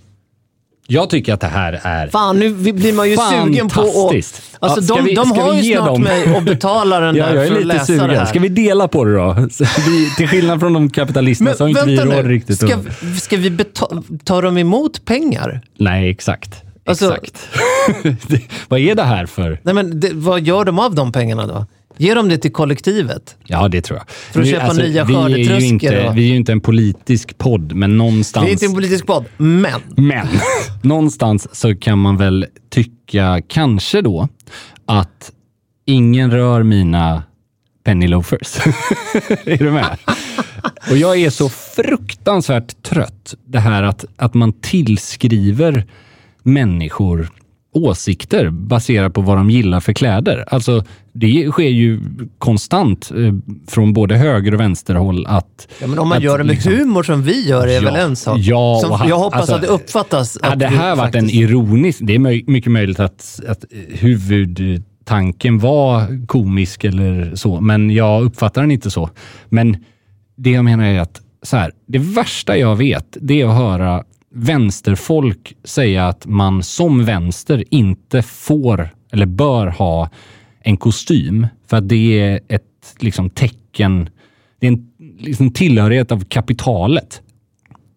Jag 0.91 1.10
tycker 1.10 1.34
att 1.34 1.41
det 1.41 1.48
här 1.48 1.80
är... 1.84 2.08
Fan, 2.08 2.39
nu 2.39 2.54
blir 2.74 2.93
man 2.93 3.10
ju 3.10 3.17
sugen 3.17 3.69
på 3.69 3.82
att... 3.82 3.93
Fantastiskt. 3.93 4.41
Alltså 4.60 4.82
Ja, 4.95 5.02
de, 5.02 5.06
vi- 5.06 5.15
de 5.15 5.32
har 5.32 5.54
ju 5.54 5.74
snart 5.76 5.88
dem? 5.88 6.02
mig 6.02 6.36
och 6.36 6.43
betalar 6.43 7.02
den 7.02 7.15
Ja, 7.15 7.26
där 7.26 7.36
jag 7.36 7.43
är 7.43 7.48
för 7.48 7.56
att 7.56 7.62
lite 7.65 7.74
läsa 7.78 7.93
det 7.93 8.00
sugen. 8.00 8.15
här. 8.17 8.26
Ska 8.26 8.39
vi 8.39 8.50
dela 8.50 8.88
på 8.88 9.06
det 9.06 9.15
då? 9.15 9.34
Vi, 9.88 10.10
till 10.17 10.28
skillnad 10.28 10.60
från 10.60 10.74
de 10.74 10.89
kapitalisterna 10.89 11.54
så 11.54 11.63
har 11.63 11.69
inte 11.69 11.86
vi 11.86 11.98
råd 11.98 12.08
nu, 12.08 12.22
riktigt 12.24 12.58
ska, 12.60 12.76
att... 12.76 13.22
ska 13.22 13.38
vi 13.38 13.58
ta 14.24 14.41
dem 14.41 14.58
emot 14.58 15.06
pengar? 15.06 15.62
Nej, 15.78 16.10
exakt. 16.10 16.63
Alltså- 16.85 17.15
exakt. 17.15 17.49
Vad 18.67 18.79
är 18.79 18.95
det 18.95 19.03
här 19.03 19.25
för... 19.25 19.59
Nej, 19.63 19.73
men 19.75 19.99
det, 19.99 20.13
vad 20.13 20.41
gör 20.41 20.65
de 20.65 20.79
av 20.79 20.95
de 20.95 21.11
pengarna 21.11 21.47
då? 21.47 21.65
Ger 21.97 22.15
de 22.15 22.29
det 22.29 22.37
till 22.37 22.51
kollektivet? 22.51 23.35
Ja, 23.45 23.67
det 23.67 23.81
tror 23.81 23.99
jag. 23.99 24.09
För 24.09 24.41
att 24.41 24.47
köpa 24.49 24.73
nya 24.73 25.03
vi 25.03 25.13
är, 25.15 25.27
ju 25.29 25.33
skördetröskor 25.35 25.63
inte, 25.63 26.07
och- 26.07 26.17
vi 26.17 26.23
är 26.23 26.27
ju 26.29 26.35
inte 26.35 26.51
en 26.51 26.61
politisk 26.61 27.37
podd, 27.37 27.73
men 27.73 27.97
någonstans... 27.97 28.45
Det 28.45 28.49
är 28.49 28.53
inte 28.53 28.65
en 28.65 28.73
politisk 28.73 29.05
podd, 29.05 29.25
men... 29.37 29.81
Men 29.97 30.27
någonstans 30.81 31.47
så 31.51 31.75
kan 31.75 31.99
man 31.99 32.17
väl 32.17 32.45
tycka 32.69 33.41
kanske 33.47 34.01
då 34.01 34.27
att 34.85 35.31
ingen 35.85 36.31
rör 36.31 36.63
mina 36.63 37.23
penny 37.83 38.07
loafers. 38.07 38.57
är 39.45 39.57
du 39.57 39.71
med? 39.71 39.97
Och 40.91 40.97
jag 40.97 41.19
är 41.19 41.29
så 41.29 41.49
fruktansvärt 41.49 42.83
trött 42.83 43.33
det 43.45 43.59
här 43.59 43.83
att, 43.83 44.05
att 44.17 44.33
man 44.33 44.53
tillskriver 44.53 45.85
människor 46.43 47.30
åsikter 47.73 48.49
baserat 48.49 49.13
på 49.13 49.21
vad 49.21 49.38
de 49.38 49.49
gillar 49.49 49.80
för 49.80 49.93
kläder. 49.93 50.45
Alltså, 50.47 50.84
det 51.13 51.47
sker 51.52 51.69
ju 51.69 52.02
konstant 52.38 53.12
eh, 53.12 53.34
från 53.67 53.93
både 53.93 54.15
höger 54.17 54.54
och 54.54 54.60
vänsterhåll 54.60 55.25
att... 55.25 55.67
Ja, 55.82 55.88
men 55.88 55.99
om 55.99 56.10
man 56.10 56.17
att 56.17 56.23
gör 56.23 56.38
det 56.38 56.43
med 56.43 56.54
liksom- 56.56 56.73
humor 56.73 57.04
som 57.04 57.23
vi 57.23 57.47
gör 57.49 57.67
är 57.67 57.71
Ja, 57.71 57.91
väl 57.91 57.95
en 57.95 58.15
sak. 58.15 58.38
ja, 58.39 58.80
som, 58.84 58.91
han- 58.91 59.10
jag 59.10 59.17
hoppas 59.19 59.39
alltså, 59.39 59.56
att 59.56 59.62
det 59.62 59.67
uppfattas. 59.67 60.38
att 60.38 60.45
Hade 60.49 60.65
det 60.65 60.69
här 60.71 60.95
varit 60.95 61.15
en 61.15 61.21
faktiskt- 61.21 61.36
ironisk... 61.41 61.99
Det 62.02 62.15
är 62.15 62.49
mycket 62.52 62.71
möjligt 62.71 62.99
att, 62.99 63.39
att 63.47 63.65
huvudtanken 63.89 65.60
var 65.60 66.25
komisk 66.28 66.84
eller 66.84 67.36
så, 67.36 67.62
men 67.62 67.89
jag 67.89 68.23
uppfattar 68.23 68.62
den 68.62 68.71
inte 68.71 68.91
så. 68.91 69.10
Men 69.49 69.78
det 70.38 70.52
jag 70.52 70.65
menar 70.65 70.84
är 70.84 70.99
att 70.99 71.21
så 71.43 71.58
här, 71.58 71.71
det 71.88 71.99
värsta 71.99 72.58
jag 72.58 72.75
vet, 72.75 73.17
det 73.21 73.41
är 73.41 73.45
att 73.47 73.56
höra 73.56 74.04
vänsterfolk 74.31 75.53
säga 75.63 76.07
att 76.07 76.25
man 76.25 76.63
som 76.63 77.05
vänster 77.05 77.63
inte 77.69 78.21
får 78.21 78.89
eller 79.11 79.25
bör 79.25 79.67
ha 79.67 80.09
en 80.61 80.77
kostym 80.77 81.47
för 81.67 81.77
att 81.77 81.89
det 81.89 82.19
är 82.19 82.39
ett 82.47 82.63
liksom, 82.99 83.29
tecken, 83.29 84.09
det 84.59 84.67
är 84.67 84.71
en 84.71 84.87
liksom, 85.19 85.51
tillhörighet 85.51 86.11
av 86.11 86.23
kapitalet. 86.23 87.21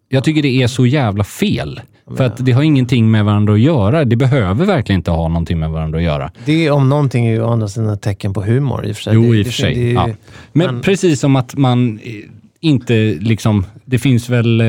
Jag 0.09 0.23
tycker 0.23 0.41
det 0.41 0.61
är 0.61 0.67
så 0.67 0.85
jävla 0.85 1.23
fel. 1.23 1.81
För 2.17 2.23
att 2.23 2.45
det 2.45 2.51
har 2.51 2.63
ingenting 2.63 3.11
med 3.11 3.25
varandra 3.25 3.53
att 3.53 3.59
göra. 3.59 4.05
Det 4.05 4.15
behöver 4.15 4.65
verkligen 4.65 4.99
inte 4.99 5.11
ha 5.11 5.27
någonting 5.27 5.59
med 5.59 5.69
varandra 5.69 5.97
att 5.97 6.03
göra. 6.03 6.31
Det 6.45 6.71
om 6.71 6.89
någonting 6.89 7.25
är 7.25 7.31
ju 7.31 7.41
å 7.41 7.49
andra 7.49 7.67
sidan 7.67 7.89
ett 7.89 8.01
tecken 8.01 8.33
på 8.33 8.43
humor 8.43 8.85
i 8.85 8.91
och 8.91 8.95
för 8.95 9.03
sig. 9.03 9.13
Jo, 9.13 9.21
det, 9.21 9.37
i 9.37 9.41
och 9.41 9.45
för 9.45 9.53
sig. 9.53 9.75
det 9.75 9.91
ja. 9.91 10.05
Men, 10.05 10.15
men- 10.53 10.81
precis 10.81 11.19
som 11.19 11.35
att 11.35 11.55
man 11.55 11.99
eh, 12.03 12.13
inte 12.59 12.93
liksom... 13.19 13.65
Det 13.85 13.99
finns 13.99 14.29
väl... 14.29 14.61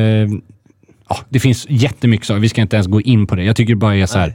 Ja, 1.15 1.25
det 1.29 1.41
finns 1.41 1.67
jättemycket 1.69 2.27
saker. 2.27 2.41
Vi 2.41 2.49
ska 2.49 2.61
inte 2.61 2.77
ens 2.77 2.87
gå 2.87 3.01
in 3.01 3.27
på 3.27 3.35
det. 3.35 3.45
Jag 3.45 3.57
tycker 3.57 3.75
bara 3.75 3.97
är 3.97 4.07
så 4.07 4.19
här. 4.19 4.35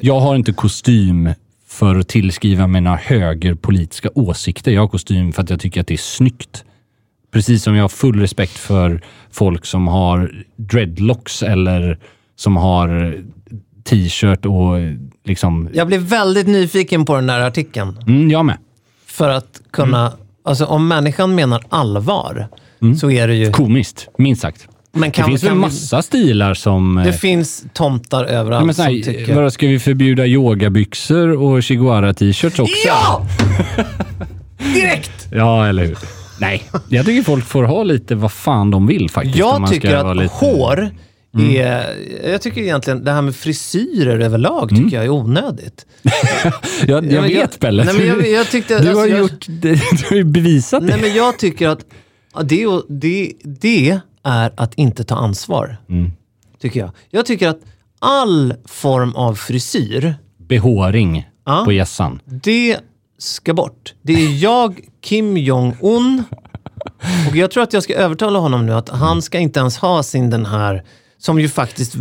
Jag 0.00 0.20
har 0.20 0.36
inte 0.36 0.52
kostym 0.52 1.30
för 1.68 1.96
att 1.98 2.08
tillskriva 2.08 2.66
mina 2.66 2.96
högerpolitiska 2.96 4.08
åsikter. 4.14 4.72
Jag 4.72 4.80
har 4.80 4.88
kostym 4.88 5.32
för 5.32 5.42
att 5.42 5.50
jag 5.50 5.60
tycker 5.60 5.80
att 5.80 5.86
det 5.86 5.94
är 5.94 5.98
snyggt. 5.98 6.64
Precis 7.32 7.62
som 7.62 7.74
jag 7.76 7.84
har 7.84 7.88
full 7.88 8.20
respekt 8.20 8.58
för 8.58 9.02
folk 9.30 9.66
som 9.66 9.88
har 9.88 10.44
dreadlocks 10.56 11.42
eller 11.42 11.98
som 12.36 12.56
har 12.56 13.18
t-shirt 13.84 14.46
och 14.46 14.76
liksom... 15.24 15.68
Jag 15.72 15.86
blev 15.86 16.00
väldigt 16.00 16.46
nyfiken 16.46 17.04
på 17.04 17.14
den 17.14 17.26
där 17.26 17.40
artikeln. 17.40 17.98
Mm, 18.06 18.30
jag 18.30 18.44
med. 18.44 18.58
För 19.06 19.28
att 19.28 19.60
kunna... 19.70 20.06
Mm. 20.06 20.18
Alltså 20.42 20.64
om 20.64 20.88
människan 20.88 21.34
menar 21.34 21.64
allvar 21.68 22.48
så 23.00 23.10
är 23.10 23.28
det 23.28 23.34
ju... 23.34 23.52
Komiskt, 23.52 24.08
minst 24.18 24.42
sagt. 24.42 24.68
Men 24.92 25.02
Det 25.02 25.10
kan, 25.10 25.26
finns 25.28 25.42
väl 25.42 25.48
kan 25.48 25.56
vi- 25.56 25.62
massa 25.62 26.02
stilar 26.02 26.54
som... 26.54 26.98
eh, 26.98 27.04
Det 27.04 27.12
finns 27.12 27.64
tomtar 27.72 28.24
överallt 28.24 28.66
men 28.66 28.74
så 28.74 28.82
som 28.82 29.02
tycker... 29.02 29.34
vadå, 29.34 29.50
ska 29.50 29.66
vi 29.66 29.78
förbjuda 29.78 30.26
yogabyxor 30.26 31.28
och 31.42 31.62
chiguara-t-shirts 31.62 32.58
också? 32.60 32.74
Ja! 32.86 33.26
Direkt! 34.74 35.28
Ja, 35.32 35.66
eller 35.68 35.84
hur? 35.86 35.98
Nej, 36.40 36.62
jag 36.88 37.06
tycker 37.06 37.22
folk 37.22 37.44
får 37.44 37.62
ha 37.64 37.82
lite 37.82 38.14
vad 38.14 38.32
fan 38.32 38.70
de 38.70 38.86
vill 38.86 39.10
faktiskt. 39.10 39.36
Jag 39.36 39.70
tycker 39.70 39.96
att 39.96 40.16
lite- 40.16 40.34
Mm. 40.44 40.56
hår 40.58 40.90
är... 41.56 41.84
Jag 42.30 42.42
tycker 42.42 42.60
egentligen 42.60 43.04
det 43.04 43.12
här 43.12 43.22
med 43.22 43.36
frisyrer 43.36 44.18
överlag 44.20 44.68
tycker 44.68 44.96
jag 44.96 45.04
är 45.04 45.08
onödigt. 45.10 45.86
Jag, 46.02 46.52
jag 46.86 47.04
Ja, 47.12 47.20
men 47.20 47.22
vet 47.22 47.32
jag- 47.32 47.60
Pelle. 47.60 47.84
Nej, 47.84 47.94
men 47.94 48.06
jag, 48.06 48.28
jag 48.28 48.50
tyckte... 48.50 48.74
du, 48.78 48.88
alltså, 48.88 49.00
har 49.00 49.06
jag, 49.06 49.18
gjort, 49.18 49.46
du 49.60 49.78
har 50.10 50.16
ju 50.16 50.24
bevisat 50.24 50.82
Nej, 50.82 50.92
det. 50.96 51.00
men 51.02 51.14
jag 51.16 51.38
tycker 51.38 51.68
att 51.68 51.80
det, 52.44 52.66
det, 52.88 53.32
det 53.60 54.00
är 54.24 54.52
att 54.56 54.74
inte 54.74 55.04
ta 55.04 55.14
ansvar. 55.14 55.76
Mm. 55.88 56.12
Tycker 56.60 56.80
jag. 56.80 56.90
Jag 57.10 57.26
tycker 57.26 57.48
att 57.48 57.60
all 57.98 58.54
form 58.64 59.14
av 59.14 59.34
frisyr, 59.34 60.14
Behåring 60.38 61.26
Ja. 61.46 61.62
på 61.64 61.72
gässan. 61.72 62.20
det 62.24 62.76
ska 63.18 63.54
bort. 63.54 63.94
Det 64.02 64.12
är 64.12 64.42
jag, 64.42 64.80
Kim 65.02 65.36
Jong-Un, 65.36 66.24
och 67.30 67.36
jag 67.36 67.50
tror 67.50 67.62
att 67.62 67.72
jag 67.72 67.82
ska 67.82 67.94
övertala 67.94 68.38
honom 68.38 68.66
nu 68.66 68.72
att 68.74 68.88
han 68.88 69.22
ska 69.22 69.38
inte 69.38 69.60
ens 69.60 69.78
ha 69.78 70.02
sin 70.02 70.30
den 70.30 70.46
här, 70.46 70.84
som 71.18 71.40
ju 71.40 71.48
faktiskt 71.48 71.94
är 71.94 72.00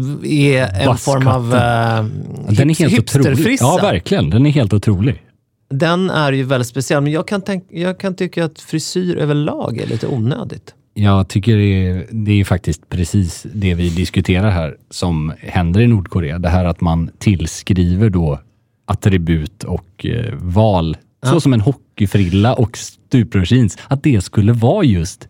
en 0.64 0.92
Buzzcutten. 0.92 0.98
form 0.98 1.28
av 1.28 1.44
uh, 1.46 2.10
Den 2.56 2.70
är 2.70 2.76
helt 2.90 3.00
otrolig. 3.16 3.58
Ja, 3.60 3.80
verkligen. 3.82 4.30
Den 4.30 4.46
är 4.46 4.50
helt 4.52 4.74
otrolig. 4.74 5.24
Den 5.70 6.10
är 6.10 6.32
ju 6.32 6.44
väldigt 6.44 6.68
speciell, 6.68 7.02
men 7.04 7.12
jag 7.12 7.28
kan, 7.28 7.42
tänk, 7.42 7.66
jag 7.70 8.00
kan 8.00 8.16
tycka 8.16 8.46
att 8.46 8.60
frisyr 8.60 9.18
överlag 9.18 9.78
är 9.78 9.88
lite 9.88 10.08
onödigt. 10.08 10.74
Jag 10.94 11.28
tycker 11.28 11.58
det 11.58 11.88
är, 11.88 12.08
det 12.12 12.32
är 12.32 12.44
faktiskt 12.44 12.90
precis 12.90 13.46
det 13.54 13.74
vi 13.74 13.90
diskuterar 13.90 14.50
här 14.50 14.78
som 14.90 15.34
händer 15.40 15.82
i 15.82 15.88
Nordkorea. 15.88 16.40
Det 16.40 16.50
här 16.50 16.66
att 16.66 16.82
man 16.82 17.12
tillskriver 17.18 18.10
då 18.10 18.40
attribut 18.86 19.64
och 19.64 20.06
eh, 20.06 20.34
val, 20.34 20.98
så 21.24 21.42
som 21.42 21.54
en 21.54 21.62
hockeyfrilla 21.62 22.54
och 22.54 22.78
stuprörsjeans, 22.78 23.78
att 23.88 24.04
det 24.04 24.22
skulle 24.22 24.54
vara 24.54 24.84
just 24.84 25.28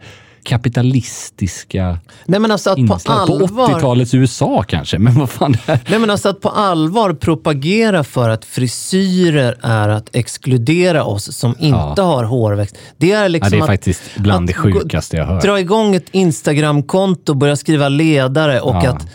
kapitalistiska 0.49 1.97
Nej 2.25 2.39
men 2.39 2.51
alltså 2.51 2.69
att 2.69 2.75
på 2.75 2.81
inslag. 2.81 3.27
På, 3.27 3.33
allvar... 3.33 3.67
80-talets 3.67 4.13
USA 4.13 4.63
kanske, 4.67 4.99
men 4.99 5.19
vad 5.19 5.29
fan 5.29 5.57
här? 5.67 5.79
Nej 5.89 5.99
men 5.99 6.09
alltså 6.09 6.29
att 6.29 6.41
på 6.41 6.49
allvar 6.49 7.13
propagera 7.13 8.03
för 8.03 8.29
att 8.29 8.45
frisyrer 8.45 9.57
är 9.61 9.89
att 9.89 10.15
exkludera 10.15 11.03
oss 11.03 11.37
som 11.37 11.55
inte 11.59 11.77
Ja. 11.97 12.03
har 12.03 12.23
hårväxt. 12.23 12.75
Det 12.97 13.11
är 13.11 13.21
Ja, 13.21 13.27
liksom 13.27 13.51
det 13.51 13.57
är 13.57 13.61
att, 13.61 13.67
faktiskt 13.67 14.01
bland 14.17 14.47
det 14.47 14.53
sjukaste 14.53 15.17
jag 15.17 15.25
hört. 15.25 15.43
dra 15.43 15.59
igång 15.59 15.95
ett 15.95 16.09
Instagramkonto, 16.11 17.33
börja 17.33 17.55
skriva 17.55 17.89
ledare 17.89 18.61
och 18.61 18.75
Ja. 18.75 18.89
att 18.89 19.07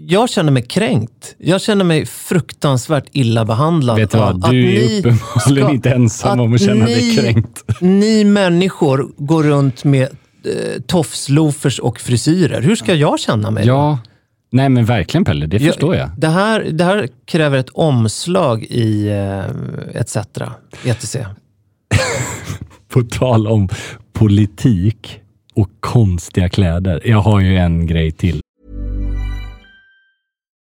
jag 0.00 0.28
känner 0.30 0.52
mig 0.52 0.62
kränkt. 0.62 1.34
Jag 1.38 1.60
känner 1.60 1.84
mig 1.84 2.06
fruktansvärt 2.06 3.04
illa 3.12 3.44
behandlad. 3.44 3.96
Vet 3.96 4.10
du 4.10 4.18
vad, 4.18 4.44
att 4.44 4.50
du 4.50 4.76
är 4.76 4.98
uppenbarligen 4.98 5.70
inte 5.70 5.90
ensam 5.90 6.40
om 6.40 6.54
att 6.54 6.60
känna 6.60 6.84
dig 6.84 7.16
kränkt. 7.16 7.64
Ni 7.80 8.24
människor 8.24 9.08
går 9.16 9.42
runt 9.42 9.84
med 9.84 10.08
eh, 10.48 10.80
tofsloafers 10.86 11.78
och 11.78 12.00
frisyrer. 12.00 12.62
Hur 12.62 12.76
ska 12.76 12.94
jag 12.94 13.18
känna 13.18 13.50
mig? 13.50 13.66
Ja, 13.66 13.98
nej 14.50 14.68
men 14.68 14.84
verkligen 14.84 15.24
Pelle, 15.24 15.46
det 15.46 15.60
förstår 15.60 15.96
jag. 15.96 16.10
Det 16.16 16.28
här, 16.28 16.60
det 16.70 16.84
här 16.84 17.08
kräver 17.24 17.58
ett 17.58 17.68
omslag 17.68 18.64
i 18.64 19.08
eh, 19.08 20.00
ETC. 20.00 20.16
ETC. 20.84 21.16
På 22.88 23.02
tal 23.02 23.46
om 23.46 23.68
politik 24.12 25.20
och 25.54 25.70
konstiga 25.80 26.48
kläder. 26.48 27.02
Jag 27.04 27.20
har 27.20 27.40
ju 27.40 27.56
en 27.56 27.86
grej 27.86 28.12
till. 28.12 28.40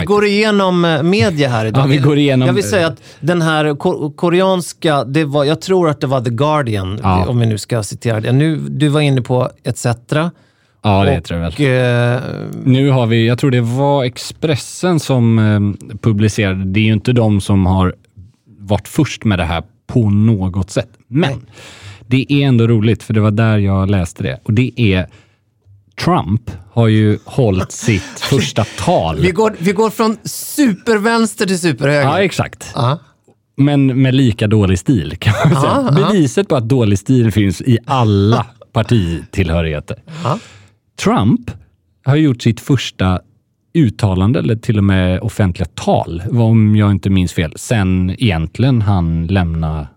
Vi 0.00 0.06
går 0.06 0.24
igenom 0.24 0.84
eh, 0.84 1.02
media 1.02 1.48
här 1.48 1.66
idag. 1.66 1.82
Ja, 1.82 1.86
vi 1.86 1.96
går 1.96 2.18
igenom- 2.18 2.46
Jag 2.46 2.54
vill 2.54 2.68
säga 2.70 2.86
att 2.86 3.02
den 3.20 3.42
här 3.42 3.74
ko- 3.76 4.10
koreanska, 4.10 5.04
det 5.04 5.24
var, 5.24 5.44
jag 5.44 5.60
tror 5.60 5.88
att 5.88 6.00
det 6.00 6.06
var 6.06 6.20
The 6.20 6.30
Guardian, 6.30 7.00
Ja. 7.02 7.26
om 7.28 7.38
vi 7.40 7.46
nu 7.46 7.58
ska 7.58 7.82
citera 7.82 8.20
det. 8.20 8.32
Nu, 8.32 8.56
du 8.56 8.88
var 8.88 9.00
inne 9.00 9.22
på 9.22 9.50
ETC. 9.64 9.86
Ja, 10.82 11.04
det 11.04 11.18
och, 11.18 11.24
tror 11.24 11.40
jag 11.40 11.50
väl. 11.58 12.14
eh, 12.16 12.22
Nu 12.64 12.90
har 12.90 13.06
vi, 13.06 13.26
jag 13.26 13.38
tror 13.38 13.50
det 13.50 13.60
var 13.60 14.04
Expressen 14.04 15.00
som 15.00 15.38
eh, 15.38 15.96
publicerade. 16.00 16.64
Det 16.64 16.80
är 16.80 16.84
ju 16.84 16.92
inte 16.92 17.12
de 17.12 17.40
som 17.40 17.66
har 17.66 17.94
varit 18.58 18.88
först 18.88 19.24
med 19.24 19.38
det 19.38 19.44
här 19.44 19.62
på 19.86 20.10
något 20.10 20.70
sätt. 20.70 20.88
Men 21.08 21.46
det 22.06 22.26
är 22.32 22.46
ändå 22.46 22.66
roligt, 22.66 23.02
för 23.02 23.14
det 23.14 23.20
var 23.20 23.30
där 23.30 23.58
jag 23.58 23.90
läste 23.90 24.22
det. 24.22 24.40
Och 24.44 24.52
det 24.52 24.80
är 24.80 25.06
Trump 26.00 26.50
har 26.72 26.88
ju 26.88 27.18
hållit 27.24 27.72
sitt 27.72 28.02
första 28.20 28.64
tal. 28.64 29.18
vi, 29.20 29.30
går, 29.30 29.56
vi 29.58 29.72
går 29.72 29.90
från 29.90 30.16
supervänster 30.24 31.46
till 31.46 31.58
superhöger. 31.58 32.02
Ja, 32.02 32.22
exakt. 32.22 32.72
Ja. 32.74 32.98
Men 33.56 34.02
med 34.02 34.14
lika 34.14 34.46
dålig 34.46 34.78
stil 34.78 35.16
kan 35.18 35.34
man 35.50 35.60
säga. 35.62 35.72
Ja, 35.72 35.98
ja. 36.00 36.10
Beviset 36.12 36.48
på 36.48 36.56
att 36.56 36.68
dålig 36.68 36.98
stil 36.98 37.32
finns 37.32 37.60
i 37.62 37.78
alla 37.84 38.46
partitillhörigheter. 38.72 39.96
Trump 41.02 41.50
har 42.04 42.16
gjort 42.16 42.42
sitt 42.42 42.60
första 42.60 43.20
uttalande, 43.74 44.38
eller 44.38 44.56
till 44.56 44.78
och 44.78 44.84
med 44.84 45.20
offentliga 45.20 45.68
tal, 45.74 46.22
om 46.30 46.76
jag 46.76 46.90
inte 46.90 47.10
minns 47.10 47.32
fel, 47.32 47.52
sen 47.56 48.10
egentligen 48.10 48.82
han 48.82 49.26
lämnade 49.26 49.88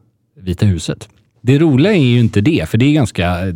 Vita 0.41 0.65
huset. 0.65 1.10
Det 1.41 1.60
roliga 1.60 1.93
är 1.93 2.04
ju 2.04 2.19
inte 2.19 2.41
det, 2.41 2.69
för 2.69 2.78
det 2.78 2.86
är 2.86 2.93
ganska 2.93 3.47
eh, 3.47 3.54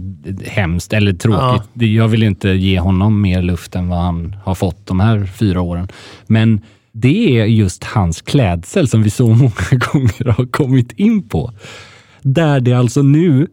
hemskt 0.47 0.93
eller 0.93 1.13
tråkigt. 1.13 1.69
Det- 1.73 1.85
Jag 1.93 2.07
vill 2.07 2.23
inte 2.23 2.49
ge 2.49 2.79
honom 2.79 3.21
mer 3.21 3.41
luft 3.41 3.75
än 3.75 3.89
vad 3.89 3.99
han 3.99 4.35
har 4.43 4.55
fått 4.55 4.85
de 4.87 4.99
här 4.99 5.25
fyra 5.25 5.61
åren. 5.61 5.87
Men 6.27 6.61
det 6.91 7.39
är 7.39 7.45
just 7.45 7.83
hans 7.83 8.21
klädsel 8.21 8.87
som 8.87 9.03
vi 9.03 9.09
så 9.09 9.27
många 9.27 9.51
gånger 9.91 10.31
har 10.31 10.45
kommit 10.45 10.91
in 10.91 11.29
på. 11.29 11.51
Där 12.21 12.59
det 12.59 12.73
alltså 12.73 13.01
nu, 13.01 13.47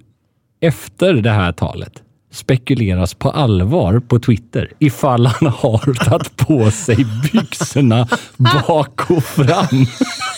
efter 0.60 1.12
det 1.14 1.30
här 1.30 1.52
talet, 1.52 1.92
spekuleras 2.32 3.14
på 3.14 3.30
allvar 3.30 4.00
på 4.08 4.18
Twitter 4.18 4.70
ifall 4.78 5.26
han 5.26 5.52
har 5.52 5.94
tagit 6.04 6.36
på 6.36 6.70
sig 6.70 7.06
byxorna 7.32 8.08
bak 8.36 9.10
och 9.10 9.24
fram. 9.24 9.86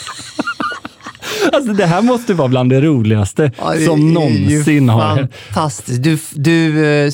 Alltså 1.53 1.73
det 1.73 1.87
här 1.87 2.03
måste 2.03 2.35
vara 2.35 2.49
bland 2.49 2.71
det 2.71 2.81
roligaste 2.81 3.53
Ja, 3.59 3.73
det 3.75 3.85
som 3.85 4.15
någonsin 4.15 4.89
har... 4.89 5.29
Fantastiskt. 5.49 6.03
Du, 6.03 6.19
du, 6.35 6.87
eh, 6.87 7.13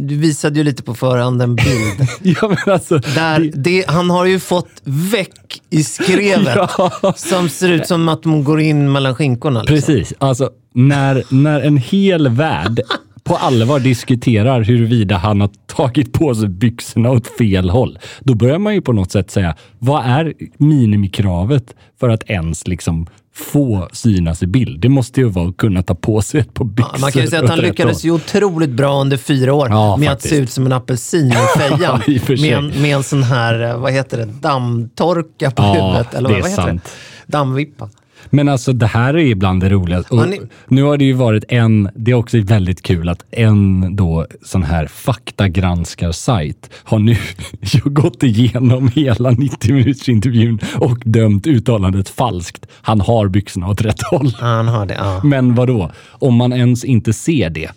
du 0.00 0.16
visade 0.16 0.58
ju 0.58 0.64
lite 0.64 0.82
på 0.82 0.94
förhand 0.94 1.42
en 1.42 1.56
bild. 1.56 2.08
Ja, 2.40 2.48
men 2.48 2.74
alltså, 2.74 2.98
Där 2.98 3.50
det, 3.54 3.84
han 3.88 4.10
har 4.10 4.24
ju 4.24 4.40
fått 4.40 4.70
väck 4.84 5.62
i 5.70 5.82
skrevet. 5.82 6.58
Ja. 6.78 7.14
Som 7.16 7.48
ser 7.48 7.68
ut 7.68 7.86
som 7.86 8.08
att 8.08 8.22
de 8.22 8.44
går 8.44 8.60
in 8.60 8.92
mellan 8.92 9.14
skinkorna. 9.14 9.62
Liksom. 9.62 9.94
Precis. 9.94 10.14
Alltså, 10.18 10.50
när, 10.74 11.24
när 11.28 11.60
en 11.60 11.76
hel 11.76 12.28
värld 12.28 12.80
på 13.28 13.36
allvar 13.36 13.80
diskuterar 13.80 14.60
huruvida 14.62 15.16
han 15.16 15.40
har 15.40 15.50
tagit 15.66 16.12
på 16.12 16.34
sig 16.34 16.48
byxorna 16.48 17.10
åt 17.10 17.26
fel 17.26 17.70
håll, 17.70 17.98
då 18.20 18.34
börjar 18.34 18.58
man 18.58 18.74
ju 18.74 18.80
på 18.80 18.92
något 18.92 19.12
sätt 19.12 19.30
säga, 19.30 19.56
vad 19.78 20.04
är 20.04 20.34
minimikravet 20.56 21.74
för 22.00 22.08
att 22.08 22.30
ens 22.30 22.66
liksom 22.66 23.06
få 23.38 23.88
synas 23.92 24.42
i 24.42 24.46
bild? 24.46 24.80
Det 24.80 24.88
måste 24.88 25.20
ju 25.20 25.28
vara 25.28 25.48
att 25.48 25.56
kunna 25.56 25.82
ta 25.82 25.94
på 25.94 26.22
sig 26.22 26.40
ett 26.40 26.54
par 26.54 26.64
byxor. 26.64 26.98
Man 26.98 27.12
kan 27.12 27.22
ju 27.22 27.28
säga 27.28 27.42
att 27.42 27.50
han 27.50 27.58
lyckades 27.58 28.04
ju 28.04 28.10
otroligt 28.10 28.70
bra 28.70 29.00
under 29.00 29.16
fyra 29.16 29.54
år 29.54 29.68
Ja, 29.70 29.96
med 29.96 30.08
faktiskt. 30.08 30.32
att 30.32 30.36
se 30.36 30.42
ut 30.42 30.50
som 30.50 30.66
en 30.66 30.72
apelsin 30.72 31.26
i 31.32 31.32
fejan. 31.58 32.00
Med, 32.28 32.52
en, 32.52 32.66
med 32.82 32.96
en 32.96 33.02
sån 33.02 33.22
här, 33.22 33.62
eh, 33.70 33.78
vad 33.78 33.92
heter 33.92 34.18
det, 34.18 34.24
dammtorka 34.24 35.50
på 35.50 35.62
Ja, 35.62 35.72
huvudet. 35.72 36.14
Eller 36.14 36.28
vad 36.28 36.38
är 36.38 36.42
heter 36.42 36.62
sant. 36.62 36.84
det? 36.84 37.32
Dammvippa. 37.32 37.88
Men 38.30 38.48
alltså 38.48 38.72
det 38.72 38.86
här 38.86 39.14
är 39.14 39.18
ibland 39.26 39.60
det 39.60 39.68
roligaste. 39.68 40.14
Ni- 40.14 40.40
Nu 40.68 40.82
har 40.82 40.96
det 40.96 41.04
ju 41.04 41.12
varit 41.12 41.44
en, 41.48 41.88
det 41.94 42.10
är 42.10 42.14
också 42.14 42.40
väldigt 42.40 42.82
kul 42.82 43.08
att 43.08 43.24
en 43.30 43.96
då 43.96 44.26
sån 44.42 44.62
här 44.62 44.86
faktagranskarsajt 44.86 46.70
har 46.84 46.98
nu 46.98 47.16
gått 47.84 48.22
igenom 48.22 48.88
hela 48.88 49.30
90 49.30 49.74
minuters 49.74 50.08
intervjun 50.08 50.58
och 50.76 50.98
dömt 51.04 51.46
uttalandet 51.46 52.08
falskt. 52.08 52.66
Han 52.72 53.00
har 53.00 53.28
byxorna 53.28 53.68
åt 53.68 53.82
rätt 53.82 54.02
håll. 54.02 54.32
Han 54.40 54.68
har 54.68 54.86
det. 54.86 54.94
Ja. 54.94 55.20
Men 55.24 55.54
vad 55.54 55.68
då? 55.68 55.90
Om 56.10 56.34
man 56.34 56.52
ens 56.52 56.84
inte 56.84 57.12
ser 57.12 57.50
det, 57.50 57.70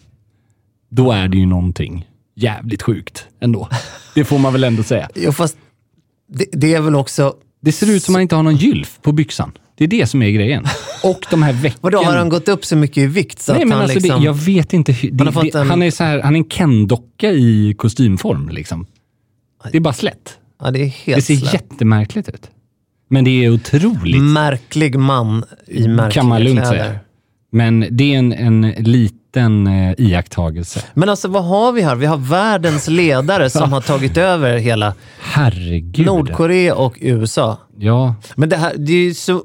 då 0.89 1.12
är 1.12 1.27
det 1.27 1.38
ju 1.38 1.45
någonting 1.45 2.08
jävligt 2.36 2.82
sjukt 2.82 3.25
ändå. 3.41 3.69
Det 4.15 4.23
får 4.25 4.39
man 4.39 4.54
väl 4.54 4.63
ändå 4.63 4.84
säga. 4.84 5.10
Jo, 5.15 5.32
fast 5.32 5.58
det, 6.34 6.45
det 6.51 6.73
är 6.73 6.82
väl 6.82 6.95
också... 6.95 7.34
Det 7.63 7.71
ser 7.71 7.91
ut 7.95 8.04
som 8.04 8.13
man 8.13 8.21
inte 8.21 8.36
har 8.36 8.43
någon 8.43 8.56
gylf 8.56 8.99
på 9.01 9.12
byxan. 9.12 9.51
Det 9.82 9.86
är 9.86 9.88
det 10.00 10.08
som 10.08 10.22
är 10.22 10.30
grejen. 10.30 10.65
Och 11.04 11.26
de 11.30 11.44
här 11.44 11.54
vecken... 11.62 11.80
Vadå, 11.82 12.04
har 12.04 12.15
han 12.17 12.30
gått 12.30 12.48
upp 12.48 12.65
så 12.65 12.76
mycket 12.76 12.98
i 12.98 13.06
vikt 13.08 13.41
så 13.41 13.54
Nej, 13.54 13.62
att 13.62 13.67
men 13.67 13.78
han 13.78 13.84
alltså 13.84 14.00
liksom... 14.00 14.20
det, 14.20 14.26
jag 14.26 14.34
vet 14.34 14.74
inte. 14.74 14.91
Det, 15.12 15.24
Han 15.24 15.44
det, 15.46 15.56
en- 15.56 15.67
han 15.70 15.82
är 15.84 15.91
så 15.91 16.04
här, 16.04 16.20
han 16.22 16.36
är 16.36 16.38
en 16.39 16.44
Ken-docka 16.46 17.32
i 17.32 17.76
kostymform. 17.78 18.50
Liksom. 18.50 18.86
Det 19.72 19.78
är 19.78 19.82
bara 19.82 19.94
slätt. 19.94 20.38
Ja, 20.63 20.72
det 20.72 20.80
är 20.80 20.84
Det 20.84 20.88
helt 20.88 21.26
ser 21.26 21.36
slätt. 21.36 21.54
jättemärkligt 21.54 22.30
ut. 22.30 22.50
Men 23.10 23.24
det 23.24 23.46
är 23.46 23.50
otroligt, 23.50 24.22
Märklig 24.22 25.00
man 25.00 25.44
i 25.67 25.88
märkliga 25.88 26.12
kan 26.12 26.28
man 26.28 26.44
lugnt 26.44 26.67
säga. 26.67 26.96
Men 27.52 27.86
det 27.91 28.13
är 28.13 28.17
en, 28.20 28.34
en 28.34 28.62
liten 28.78 29.67
eh, 29.67 29.94
iakttagelse. 29.98 30.84
Men 30.94 31.10
alltså 31.10 31.28
vad 31.28 31.46
har 31.46 31.72
vi 31.72 31.82
här? 31.82 31.96
Vi 31.96 32.06
har 32.06 32.17
världens 32.17 32.88
ledare 32.88 33.50
som 33.50 33.74
har 33.74 33.82
tagit 33.82 34.17
över 34.17 34.58
hela 34.58 34.94
Herregud. 35.20 36.06
Nordkorea 36.06 36.76
och 36.76 36.98
USA. 37.02 37.58
Ja, 37.78 38.15
Men 38.36 38.50
det 38.50 38.58
här 38.58 38.74
det 38.78 38.94
är 38.94 39.04
ju 39.04 39.13
så 39.13 39.44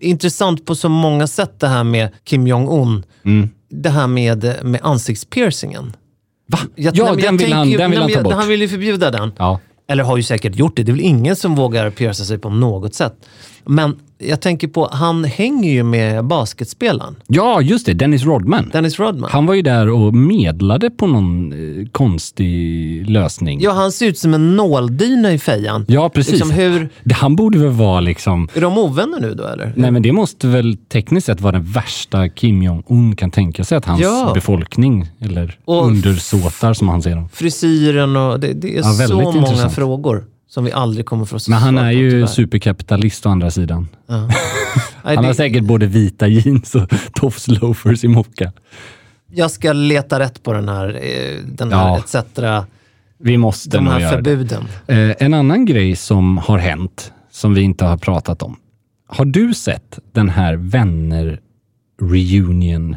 intressant 0.00 0.66
på 0.66 0.74
så 0.74 0.88
många 0.88 1.26
sätt 1.26 1.60
det 1.60 1.68
här 1.68 1.84
med 1.84 2.08
Kim 2.24 2.46
Jong-Un. 2.46 3.02
Mm. 3.24 3.48
Det 3.70 3.90
här 3.90 4.06
med, 4.06 4.56
med 4.64 4.80
ansiktspiercingen. 4.82 5.96
Va? 6.48 6.58
Jag- 6.74 6.96
ja 6.96 7.12
nej, 7.12 7.22
den 7.22 7.36
vill, 7.36 7.52
han, 7.52 7.70
ju- 7.70 7.76
den 7.78 7.90
vill 7.90 8.00
nej, 8.00 8.08
han 8.14 8.22
ta 8.22 8.28
bort. 8.30 8.34
Han 8.38 8.48
vill 8.48 8.60
ju 8.60 8.68
förbjuda 8.68 9.10
den. 9.10 9.32
Ja. 9.38 9.60
Eller 9.88 10.04
har 10.04 10.16
ju 10.16 10.22
säkert 10.22 10.56
gjort 10.56 10.76
det. 10.76 10.82
Det 10.82 10.90
är 10.90 10.92
väl 10.94 11.00
ingen 11.04 11.36
som 11.36 11.54
vågar 11.54 11.90
pierca 11.90 12.14
sig 12.24 12.38
på 12.38 12.50
något 12.50 12.94
sätt. 12.94 13.14
Men 13.64 13.96
jag 14.18 14.40
tänker 14.40 14.68
på, 14.68 14.88
han 14.92 15.24
hänger 15.24 15.72
ju 15.72 15.82
med 15.82 16.24
basketspelaren. 16.24 17.16
ja, 17.26 17.60
just 17.60 17.86
det. 17.86 17.94
Dennis 17.94 18.24
Rodman. 18.24 18.70
Dennis 18.72 18.98
Rodman. 18.98 19.30
Han 19.32 19.46
var 19.46 19.54
ju 19.54 19.62
där 19.62 19.88
och 19.88 20.14
medlade 20.14 20.90
på 20.90 21.06
någon 21.06 21.52
eh, 21.52 21.86
konstig 21.92 23.10
lösning. 23.10 23.60
Ja, 23.60 23.72
han 23.72 23.92
ser 23.92 24.06
ut 24.06 24.18
som 24.18 24.34
en 24.34 24.56
nåldyna 24.56 25.32
i 25.32 25.38
fejan. 25.38 25.84
Ja, 25.88 26.08
precis. 26.08 26.32
Liksom 26.32 26.50
hur, 26.50 26.88
Han 27.14 27.36
borde 27.36 27.58
väl 27.58 27.70
vara 27.70 28.00
liksom... 28.00 28.48
är 28.54 28.60
de 28.60 28.78
ovänner 28.78 29.20
nu 29.20 29.34
då 29.34 29.44
eller? 29.44 29.72
Nej, 29.76 29.90
men 29.90 30.02
det 30.02 30.12
måste 30.12 30.46
väl 30.46 30.76
tekniskt 30.76 31.26
sett 31.26 31.40
vara 31.40 31.52
den 31.52 31.64
värsta 31.64 32.28
Kim 32.28 32.62
Jong-Un 32.62 33.16
kan 33.16 33.30
tänka 33.30 33.64
sig 33.64 33.78
att 33.78 33.84
hans 33.84 34.00
Ja. 34.00 34.30
befolkning, 34.34 35.06
eller 35.20 35.58
Och- 35.64 35.86
undersåtar 35.86 36.72
som 36.74 36.88
han 36.88 37.02
ser 37.02 37.14
dem. 37.14 37.28
Frisyren 37.32 38.16
och 38.16 38.40
det, 38.40 38.52
det 38.52 38.76
är 38.76 38.82
Ja, 39.00 39.06
så 39.08 39.16
många 39.20 39.38
intressant. 39.38 39.74
frågor 39.74 40.24
som 40.48 40.64
vi 40.64 40.72
aldrig 40.72 41.06
kommer 41.06 41.24
få 41.24 41.38
Men 41.48 41.58
han 41.58 41.78
är 41.78 41.90
ju 41.90 42.10
tyvärr. 42.10 42.26
superkapitalist 42.26 43.26
å 43.26 43.28
andra 43.28 43.50
sidan. 43.50 43.88
Nej, 45.04 45.16
Han 45.16 45.24
har 45.24 45.32
säkert 45.32 45.64
både 45.64 45.86
vita 45.86 46.26
jeans 46.28 46.74
och 46.74 46.90
tofs 47.14 47.48
loafers 47.48 48.04
i 48.04 48.08
mocka. 48.08 48.52
Jag 49.32 49.50
ska 49.50 49.72
leta 49.72 50.18
rätt 50.20 50.42
på 50.42 50.52
den 50.52 50.68
här, 50.68 50.88
eh, 51.02 51.42
den 51.46 51.72
här 51.72 51.88
Ja. 51.88 51.98
etc. 51.98 52.66
Vi 53.18 53.36
måste 53.36 53.70
De 53.76 53.86
här 53.86 54.10
förbuden. 54.12 54.64
Eh, 54.86 55.10
en 55.18 55.34
annan 55.34 55.64
grej 55.64 55.96
som 55.96 56.38
har 56.38 56.58
hänt, 56.58 57.12
som 57.30 57.54
vi 57.54 57.60
inte 57.62 57.84
har 57.84 57.96
pratat 57.96 58.42
om. 58.42 58.56
Har 59.08 59.24
du 59.24 59.54
sett 59.54 59.98
den 60.12 60.28
här 60.28 60.54
Vänner 60.56 61.40
Reunion, 62.02 62.96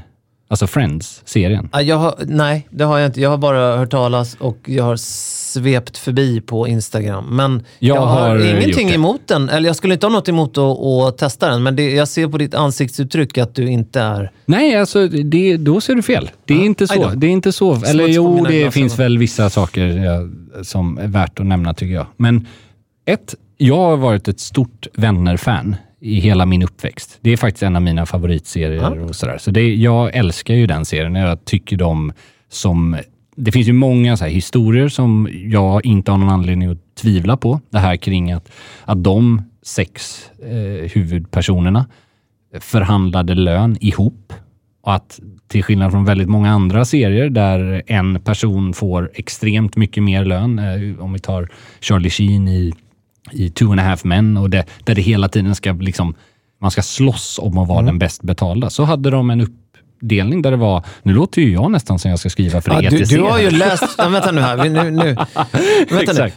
alltså 0.50 0.68
Friends-serien? 0.68 1.70
Ja, 1.72 1.82
Jag 1.82 1.96
har, 1.98 2.16
nej, 2.26 2.68
det 2.70 2.84
har 2.84 3.00
jag 3.00 3.08
inte. 3.10 3.22
Jag 3.22 3.30
har 3.30 3.38
bara 3.38 3.78
hört 3.78 3.92
talas 3.92 4.36
och 4.40 4.58
jag 4.66 4.84
har 4.84 4.96
svept 4.96 5.98
förbi 5.98 6.42
på 6.42 6.68
Instagram. 6.68 7.36
Men 7.36 7.64
Jag 7.80 7.98
jag, 7.98 8.02
har, 8.02 8.30
har, 8.30 8.40
eh, 8.40 8.64
ingenting 8.64 8.90
emot 8.90 9.22
den. 9.26 9.50
Eller 9.50 9.70
jag 9.70 9.76
skulle 9.76 9.94
inte 9.94 10.06
ha 10.06 10.12
något 10.12 10.30
emot 10.30 10.58
att, 10.58 10.80
att 10.80 11.18
testa 11.18 11.50
den. 11.50 11.64
Men 11.64 11.76
det, 11.76 11.92
jag 11.92 12.08
ser 12.08 12.28
på 12.28 12.38
ditt 12.38 12.54
ansiktsuttryck 12.54 13.38
att 13.38 13.56
du 13.56 13.70
inte 13.70 14.02
är... 14.02 14.32
Nej, 14.46 14.76
alltså 14.76 15.08
det, 15.08 15.58
då 15.58 15.82
ser 15.82 15.96
du 15.96 16.02
fel. 16.02 16.32
Det 16.46 16.54
är 16.54 16.66
inte 16.66 16.84
aj 16.90 16.98
så. 16.98 17.10
Det 17.10 17.28
är 17.28 17.32
inte 17.32 17.52
så. 17.52 17.84
Eller 17.86 18.08
jo, 18.08 18.36
det 18.36 18.42
glasögon. 18.42 18.72
finns 18.72 19.00
väl 19.00 19.18
vissa 19.18 19.50
saker 19.50 19.86
ja, 19.86 20.28
som 20.64 20.98
är 20.98 21.08
värt 21.08 21.40
att 21.40 21.46
nämna 21.46 21.74
tycker 21.74 21.94
jag. 21.94 22.08
Men 22.18 22.48
ett, 23.06 23.36
jag 23.58 23.78
har 23.78 23.98
varit 23.98 24.28
ett 24.28 24.40
stort 24.40 24.88
Vänner-fan 24.94 25.76
i 26.00 26.20
hela 26.20 26.46
min 26.46 26.64
uppväxt. 26.64 27.18
Det 27.22 27.32
är 27.32 27.38
faktiskt 27.38 27.64
en 27.64 27.76
av 27.76 27.82
mina 27.82 28.06
favoritserier 28.06 29.00
och 29.00 29.16
sådär. 29.16 29.38
Så 29.38 29.52
det, 29.52 29.76
jag 29.76 30.16
älskar 30.16 30.54
ju 30.54 30.68
den 30.68 30.86
serien. 30.86 31.16
Jag 31.16 31.46
tycker 31.46 31.78
de 31.78 32.12
som... 32.50 32.98
Det 33.36 33.52
finns 33.52 33.68
ju 33.68 33.74
många 33.74 34.18
så 34.18 34.26
historier 34.26 34.88
som 34.88 35.30
jag 35.32 35.86
inte 35.86 36.12
har 36.12 36.18
någon 36.18 36.30
anledning 36.30 36.72
att 36.72 36.96
tvivla 36.96 37.38
på. 37.38 37.62
Det 37.70 37.80
här 37.80 37.96
kring 37.96 38.32
att, 38.32 38.52
att 38.86 39.04
de 39.04 39.42
sex 39.62 40.24
eh, 40.44 40.92
huvudpersonerna 40.92 41.86
förhandlade 42.60 43.36
lön 43.36 43.78
ihop. 43.82 44.34
Och 44.82 44.94
att 44.94 45.20
till 45.48 45.64
skillnad 45.64 45.92
från 45.92 46.06
väldigt 46.06 46.30
många 46.30 46.52
andra 46.52 46.86
serier 46.86 47.30
där 47.30 47.84
en 47.88 48.22
person 48.22 48.74
får 48.74 49.12
extremt 49.14 49.76
mycket 49.76 50.04
mer 50.04 50.26
lön, 50.26 50.60
eh, 50.60 51.04
om 51.04 51.14
vi 51.14 51.20
tar 51.20 51.50
Charlie 51.80 52.10
Sheen 52.10 52.48
i, 52.48 52.74
i 53.32 53.50
Two 53.50 53.72
and 53.72 53.80
a 53.80 53.84
half 53.84 54.04
men, 54.04 54.38
och 54.38 54.50
det, 54.50 54.66
där 54.84 54.96
det 54.96 55.02
hela 55.02 55.28
tiden 55.30 55.56
ska 55.56 55.72
liksom, 55.72 56.16
man 56.62 56.72
ska 56.72 56.82
slåss 56.82 57.40
om 57.42 57.58
att 57.58 57.68
vara 57.68 57.82
den 57.82 58.00
bäst 58.00 58.22
betalda, 58.22 58.70
så 58.70 58.84
hade 58.84 59.10
de 59.10 59.30
en 59.30 59.42
uppdelning 59.42 60.42
där 60.42 60.52
det 60.52 60.58
var, 60.58 60.86
nu 61.04 61.14
låter 61.14 61.42
ju 61.42 61.54
jag 61.54 61.72
nästan 61.72 62.00
som 62.00 62.10
jag 62.12 62.20
ska 62.20 62.30
skriva 62.30 62.62
för 62.62 62.84
Ja, 62.84 62.90
du, 62.90 63.02
ETC. 63.02 63.10
du 63.10 63.22
har 63.22 63.40
ju 63.40 63.50
läst... 63.50 63.84
Ja, 63.98 64.10
vänta 64.10 64.32
nu 64.32 64.42
här. 64.42 64.70
Nu, 64.70 64.92
nu. 64.92 65.04
Vänta 65.90 66.14
nu. 66.14 66.32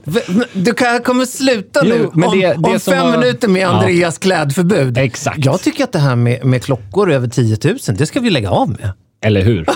Du 0.53 0.73
kan, 0.75 1.01
kommer 1.03 1.25
sluta 1.25 1.81
Jo, 1.85 1.95
nu 1.95 2.09
men 2.15 2.29
om, 2.29 2.41
det- 2.41 2.47
det 2.59 2.69
om 2.75 2.81
fem 2.81 3.07
var- 3.07 3.19
minuter 3.19 3.49
med 3.49 3.63
Ja. 3.63 3.69
Andreas 3.69 4.19
klädförbud. 4.19 4.99
Exakt. 4.99 5.45
Jag 5.45 5.61
tycker 5.63 5.85
att 5.85 5.93
det 5.93 5.99
här 5.99 6.17
med, 6.17 6.45
med 6.45 6.63
klockor 6.63 7.11
över 7.13 7.29
10 7.29 7.57
000, 7.65 7.77
det 7.99 8.07
ska 8.07 8.21
vi 8.21 8.31
lägga 8.31 8.51
av 8.51 8.69
med. 8.69 8.91
Eller 9.23 9.43
hur? 9.43 9.67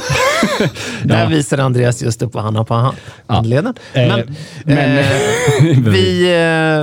Där 1.03 1.29
visar 1.29 1.59
Andreas 1.59 2.03
just 2.03 2.23
upp 2.23 2.35
vad 2.35 2.45
han 2.45 2.57
har 2.57 2.65
på 2.65 2.75
hand- 2.75 2.97
handleden. 3.27 3.75
Eh, 3.93 4.09
Men, 4.09 4.35
men- 4.65 4.99
eh, 4.99 5.05
vi... 5.93 6.25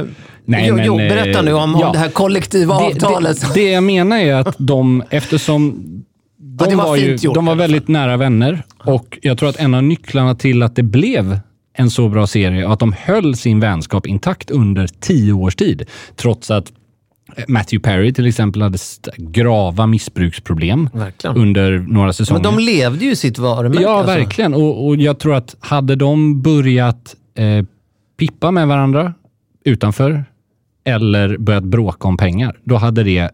Eh, 0.06 0.14
Nej, 0.46 0.66
jo, 0.68 0.76
men, 0.76 0.86
jo, 0.86 0.98
berätta 0.98 1.42
nu 1.42 1.54
om, 1.54 1.78
ja. 1.80 1.88
om 1.88 1.94
det 1.94 2.00
här 2.00 2.10
kollektiva 2.10 2.76
avtalet. 2.76 3.42
Det, 3.42 3.48
det, 3.48 3.54
det 3.54 3.72
jag 3.72 3.84
menar 3.84 4.18
är 4.18 4.36
att 4.36 4.56
de, 4.58 5.04
eftersom 5.10 5.84
de, 6.40 6.70
Ja, 6.72 6.78
var 6.78 6.84
var, 6.86 6.96
ju, 6.96 7.16
gjort 7.16 7.36
de 7.36 7.46
var 7.46 7.56
väldigt 7.56 7.88
nära 7.88 8.18
vänner 8.18 8.64
och 8.84 9.20
jag 9.22 9.38
tror 9.38 9.50
att 9.50 9.56
en 9.60 9.74
av 9.74 9.84
nycklarna 9.84 10.36
till 10.36 10.64
att 10.64 10.76
det 10.76 10.84
blev 10.84 11.40
en 11.78 11.90
så 11.90 12.10
bra 12.10 12.28
serie 12.28 12.66
och 12.66 12.74
att 12.74 12.80
de 12.80 12.96
höll 13.00 13.36
sin 13.36 13.60
vänskap 13.60 14.08
intakt 14.08 14.52
under 14.52 14.88
tio 15.00 15.34
års 15.34 15.56
tid. 15.56 15.90
Trots 16.16 16.52
att 16.52 16.66
Matthew 17.48 17.80
Perry 17.90 18.14
till 18.14 18.28
exempel 18.28 18.62
hade 18.62 18.78
grava 19.18 19.88
missbruksproblem 19.88 20.90
Verkligen. 20.94 21.36
under 21.38 21.80
några 21.80 22.14
säsonger. 22.14 22.42
Men 22.44 22.56
de 22.56 22.64
levde 22.64 23.06
ju 23.06 23.16
sitt 23.16 23.38
varumärke. 23.38 23.84
Ja, 23.84 23.98
alltså. 23.98 24.16
verkligen. 24.16 24.54
Och, 24.54 24.88
och 24.88 24.96
jag 24.96 25.20
tror 25.20 25.36
att 25.36 25.56
hade 25.60 25.96
de 25.96 26.42
börjat 26.42 27.16
eh, 27.38 27.66
pippa 28.18 28.52
med 28.52 28.68
varandra 28.68 29.14
utanför 29.66 30.26
eller 30.86 31.38
börjat 31.38 31.64
bråka 31.64 32.08
om 32.08 32.18
pengar, 32.18 32.58
då 32.64 32.76
hade 32.76 33.04
det 33.04 33.32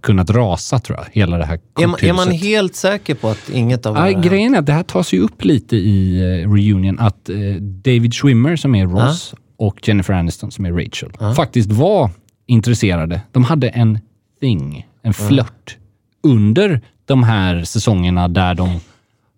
kunnat 0.00 0.30
rasa, 0.30 0.78
tror 0.78 0.98
jag. 0.98 1.06
Hela 1.12 1.38
det 1.38 1.44
här 1.44 1.60
Är 1.80 1.86
man, 1.86 2.00
är 2.02 2.12
man 2.12 2.24
korthuset. 2.24 2.46
helt 2.46 2.74
säker 2.76 3.14
på 3.14 3.28
att 3.28 3.50
inget 3.52 3.86
av 3.86 3.94
det 3.94 4.00
här 4.00 4.22
grejen 4.22 4.54
är 4.54 4.58
att 4.58 4.66
det 4.66 4.72
här 4.72 4.82
tas 4.82 5.12
ju 5.12 5.20
upp 5.20 5.44
lite 5.44 5.76
i 5.76 6.18
eh, 6.18 6.52
reunion, 6.52 6.98
att 6.98 7.28
eh, 7.28 7.36
David 7.60 8.14
Schwimmer 8.14 8.56
som 8.56 8.74
är 8.74 8.86
Ross 8.86 9.34
och 9.56 9.88
Jennifer 9.88 10.14
Aniston 10.14 10.50
som 10.50 10.64
är 10.66 10.72
Rachel 10.72 11.34
faktiskt 11.36 11.72
var 11.72 12.10
intresserade. 12.46 13.20
De 13.32 13.44
hade 13.44 13.68
en 13.68 13.98
thing, 14.40 14.86
en 15.02 15.14
flört, 15.14 15.76
under 16.22 16.80
de 17.04 17.22
här 17.22 17.64
säsongerna 17.64 18.28
där 18.28 18.54
de 18.54 18.80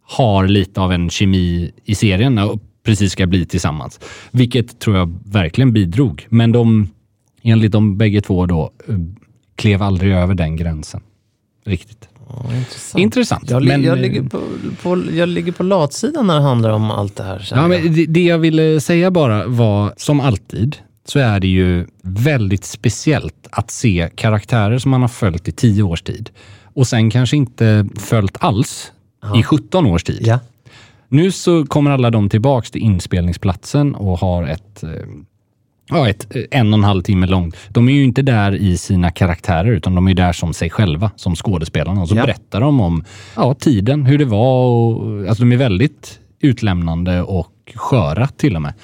har 0.03 0.49
lite 0.49 0.81
av 0.81 0.93
en 0.93 1.11
kemi 1.11 1.71
i 1.85 1.95
serien 1.95 2.39
och 2.39 2.61
precis 2.85 3.13
ska 3.13 3.27
bli 3.27 3.47
tillsammans. 3.47 4.01
Vilket 4.31 4.79
tror 4.79 4.97
jag 4.97 5.19
verkligen 5.25 5.73
bidrog. 5.73 6.27
Men 6.29 6.53
de, 6.53 6.89
enligt 7.43 7.73
de 7.73 7.99
bägge 7.99 8.21
två 8.21 8.47
då, 8.47 8.71
klev 9.57 9.83
aldrig 9.83 10.13
över 10.13 10.35
den 10.35 10.57
gränsen. 10.57 11.01
Riktigt. 11.65 12.09
Intressant. 12.55 13.01
Intressant. 13.03 13.51
Jag, 13.51 13.65
Men, 13.65 13.83
jag, 13.83 13.97
eh, 13.97 14.03
ligger 14.03 14.23
på, 14.23 14.41
på, 14.83 15.03
jag 15.13 15.29
ligger 15.29 15.53
på 15.53 15.63
latsidan 15.63 16.27
när 16.27 16.35
det 16.35 16.41
handlar 16.41 16.71
om 16.71 16.91
allt 16.91 17.17
det 17.17 17.23
här. 17.23 17.49
Ja, 17.51 17.69
men 17.69 17.95
det, 17.95 18.07
det 18.07 18.25
jag 18.25 18.39
ville 18.39 18.81
säga 18.81 19.11
bara 19.11 19.47
var, 19.47 19.95
som 19.97 20.21
alltid, 20.21 20.77
så 21.09 21.19
är 21.19 21.41
det 21.41 21.47
ju 21.49 21.87
väldigt 22.03 22.65
speciellt 22.65 23.47
att 23.53 23.71
se 23.71 24.11
karaktärer 24.17 24.79
som 24.79 24.91
man 24.91 25.01
har 25.01 25.09
följt 25.09 25.49
i 25.49 25.53
tio 25.53 25.83
års 25.83 26.03
tid 26.03 26.31
och 26.65 26.87
sen 26.87 27.11
kanske 27.11 27.37
inte 27.37 27.87
följt 27.97 28.37
alls 28.41 28.93
i 29.37 29.43
17 29.43 29.87
års 29.87 30.05
tid. 30.05 30.23
Ja. 30.27 30.39
Nu 31.09 31.33
så 31.33 31.67
kommer 31.67 31.91
alla 31.91 32.11
de 32.11 32.29
tillbaks 32.29 32.71
till 32.71 32.83
inspelningsplatsen 32.83 33.95
och 33.95 34.19
har 34.19 34.45
ett, 34.45 34.83
eh, 34.83 34.91
ja, 35.89 36.09
ett 36.09 36.37
eh, 36.37 36.43
en 36.51 36.73
och 36.73 36.79
en 36.79 36.85
halv 36.85 37.03
timme 37.03 37.27
långt. 37.27 37.57
De 37.69 37.89
är 37.89 37.93
ju 37.93 38.05
inte 38.05 38.23
där 38.23 38.55
i 38.55 38.77
sina 38.77 39.11
karaktärer, 39.11 39.71
utan 39.73 39.95
de 39.95 40.09
är 40.09 40.15
där 40.15 40.33
som 40.33 40.55
sig 40.55 40.71
själva, 40.71 41.11
som 41.17 41.35
skådespelarna. 41.37 42.03
Och 42.03 42.09
så 42.09 42.17
Ja. 42.17 42.23
berättar 42.23 42.61
de 42.61 42.81
om 42.81 43.05
ja, 43.37 43.55
tiden, 43.55 44.07
hur 44.07 44.19
det 44.19 44.25
var 44.25 44.65
och 44.67 45.29
alltså 45.29 45.43
de 45.45 45.53
är 45.53 45.57
väldigt 45.57 46.21
utlämnande 46.41 47.23
och 47.23 47.53
sköra 47.75 48.27
till 48.27 48.57
och 48.57 48.63
med. 48.63 48.75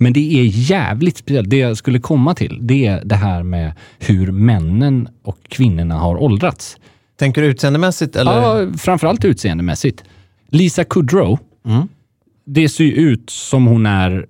Men 0.00 0.12
det 0.12 0.40
är 0.40 0.44
jävligt 0.44 1.16
speciellt. 1.16 1.50
Det 1.50 1.56
jag 1.58 1.76
skulle 1.76 1.98
komma 2.00 2.34
till, 2.34 2.58
det 2.62 2.86
är 2.86 3.02
det 3.04 3.14
här 3.16 3.42
med 3.42 3.72
hur 3.98 4.32
männen 4.32 5.08
och 5.22 5.38
kvinnorna 5.48 5.94
har 5.98 6.22
åldrats. 6.22 6.76
Tänker 7.18 7.42
du 7.42 7.48
utseendemässigt 7.48 8.16
eller? 8.16 8.32
Ja, 8.32 8.72
framförallt 8.78 9.24
utseendemässigt. 9.24 10.04
Lisa 10.48 10.84
Kudrow, 10.84 11.38
Mm. 11.66 11.88
det 12.44 12.68
ser 12.68 12.84
ju 12.84 12.92
ut 12.92 13.30
som 13.30 13.66
hon 13.66 13.86
är 13.86 14.26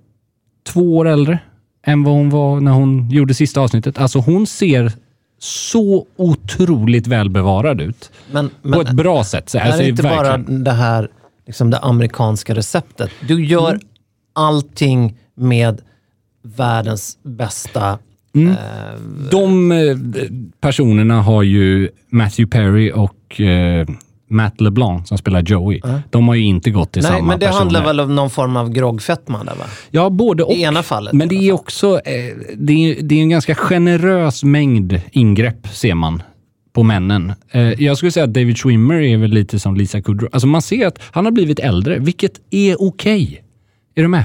två 0.66 0.96
år 0.96 1.08
äldre 1.08 1.38
än 1.86 2.02
vad 2.04 2.14
hon 2.14 2.30
var 2.30 2.60
när 2.60 2.72
hon 2.72 3.10
gjorde 3.10 3.34
sista 3.34 3.60
avsnittet. 3.60 3.98
Alltså 3.98 4.18
hon 4.18 4.46
ser 4.46 4.92
så 5.40 6.06
otroligt 6.16 7.06
välbevarad 7.06 7.80
ut. 7.80 8.10
Men, 8.32 8.50
på 8.62 8.80
ett 8.80 8.92
bra 8.92 9.24
sätt. 9.24 9.48
Så, 9.48 9.58
är 9.58 9.62
alltså, 9.62 9.80
det 9.82 9.88
inte 9.88 10.02
bara 10.02 10.36
verkligen. 10.36 10.64
det 10.64 10.72
här 10.72 11.08
liksom 11.46 11.70
det 11.70 11.78
amerikanska 11.78 12.54
receptet? 12.54 13.10
Du 13.28 13.44
gör 13.44 13.68
Mm. 13.70 13.80
allting 14.32 15.16
med 15.38 15.80
världens 16.42 17.18
bästa... 17.22 17.98
Mm. 18.34 18.50
Eh, 18.50 18.56
De 19.30 19.72
eh, 19.72 19.96
personerna 20.60 21.22
har 21.22 21.42
ju 21.42 21.88
Matthew 22.10 22.58
Perry 22.58 22.92
och 22.94 23.40
eh, 23.40 23.86
Matt 24.30 24.60
LeBlanc 24.60 25.08
som 25.08 25.18
spelar 25.18 25.42
Joey. 25.42 25.80
De 26.10 26.28
har 26.28 26.34
ju 26.34 26.44
inte 26.44 26.70
gått 26.70 26.92
till 26.92 27.02
nej, 27.02 27.12
samma 27.12 27.26
men 27.26 27.38
det 27.38 27.46
personer. 27.46 27.60
handlar 27.60 27.84
väl 27.84 28.00
om 28.00 28.14
någon 28.14 28.30
form 28.30 28.56
av 28.56 28.70
groggfetma 28.70 29.44
där 29.44 29.54
va? 29.54 29.64
Ja, 29.90 30.10
både 30.10 30.42
och. 30.42 30.52
I 30.52 30.62
ena 30.62 30.82
fallet. 30.82 31.12
Men 31.12 31.28
det 31.28 31.48
är 31.48 31.52
också 31.52 32.00
det 32.54 32.72
är, 32.72 33.02
det 33.02 33.14
är 33.14 33.22
en 33.22 33.28
ganska 33.28 33.54
generös 33.54 34.44
mängd 34.44 35.00
ingrepp, 35.12 35.68
ser 35.68 35.94
man, 35.94 36.22
på 36.72 36.82
männen. 36.82 37.32
Jag 37.78 37.96
skulle 37.96 38.12
säga 38.12 38.24
att 38.24 38.34
David 38.34 38.58
Schwimmer 38.58 39.00
är 39.00 39.16
väl 39.16 39.30
lite 39.30 39.58
som 39.58 39.76
Lisa 39.76 40.02
Kudrow. 40.02 40.30
Alltså 40.32 40.46
man 40.46 40.62
ser 40.62 40.86
att 40.86 40.98
han 41.10 41.24
har 41.24 41.32
blivit 41.32 41.58
äldre, 41.58 41.98
vilket 41.98 42.40
är 42.50 42.82
okej. 42.82 43.44
Är 43.94 44.02
du 44.02 44.08
med? 44.08 44.24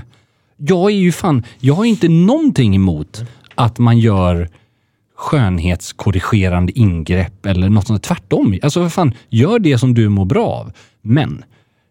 Jag 0.57 0.91
är 0.91 0.95
ju 0.95 1.11
fan, 1.11 1.43
jag 1.59 1.73
har 1.73 1.85
inte 1.85 2.09
någonting 2.09 2.75
emot 2.75 3.23
att 3.55 3.79
man 3.79 3.99
gör 3.99 4.49
skönhetskorrigerande 5.15 6.79
ingrepp 6.79 7.45
eller 7.45 7.69
något 7.69 7.87
sånt. 7.87 8.03
Tvärtom. 8.03 8.59
Alltså 8.61 8.79
vad 8.79 8.93
fan, 8.93 9.13
gör 9.29 9.59
det 9.59 9.77
som 9.77 9.93
du 9.93 10.09
mår 10.09 10.25
bra 10.25 10.47
av. 10.47 10.71
Men 11.01 11.43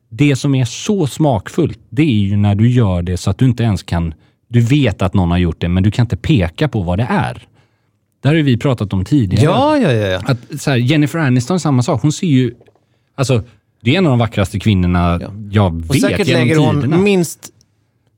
det 0.08 0.36
som 0.36 0.54
är 0.54 0.64
så 0.64 1.06
smakfullt, 1.06 1.78
det 1.90 2.02
är 2.02 2.06
ju 2.06 2.36
när 2.36 2.54
du 2.54 2.70
gör 2.70 3.02
det 3.02 3.16
så 3.16 3.30
att 3.30 3.38
du 3.38 3.44
inte 3.44 3.62
ens 3.62 3.82
kan... 3.82 4.14
Du 4.48 4.60
vet 4.60 5.02
att 5.02 5.14
någon 5.14 5.30
har 5.30 5.38
gjort 5.38 5.60
det, 5.60 5.68
men 5.68 5.82
du 5.82 5.90
kan 5.90 6.04
inte 6.04 6.16
peka 6.16 6.68
på 6.68 6.82
vad 6.82 6.98
det 6.98 7.06
är. 7.10 7.46
Det 8.22 8.28
här 8.28 8.36
har 8.36 8.42
vi 8.42 8.56
pratat 8.56 8.92
om 8.92 9.04
tidigare. 9.04 9.44
Ja, 9.44 9.78
ja, 9.78 9.92
ja. 9.92 10.06
ja. 10.06 10.20
Att, 10.24 10.60
så 10.60 10.70
här, 10.70 10.76
Jennifer 10.76 11.18
Aniston, 11.18 11.60
samma 11.60 11.82
sak. 11.82 12.02
Hon 12.02 12.12
ser 12.12 12.26
ju... 12.26 12.54
Alltså, 13.14 13.42
det 13.80 13.94
är 13.94 13.98
en 13.98 14.06
av 14.06 14.10
de 14.10 14.18
vackraste 14.18 14.58
kvinnorna 14.58 15.20
jag 15.50 15.82
vet 15.82 15.90
Och 15.90 15.96
säkert 15.96 16.28
lägger 16.28 16.56
hon 16.56 17.02
minst 17.02 17.50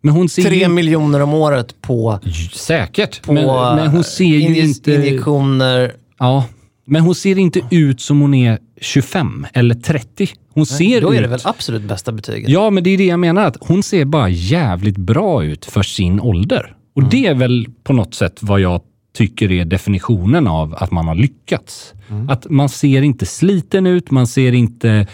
men 0.04 0.14
hon 0.14 0.28
ser 0.28 0.42
tre 0.42 0.58
ju, 0.58 0.68
miljoner 0.68 1.20
om 1.20 1.34
året 1.34 1.74
på, 1.82 2.18
Säkert. 2.52 3.22
på 3.22 3.32
Men, 3.32 3.44
men 3.76 3.88
hon 3.88 4.04
ser 4.04 4.24
ju 4.24 4.40
inje- 4.40 4.62
inte... 4.64 4.94
injektioner. 4.94 5.92
Ja, 6.18 6.44
men 6.86 7.02
hon 7.02 7.14
ser 7.14 7.38
inte 7.38 7.60
ut 7.70 8.00
som 8.00 8.20
hon 8.20 8.34
är 8.34 8.58
25 8.80 9.46
eller 9.52 9.74
30. 9.74 10.28
Hon 10.54 10.66
ser 10.66 11.00
Då 11.00 11.12
ut... 11.14 11.18
är 11.18 11.22
det 11.22 11.28
väl 11.28 11.40
absolut 11.44 11.82
bästa 11.82 12.12
betyget. 12.12 12.48
Ja, 12.50 12.70
men 12.70 12.84
det 12.84 12.90
är 12.90 12.98
det 12.98 13.06
jag 13.06 13.20
menar. 13.20 13.44
Att 13.46 13.56
hon 13.60 13.82
ser 13.82 14.04
bara 14.04 14.28
jävligt 14.28 14.96
bra 14.96 15.44
ut 15.44 15.64
för 15.64 15.82
sin 15.82 16.20
ålder. 16.20 16.76
Och 16.94 17.00
Mm. 17.02 17.10
det 17.10 17.26
är 17.26 17.34
väl 17.34 17.66
på 17.84 17.92
något 17.92 18.14
sätt 18.14 18.38
vad 18.40 18.60
jag 18.60 18.80
tycker 19.16 19.52
är 19.52 19.64
definitionen 19.64 20.46
av 20.46 20.74
att 20.78 20.90
man 20.90 21.08
har 21.08 21.14
lyckats. 21.14 21.92
Mm. 22.10 22.28
Att 22.30 22.50
man 22.50 22.68
ser 22.68 23.02
inte 23.02 23.26
sliten 23.26 23.86
ut, 23.86 24.10
man 24.10 24.26
ser 24.26 24.52
inte 24.52 25.06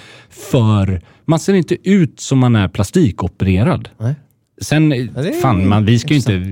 för... 0.50 1.00
Man 1.24 1.38
ser 1.38 1.54
inte 1.54 1.76
ut 1.90 2.20
som 2.20 2.38
man 2.38 2.56
är 2.56 2.68
plastikopererad. 2.68 3.88
Nej. 3.98 4.14
Sen, 4.60 4.88
det 4.88 4.96
är 4.96 5.40
fan, 5.40 5.68
man, 5.68 5.84
vi 5.84 5.98
ska 5.98 6.08
ju 6.08 6.16
inte... 6.16 6.42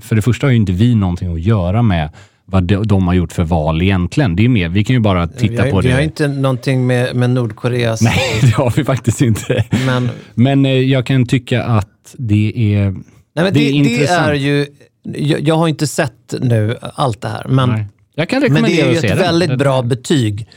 För 0.00 0.16
det 0.16 0.22
första 0.22 0.46
har 0.46 0.50
ju 0.50 0.56
inte 0.56 0.72
vi 0.72 0.94
någonting 0.94 1.32
att 1.34 1.40
göra 1.40 1.82
med 1.82 2.10
vad 2.44 2.64
de, 2.64 2.86
de 2.86 3.06
har 3.06 3.14
gjort 3.14 3.32
för 3.32 3.44
val 3.44 3.82
egentligen. 3.82 4.36
Det 4.36 4.44
är 4.44 4.48
mer, 4.48 4.68
vi 4.68 4.84
kan 4.84 4.94
ju 4.94 5.00
bara 5.00 5.26
titta 5.26 5.52
vi 5.52 5.58
har, 5.58 5.70
på 5.70 5.80
vi 5.80 5.88
det. 5.88 5.94
har 5.94 6.00
inte 6.00 6.28
någonting 6.28 6.86
med, 6.86 7.16
med 7.16 7.30
Nordkoreas... 7.30 8.02
Nej, 8.02 8.18
det 8.40 8.54
har 8.54 8.70
vi 8.76 8.84
faktiskt 8.84 9.20
inte. 9.20 9.64
Men, 9.86 10.08
Men 10.34 10.66
eh, 10.66 10.72
jag 10.72 11.06
kan 11.06 11.26
tycka 11.26 11.62
att 11.64 12.14
det 12.18 12.52
är... 12.74 12.90
nej, 12.90 13.02
men 13.34 13.44
det, 13.44 13.50
Det 13.50 13.68
är 13.70 13.84
det, 13.84 14.06
är 14.06 14.34
ju... 14.34 14.66
Jag, 15.02 15.40
jag 15.40 15.54
har 15.56 15.68
inte 15.68 15.86
sett 15.86 16.34
nu 16.40 16.76
allt 16.94 17.20
det 17.20 17.28
här, 17.28 17.46
men, 17.48 17.68
Nej. 17.68 17.86
Jag 18.14 18.28
kan 18.28 18.42
men 18.52 18.62
det 18.62 18.80
är 18.80 18.90
ju 18.90 18.96
ett 18.96 19.18
väldigt 19.20 19.58
bra 19.58 19.82
betyg. 19.82 20.48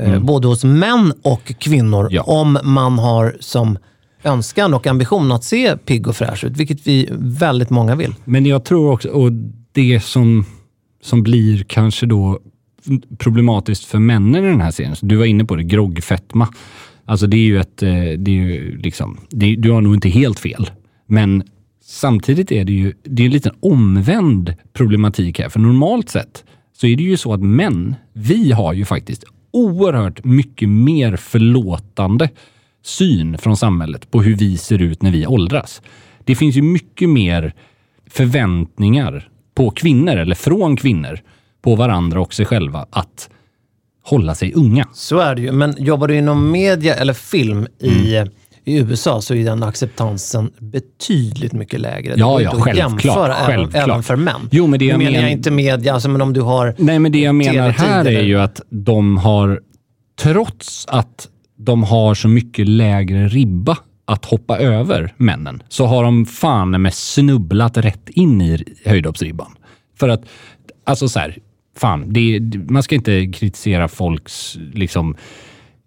eh, 0.00 0.18
Både 0.20 0.48
hos 0.48 0.64
män 0.64 1.12
och 1.22 1.52
kvinnor. 1.58 2.08
Ja. 2.10 2.22
Om 2.22 2.58
man 2.62 2.98
har 2.98 3.36
som 3.40 3.78
önskan 4.24 4.74
och 4.74 4.86
ambition 4.86 5.32
att 5.32 5.44
se 5.44 5.76
pigg 5.76 6.08
och 6.08 6.16
fräsch 6.16 6.44
ut, 6.44 6.56
vilket 6.56 6.86
vi 6.86 7.08
väldigt 7.12 7.70
många 7.70 7.94
vill. 7.94 8.14
Men 8.24 8.46
jag 8.46 8.64
tror 8.64 8.92
också, 8.92 9.08
och 9.08 9.32
det 9.72 10.00
som, 10.00 10.44
som 11.02 11.22
blir 11.22 11.64
kanske 11.64 12.06
då 12.06 12.40
problematiskt 13.18 13.84
för 13.84 13.98
männen 13.98 14.44
i 14.44 14.48
den 14.48 14.60
här 14.60 14.70
serien, 14.70 14.96
du 15.02 15.16
var 15.16 15.24
inne 15.24 15.44
på 15.44 15.56
det, 15.56 15.62
groggfetma. 15.62 16.48
Alltså 17.04 17.26
det 17.26 17.36
är 17.36 17.44
ju 17.44 17.60
ett, 17.60 17.82
eh, 17.82 17.90
det 18.18 18.30
är 18.30 18.34
ju 18.34 18.78
liksom, 18.78 19.18
det, 19.30 19.56
du 19.56 19.70
har 19.70 19.80
nog 19.80 19.94
inte 19.94 20.08
helt 20.08 20.40
fel. 20.40 20.70
Men 21.06 21.42
samtidigt 21.84 22.52
är 22.52 22.64
det 22.64 22.72
ju, 22.72 22.92
det 23.02 23.22
är 23.22 23.26
en 23.26 23.32
liten 23.32 23.54
omvänd 23.60 24.54
problematik 24.72 25.38
här. 25.38 25.48
För 25.48 25.60
normalt 25.60 26.08
sett 26.08 26.44
så 26.76 26.86
är 26.86 26.96
det 26.96 27.02
ju 27.02 27.16
så 27.16 27.34
att 27.34 27.42
män, 27.42 27.94
vi 28.12 28.52
har 28.52 28.72
ju 28.72 28.84
faktiskt 28.84 29.24
oerhört 29.50 30.24
mycket 30.24 30.68
mer 30.68 31.16
förlåtande 31.16 32.28
syn 32.82 33.38
från 33.38 33.56
samhället 33.56 34.10
på 34.10 34.22
hur 34.22 34.36
vi 34.36 34.56
ser 34.56 34.82
ut 34.82 35.02
när 35.02 35.10
vi 35.10 35.26
åldras. 35.26 35.82
Det 36.24 36.34
finns 36.34 36.56
ju 36.56 36.62
mycket 36.62 37.08
mer 37.08 37.54
förväntningar 38.10 39.28
på 39.54 39.70
kvinnor, 39.70 40.16
eller 40.16 40.34
från 40.34 40.76
kvinnor, 40.76 41.20
på 41.62 41.74
varandra 41.76 42.20
och 42.20 42.34
sig 42.34 42.46
själva 42.46 42.86
att 42.90 43.28
hålla 44.04 44.34
sig 44.34 44.52
unga. 44.54 44.88
Så 44.94 45.18
är 45.18 45.34
det 45.34 45.42
ju. 45.42 45.52
Men 45.52 45.74
jobbar 45.78 46.08
du 46.08 46.16
inom 46.16 46.50
media 46.50 46.94
eller 46.94 47.12
film 47.14 47.66
i, 47.78 48.16
Mm. 48.16 48.28
i 48.64 48.78
USA 48.78 49.20
så 49.22 49.34
är 49.34 49.44
den 49.44 49.62
acceptansen 49.62 50.50
betydligt 50.58 51.52
mycket 51.52 51.80
lägre. 51.80 52.14
Ja, 52.16 52.40
ja, 52.40 52.50
självklart, 52.50 52.76
jämföra 52.76 53.34
självklart. 53.34 53.88
även 53.88 54.02
för 54.02 54.16
män. 54.16 54.48
Jo, 54.50 54.66
men 54.66 54.78
det 54.78 54.84
jag 54.84 54.98
menar 54.98 55.12
men- 55.22 55.28
inte 55.30 55.50
media, 55.50 55.92
alltså, 55.94 56.08
men 56.08 56.22
om 56.22 56.32
du 56.32 56.40
har... 56.40 56.74
Nej, 56.78 56.98
men 56.98 57.12
det 57.12 57.18
jag 57.20 57.34
menar 57.34 57.70
här 57.70 58.04
är 58.06 58.22
ju 58.22 58.40
att 58.40 58.60
de 58.70 59.16
har, 59.16 59.60
trots 60.20 60.86
att 60.88 61.28
de 61.64 61.82
har 61.82 62.14
så 62.14 62.28
mycket 62.28 62.68
lägre 62.68 63.28
ribba 63.28 63.78
att 64.04 64.24
hoppa 64.24 64.58
över 64.58 65.14
männen, 65.16 65.62
så 65.68 65.86
har 65.86 66.04
de 66.04 66.26
fan 66.26 66.82
med 66.82 66.94
snubblat 66.94 67.76
rätt 67.76 68.08
in 68.08 68.42
i 68.42 68.64
höjdhoppsribban. 68.84 69.54
För 69.98 70.08
att, 70.08 70.24
alltså 70.84 71.08
så 71.08 71.18
här, 71.18 71.38
fan, 71.76 72.12
det, 72.12 72.40
man 72.68 72.82
ska 72.82 72.94
inte 72.94 73.26
kritisera 73.26 73.88
folks 73.88 74.58
liksom, 74.72 75.16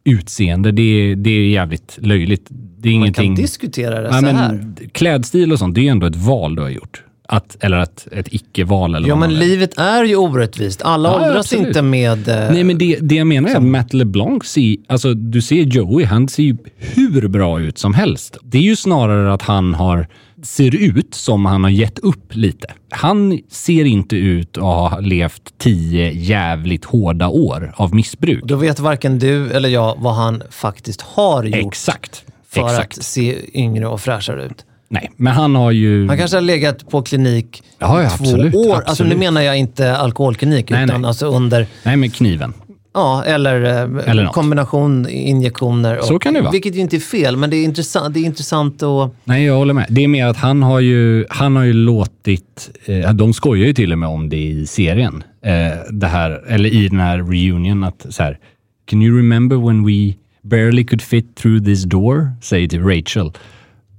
utseende. 0.04 0.72
Det, 0.72 1.16
det 1.16 1.30
är 1.30 1.48
jävligt 1.48 1.98
löjligt. 2.02 2.48
Det 2.50 2.90
är 2.90 2.94
Man 2.94 3.02
ingenting... 3.02 3.36
kan 3.36 3.44
diskutera 3.44 4.02
det 4.02 4.08
Ja, 4.08 4.20
så 4.20 4.26
här. 4.26 4.76
Klädstil 4.92 5.52
och 5.52 5.60
sånt, 5.60 5.76
det 5.76 5.88
är 5.88 5.92
ändå 5.92 6.08
ett 6.08 6.16
val 6.16 6.56
du 6.56 6.62
har 6.62 6.70
gjort. 6.70 7.04
Att, 7.28 7.58
eller 7.60 7.80
ett, 7.80 8.08
ett 8.12 8.28
icke-val. 8.34 8.96
Eller 8.96 9.08
Ja, 9.08 9.16
men 9.16 9.34
livet 9.34 9.78
är 9.78 10.04
ju 10.04 10.16
orättvist. 10.16 10.82
Alla 10.82 11.10
Ja, 11.10 11.16
åldras 11.16 11.38
absolut. 11.46 11.68
inte 11.68 11.82
med... 11.82 12.28
eh, 12.28 12.52
Nej, 12.52 12.64
men 12.64 12.78
det, 12.78 12.98
det 13.02 13.16
jag 13.16 13.28
menar 13.28 13.50
är 13.50 13.56
att 13.56 13.64
Matt 13.64 13.94
LeBlanc 13.94 14.44
ser, 14.46 14.76
alltså 14.88 15.14
du 15.14 15.42
ser 15.42 15.62
Joey, 15.64 16.06
han 16.06 16.28
ser 16.28 16.44
ju 16.44 16.58
hur 16.78 17.28
bra 17.28 17.60
ut 17.62 17.78
som 17.78 17.94
helst. 17.94 18.38
Det 18.44 18.58
är 18.58 18.62
ju 18.62 18.76
snarare 18.76 19.34
att 19.34 19.42
han 19.42 19.74
har, 19.74 20.08
ser 20.44 20.76
ut 20.76 21.14
som 21.14 21.46
han 21.46 21.64
har 21.64 21.72
gett 21.72 22.00
upp 22.00 22.36
lite. 22.36 22.68
Han 22.90 23.40
ser 23.50 23.86
inte 23.86 24.16
ut 24.16 24.58
att 24.58 24.64
ha 24.64 25.00
levt 25.00 25.54
tio 25.58 26.12
jävligt 26.12 26.86
hårda 26.86 27.28
år 27.28 27.74
av 27.76 27.96
missbruk. 27.96 28.44
Då 28.44 28.56
vet 28.56 28.80
varken 28.80 29.20
du 29.20 29.52
eller 29.52 29.70
jag 29.70 29.96
vad 30.00 30.16
han 30.16 30.44
faktiskt 30.50 31.02
har 31.02 31.44
gjort 31.44 31.74
Exakt. 31.74 32.24
för 32.50 32.62
Exakt. 32.66 32.98
att 32.98 33.04
se 33.04 33.36
yngre 33.60 33.88
och 33.88 34.02
fräschare 34.02 34.44
ut. 34.46 34.66
Nej, 34.88 35.12
men 35.16 35.34
han 35.34 35.56
har 35.56 35.72
ju... 35.72 36.08
Han 36.08 36.18
kanske 36.18 36.38
har 36.38 36.42
legat 36.42 36.90
på 36.90 37.02
klinik 37.02 37.64
Ja, 37.80 38.04
ja, 38.04 38.10
två 38.10 38.24
absolut, 38.24 38.56
år. 38.56 38.76
Alltså 38.76 38.80
nu 38.80 38.92
absolut. 38.92 39.18
menar 39.18 39.42
jag 39.42 39.58
inte 39.58 39.98
alkoholklinik, 39.98 40.70
Nej, 40.70 40.84
utan 40.84 41.02
nej. 41.02 41.08
alltså 41.08 41.26
under... 41.26 41.68
Nej, 41.84 41.98
men 41.98 42.10
kniven. 42.10 42.54
Ja, 42.94 43.24
eller, 43.24 43.64
eh, 43.64 44.10
Eller 44.12 44.28
kombination 44.28 45.10
injektioner. 45.10 46.00
Så 46.02 46.16
och, 46.16 46.22
kan 46.22 46.34
det 46.34 46.42
vara. 46.42 46.52
Vilket 46.52 46.76
ju 46.76 46.80
inte 46.80 46.96
är 46.96 47.00
fel, 47.00 47.38
men 47.38 47.50
det 47.50 47.58
är 47.58 47.64
intressant, 47.64 48.14
det 48.14 48.20
är 48.20 48.26
intressant 48.26 48.84
att... 48.84 49.12
Nej, 49.24 49.46
jag 49.46 49.56
håller 49.56 49.74
med. 49.74 49.86
Det 49.90 50.04
är 50.04 50.08
mer 50.08 50.26
att 50.26 50.38
han 50.38 50.64
har 50.64 50.80
ju, 50.80 51.26
han 51.30 51.56
har 51.56 51.64
ju 51.64 51.74
låtit, 51.74 52.70
eh, 52.86 53.14
de 53.14 53.34
skojar 53.34 53.68
ju 53.68 53.74
till 53.74 53.92
och 53.92 53.98
med 53.98 54.10
om 54.10 54.30
det 54.30 54.38
i 54.44 54.66
serien, 54.68 55.24
eh, 55.46 55.52
det 55.92 56.08
här, 56.08 56.44
eller 56.48 56.70
i 56.70 56.88
den 56.88 57.00
här 57.00 57.18
reunion, 57.18 57.84
att 57.84 58.06
så 58.10 58.24
här, 58.24 58.40
Can 58.90 59.02
you 59.02 59.18
remember 59.18 59.56
when 59.68 59.86
we 59.86 60.14
barely 60.42 60.84
could 60.86 61.02
fit 61.02 61.36
through 61.36 61.66
this 61.66 61.84
door? 61.84 62.32
Säger 62.42 62.68
till 62.68 62.84
Rachel. 62.84 63.32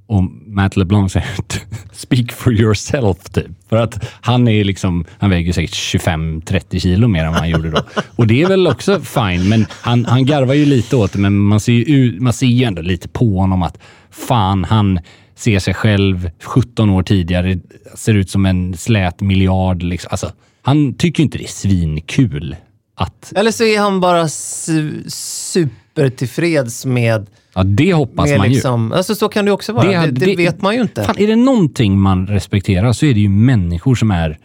Och 0.06 0.22
Matt 0.46 0.76
LeBlanc 0.76 1.12
säger 1.12 1.28
“Speak 1.92 2.32
for 2.32 2.52
yourself” 2.52 3.30
typ. 3.32 3.46
För 3.68 3.76
att 3.76 4.08
han 4.20 4.48
är 4.48 4.64
liksom, 4.64 5.04
han 5.18 5.30
väger 5.30 5.52
säkert 5.52 5.74
25-30 5.74 6.78
kilo 6.78 7.08
mer 7.08 7.24
än 7.24 7.32
vad 7.32 7.40
han 7.40 7.50
gjorde 7.50 7.70
då. 7.70 7.82
Och 8.16 8.26
det 8.26 8.42
är 8.42 8.48
väl 8.48 8.66
också 8.66 9.00
fine, 9.00 9.48
men 9.48 9.66
han, 9.70 10.04
han 10.04 10.26
garvar 10.26 10.54
ju 10.54 10.64
lite 10.64 10.96
åt 10.96 11.12
det, 11.12 11.18
men 11.18 11.38
man 11.38 11.60
ser 11.60 11.72
ju, 11.72 12.20
man 12.20 12.32
ser 12.32 12.46
ju 12.46 12.64
ändå 12.64 12.82
lite 12.82 13.08
på 13.08 13.38
honom 13.38 13.62
att 13.62 13.78
fan, 14.10 14.64
han 14.64 14.98
ser 15.36 15.58
sig 15.58 15.74
själv 15.74 16.30
17 16.42 16.90
år 16.90 17.02
tidigare, 17.02 17.58
ser 17.94 18.14
ut 18.14 18.30
som 18.30 18.46
en 18.46 18.76
slät 18.76 19.20
miljard. 19.20 19.82
Liksom. 19.82 20.08
Alltså, 20.10 20.32
han 20.62 20.94
tycker 20.94 21.22
inte 21.22 21.38
det 21.38 21.44
är 21.44 21.48
svinkul 21.48 22.56
att... 22.96 23.32
Eller 23.36 23.50
så 23.50 23.64
är 23.64 23.80
han 23.80 24.00
bara 24.00 24.24
su- 24.24 25.70
supertillfreds 26.06 26.86
med... 26.86 27.26
Ja, 27.54 27.62
det 27.64 27.92
hoppas 27.94 28.28
med 28.30 28.38
man 28.38 28.48
ju. 28.48 28.52
liksom, 28.54 28.92
alltså 28.92 29.14
så 29.14 29.28
kan 29.28 29.44
det 29.44 29.52
också 29.52 29.72
vara. 29.72 29.88
Det, 29.88 29.94
hade- 29.96 30.12
det, 30.12 30.36
vet 30.36 30.62
man 30.62 30.74
ju 30.74 30.80
inte. 30.80 31.02
Fan, 31.04 31.18
är 31.18 31.26
det 31.26 31.36
någonting 31.36 31.98
man 32.00 32.26
respekterar 32.26 32.92
så 32.92 33.06
är 33.06 33.14
det 33.14 33.20
ju 33.20 33.28
människor 33.28 33.94
som 33.94 34.10
är 34.10 34.38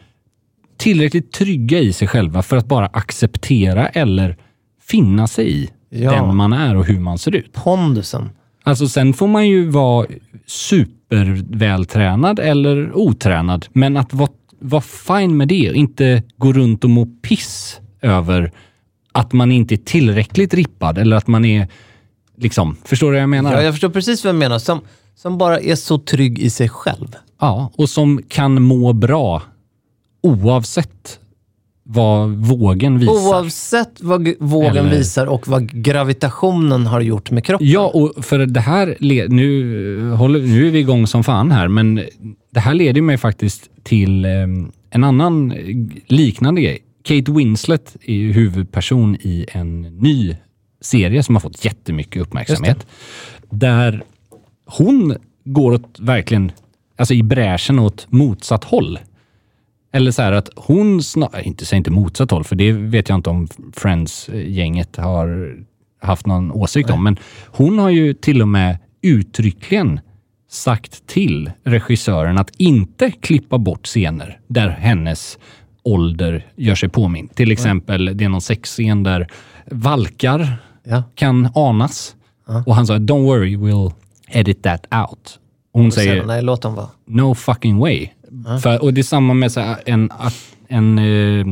tillräckligt 0.77 1.31
trygga 1.31 1.79
i 1.79 1.93
sig 1.93 2.07
själva 2.07 2.41
för 2.41 2.57
att 2.57 2.65
bara 2.65 2.85
acceptera 2.85 3.87
eller 3.87 4.37
finna 4.83 5.27
sig 5.27 5.63
i 5.63 5.69
Ja. 5.89 6.11
den 6.11 6.35
man 6.35 6.53
är 6.53 6.75
och 6.75 6.85
hur 6.85 6.99
man 6.99 7.17
ser 7.17 7.35
ut. 7.35 7.53
Pondusen. 7.53 8.29
Alltså 8.63 8.87
sen 8.87 9.13
får 9.13 9.27
man 9.27 9.47
ju 9.47 9.69
vara 9.69 10.07
supervältränad 10.47 12.39
eller 12.39 12.93
otränad, 12.95 13.65
men 13.73 13.97
att 13.97 14.13
vara, 14.13 14.29
vara 14.59 14.81
fine 14.81 15.37
med 15.37 15.47
det 15.47 15.69
och 15.69 15.75
inte 15.75 16.23
gå 16.37 16.53
runt 16.53 16.83
och 16.83 16.89
må 16.89 17.05
piss 17.05 17.79
över 18.01 18.51
att 19.11 19.33
man 19.33 19.51
inte 19.51 19.75
är 19.75 19.77
tillräckligt 19.77 20.53
rippad 20.53 20.97
eller 20.97 21.15
att 21.15 21.27
man 21.27 21.45
är 21.45 21.67
liksom, 22.37 22.77
förstår 22.85 23.07
du 23.07 23.13
vad 23.13 23.21
jag 23.21 23.29
menar? 23.29 23.53
Ja, 23.53 23.61
jag 23.61 23.73
förstår 23.73 23.89
precis 23.89 24.25
vad 24.25 24.33
du 24.35 24.39
menar. 24.39 24.59
Som, 24.59 24.79
som 25.15 25.37
bara 25.37 25.59
är 25.59 25.75
så 25.75 25.97
trygg 25.99 26.39
i 26.39 26.49
sig 26.49 26.69
själv. 26.69 27.15
Ja, 27.39 27.71
och 27.75 27.89
som 27.89 28.21
kan 28.27 28.61
må 28.61 28.93
bra 28.93 29.41
oavsett 30.23 31.19
vad 31.83 32.29
vågen 32.29 32.99
visar. 32.99 33.13
Oavsett 33.13 34.01
vad 34.01 34.29
vågen 34.39 34.77
Eller- 34.77 34.97
visar 34.97 35.25
och 35.25 35.47
vad 35.47 35.83
gravitationen 35.83 36.87
har 36.87 37.01
gjort 37.01 37.31
med 37.31 37.45
kroppen. 37.45 37.67
Ja, 37.67 37.91
och 37.93 38.25
för 38.25 38.39
det 38.39 38.59
här, 38.59 38.97
nu, 39.29 40.09
eh, 40.11 40.15
håller, 40.17 40.39
nu 40.39 40.67
är 40.67 40.71
vi 40.71 40.79
igång 40.79 41.07
som 41.07 41.23
fan 41.23 41.51
här, 41.51 41.67
men 41.67 41.95
det 42.51 42.59
här 42.59 42.73
leder 42.73 43.01
mig 43.01 43.17
faktiskt 43.17 43.69
till 43.83 44.25
eh, 44.25 44.31
en 44.89 45.03
annan 45.03 45.51
eh, 45.51 45.57
liknande 46.07 46.61
grej. 46.61 46.79
Kate 47.03 47.31
Winslet 47.31 47.97
är 48.01 48.13
ju 48.13 48.31
huvudperson 48.31 49.15
i 49.15 49.45
en 49.51 49.81
ny 49.81 50.35
serie 50.81 51.23
som 51.23 51.35
har 51.35 51.39
fått 51.39 51.65
jättemycket 51.65 52.21
uppmärksamhet. 52.21 52.87
Där 53.49 54.03
hon 54.65 55.15
går 55.43 55.71
åt 55.71 55.99
verkligen, 55.99 56.51
alltså 56.97 57.13
i 57.13 57.23
bräschen 57.23 57.79
åt 57.79 58.07
motsatt 58.09 58.63
håll. 58.63 58.99
Eller 59.93 60.11
så 60.11 60.21
här 60.21 60.31
att 60.31 60.49
hon, 60.55 61.03
snar, 61.03 61.41
inte 61.43 61.65
säg 61.65 61.77
inte 61.77 61.91
motsatt 61.91 62.31
håll, 62.31 62.43
för 62.43 62.55
det 62.55 62.71
vet 62.71 63.09
jag 63.09 63.15
inte 63.15 63.29
om 63.29 63.47
Friends-gänget 63.73 64.95
har 64.95 65.55
haft 66.01 66.25
någon 66.25 66.51
åsikt 66.51 66.89
om, 66.89 67.03
men 67.03 67.17
hon 67.45 67.79
har 67.79 67.89
ju 67.89 68.13
till 68.13 68.41
och 68.41 68.47
med 68.47 68.77
uttryckligen 69.01 69.99
sagt 70.49 71.07
till 71.07 71.51
regissören 71.63 72.37
att 72.37 72.51
inte 72.57 73.11
klippa 73.11 73.57
bort 73.57 73.85
scener 73.85 74.39
där 74.47 74.69
hennes 74.69 75.37
ålder 75.83 76.45
gör 76.55 76.75
sig 76.75 76.89
påminn. 76.89 77.27
Till 77.27 77.51
exempel, 77.51 78.17
det 78.17 78.25
är 78.25 78.29
någon 78.29 78.41
sexscen 78.41 79.03
där 79.03 79.27
valkar 79.71 80.55
Ja. 80.83 81.03
kan 81.15 81.49
anas. 81.55 82.15
Och 82.65 82.75
han 82.75 82.87
sa, 82.87 82.93
don't 82.97 83.23
worry, 83.25 83.55
we'll 83.57 83.91
edit 84.27 84.63
that 84.63 84.87
out. 85.09 85.39
Och 85.73 85.81
hon 85.81 85.91
Säger, 85.91 86.11
säger, 86.11 86.25
nej, 86.25 86.41
låt 86.41 86.61
dem 86.61 86.75
vara. 86.75 86.87
no 87.07 87.35
fucking 87.35 87.77
way. 87.77 88.07
För, 88.63 88.81
och 88.83 88.93
det 88.93 89.01
är 89.01 89.03
samma 89.03 89.33
med 89.33 89.51
så 89.51 89.59
här, 89.59 89.77
en, 89.85 90.09
en 90.67 90.99
eh, 90.99 91.45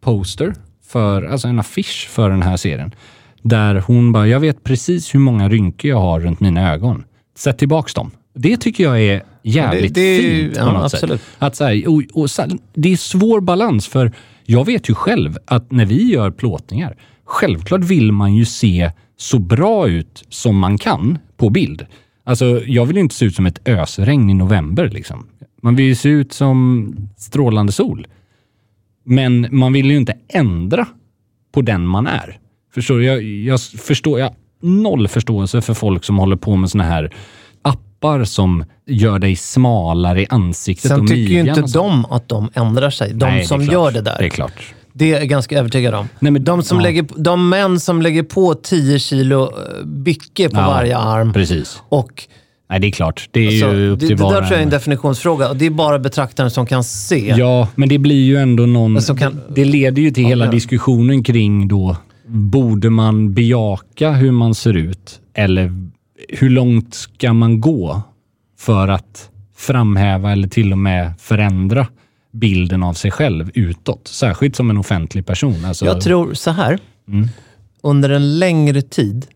poster, 0.00 0.54
för, 0.86 1.22
alltså 1.22 1.48
en 1.48 1.58
affisch 1.58 2.08
för 2.10 2.30
den 2.30 2.42
här 2.42 2.56
serien. 2.56 2.94
Där 3.42 3.74
hon 3.86 4.12
bara, 4.12 4.26
jag 4.26 4.40
vet 4.40 4.64
precis 4.64 5.14
hur 5.14 5.20
många 5.20 5.48
rynkor 5.48 5.88
jag 5.90 6.00
har 6.00 6.20
runt 6.20 6.40
mina 6.40 6.72
ögon. 6.72 7.04
Sätt 7.36 7.58
tillbaks 7.58 7.94
dem. 7.94 8.10
Det 8.34 8.56
tycker 8.56 8.84
jag 8.84 9.00
är 9.02 9.22
jävligt 9.42 9.94
det 9.94 10.16
ju- 10.16 10.42
fint 10.42 10.54
på 10.54 10.60
ja, 10.60 10.72
något 10.72 10.94
absolut. 10.94 11.20
sätt. 11.20 11.30
Att 11.38 11.56
så 11.56 11.64
här, 11.64 11.88
och, 11.88 12.02
och, 12.12 12.28
det 12.74 12.92
är 12.92 12.96
svår 12.96 13.40
balans, 13.40 13.88
för 13.88 14.12
jag 14.44 14.66
vet 14.66 14.90
ju 14.90 14.94
själv 14.94 15.38
att 15.44 15.70
när 15.70 15.86
vi 15.86 16.10
gör 16.12 16.30
plåtningar, 16.30 16.96
självklart 17.24 17.84
vill 17.84 18.12
man 18.12 18.34
ju 18.34 18.44
se 18.44 18.92
så 19.16 19.38
bra 19.38 19.88
ut 19.88 20.24
som 20.28 20.58
man 20.58 20.78
kan 20.78 21.18
på 21.36 21.50
bild. 21.50 21.86
Alltså, 22.24 22.62
jag 22.66 22.86
vill 22.86 22.96
ju 22.96 23.02
inte 23.02 23.14
se 23.14 23.24
ut 23.24 23.34
som 23.34 23.46
ett 23.46 23.68
ösregn 23.68 24.30
i 24.30 24.34
november. 24.34 24.88
Liksom. 24.88 25.26
Man 25.62 25.76
vill 25.76 25.86
ju 25.86 25.94
se 25.94 26.08
ut 26.08 26.32
som 26.32 26.92
strålande 27.16 27.72
sol. 27.72 28.06
Men 29.04 29.46
man 29.50 29.72
vill 29.72 29.90
ju 29.90 29.96
inte 29.96 30.14
ändra 30.28 30.86
på 31.52 31.62
den 31.62 31.86
man 31.86 32.06
är. 32.06 32.38
Förstår 32.74 32.98
du? 32.98 33.04
Jag, 33.04 33.22
jag 33.22 33.60
förstår, 33.60 34.18
jag 34.18 34.26
har 34.26 34.34
noll 34.60 35.08
förståelse 35.08 35.60
för 35.60 35.74
folk 35.74 36.04
som 36.04 36.18
håller 36.18 36.36
på 36.36 36.56
med 36.56 36.70
såna 36.70 36.84
här 36.84 37.14
appar 38.00 38.24
som 38.24 38.64
gör 38.86 39.18
dig 39.18 39.36
smalare 39.36 40.22
i 40.22 40.26
ansiktet 40.30 40.90
Sen 40.90 41.00
och 41.00 41.08
tycker 41.08 41.32
ju 41.32 41.40
inte 41.40 41.60
de 41.62 42.04
att 42.04 42.28
de 42.28 42.50
ändrar 42.54 42.90
sig. 42.90 43.14
De 43.14 43.26
Nej, 43.26 43.40
det 43.40 43.46
som 43.46 43.60
klart. 43.60 43.72
gör 43.72 43.90
det 43.90 44.00
där. 44.00 44.16
Det 44.18 44.24
är 44.24 44.28
klart. 44.28 44.74
Det 44.92 45.12
är 45.12 45.18
jag 45.18 45.28
ganska 45.28 45.58
övertygad 45.58 45.94
om. 45.94 46.08
Nej, 46.18 46.32
men- 46.32 46.44
de, 46.44 46.62
som 46.62 46.78
ja. 46.78 46.82
lägger, 46.82 47.06
de 47.16 47.48
män 47.48 47.80
som 47.80 48.02
lägger 48.02 48.22
på 48.22 48.54
10 48.54 48.98
kilo 48.98 49.42
eh, 49.42 49.84
bycke 49.86 50.48
på 50.48 50.56
Ja, 50.56 50.66
varje 50.66 50.98
arm. 50.98 51.32
Precis. 51.32 51.82
Och 51.88 52.22
Nej, 52.70 52.80
det 52.80 52.86
är 52.86 52.90
klart. 52.90 53.28
Det 53.30 53.40
är 53.40 53.46
alltså, 53.46 53.78
ju 53.78 53.86
det, 53.86 53.92
upp 53.92 54.00
det 54.00 54.06
till 54.06 54.16
där 54.16 54.26
tror 54.28 54.42
jag 54.42 54.52
är 54.52 54.62
en 54.62 54.70
definitionsfråga. 54.70 55.48
Och 55.48 55.56
det 55.56 55.66
är 55.66 55.70
bara 55.70 55.98
betraktaren 55.98 56.50
som 56.50 56.66
kan 56.66 56.84
se. 56.84 57.34
Ja, 57.36 57.68
men 57.74 57.88
det 57.88 57.98
blir 57.98 58.24
ju 58.24 58.36
ändå 58.36 58.66
någon... 58.66 59.00
Kan- 59.00 59.40
Det 59.54 59.64
leder 59.64 60.02
ju 60.02 60.10
till 60.10 60.24
hela 60.24 60.44
ja. 60.44 60.50
diskussionen 60.50 61.22
kring 61.24 61.68
då, 61.68 61.96
borde 62.26 62.90
man 62.90 63.34
bejaka 63.34 64.10
hur 64.10 64.30
man 64.32 64.54
ser 64.54 64.76
ut? 64.76 65.20
Eller 65.34 65.72
hur 66.28 66.50
långt 66.50 66.94
ska 66.94 67.32
man 67.32 67.60
gå 67.60 68.02
för 68.58 68.88
att 68.88 69.30
framhäva 69.56 70.32
eller 70.32 70.48
till 70.48 70.72
och 70.72 70.78
med 70.78 71.12
förändra 71.18 71.86
bilden 72.32 72.82
av 72.82 72.92
sig 72.92 73.10
själv 73.10 73.50
utåt? 73.54 74.08
Särskilt 74.08 74.56
som 74.56 74.70
en 74.70 74.78
offentlig 74.78 75.26
person. 75.26 75.64
Alltså, 75.64 75.84
Jag 75.84 76.00
tror 76.00 76.34
så 76.34 76.50
här. 76.50 76.78
Under 77.82 78.10
en 78.10 78.38
längre 78.38 78.82
tid 78.82 79.26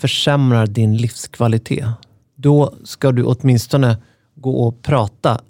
försämrar 0.00 0.66
din 0.66 0.96
livskvalitet. 0.96 1.86
Då 2.36 2.74
ska 2.84 3.12
du 3.12 3.22
åtminstone 3.24 3.96
gå 4.34 4.66
och 4.66 4.82
prata 4.82 5.40